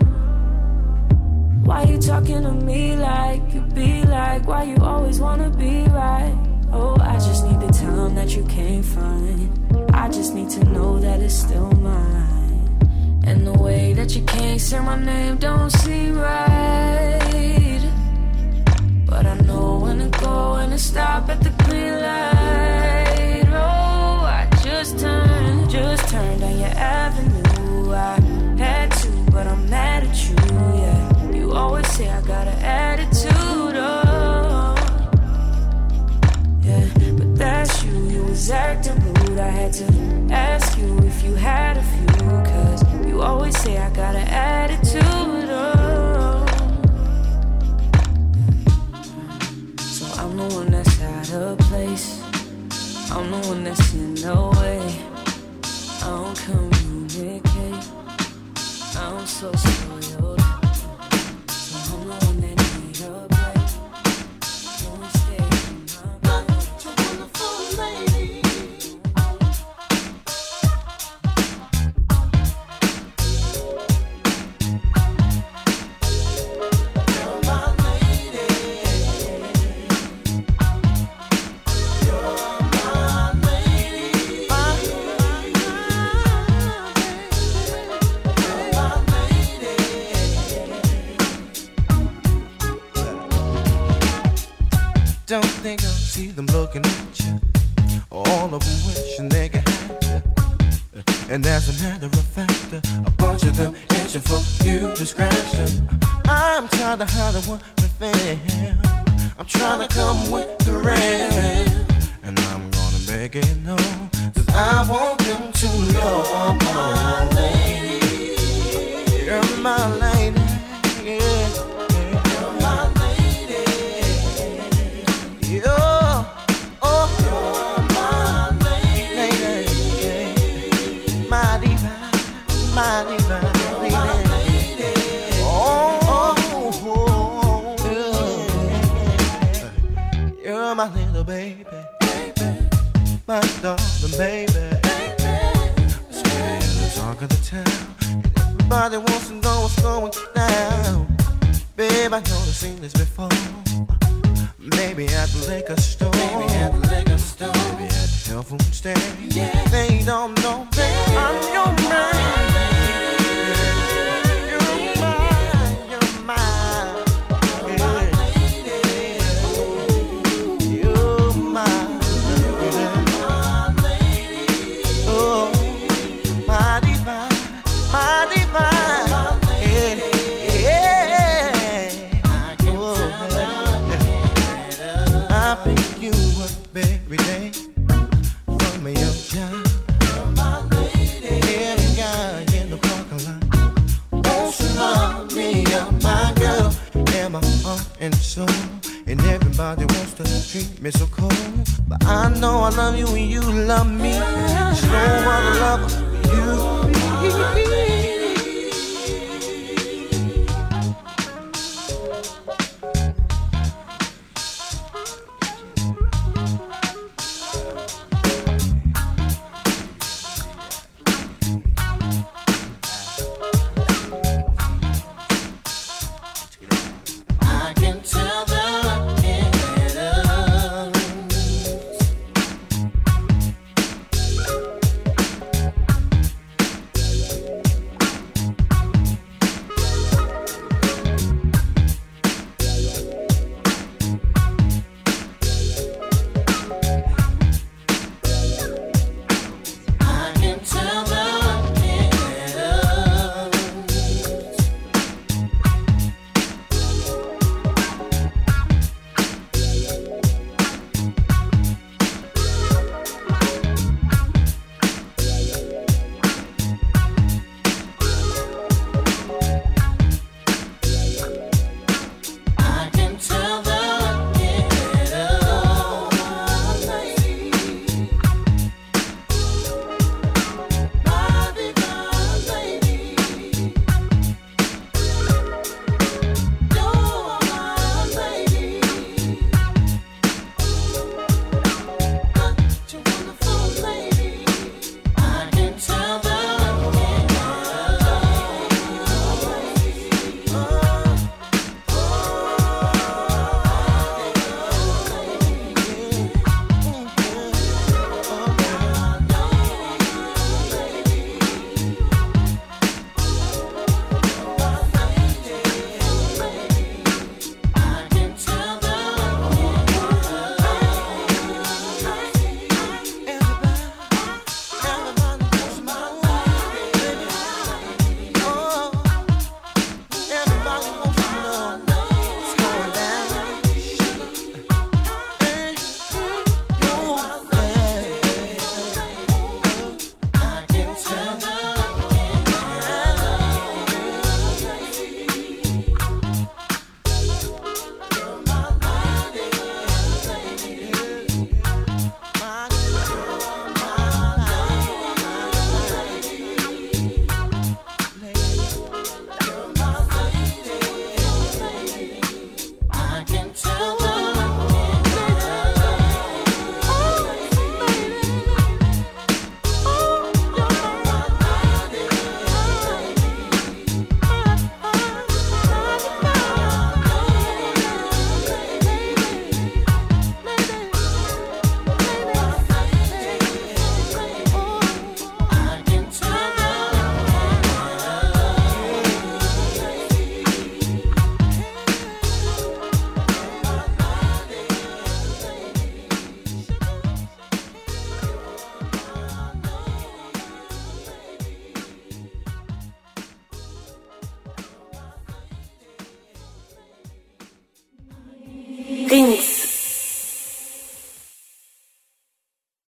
[1.65, 4.47] Why you talking to me like you be like?
[4.47, 6.37] Why you always wanna be right?
[6.73, 9.51] Oh, I just need the time that you can't find.
[9.93, 12.79] I just need to know that it's still mine.
[13.27, 17.83] And the way that you can't say my name don't seem right.
[19.05, 21.58] But I know when to go and to stop at the
[24.89, 27.93] just turned, just turned down your avenue.
[27.93, 28.21] I
[28.57, 30.37] had to, but I'm mad at you,
[30.81, 31.33] yeah.
[31.33, 34.75] You always say I got an attitude, oh.
[36.63, 36.89] Yeah,
[37.19, 39.39] but that's you, you was acting rude.
[39.39, 39.85] I had to
[40.33, 42.07] ask you if you had a few,
[42.51, 45.03] cause you always say I got an attitude,
[53.11, 54.81] I'm the one that's in the way.
[56.03, 57.89] I don't communicate.
[58.97, 60.18] I'm so spoiled.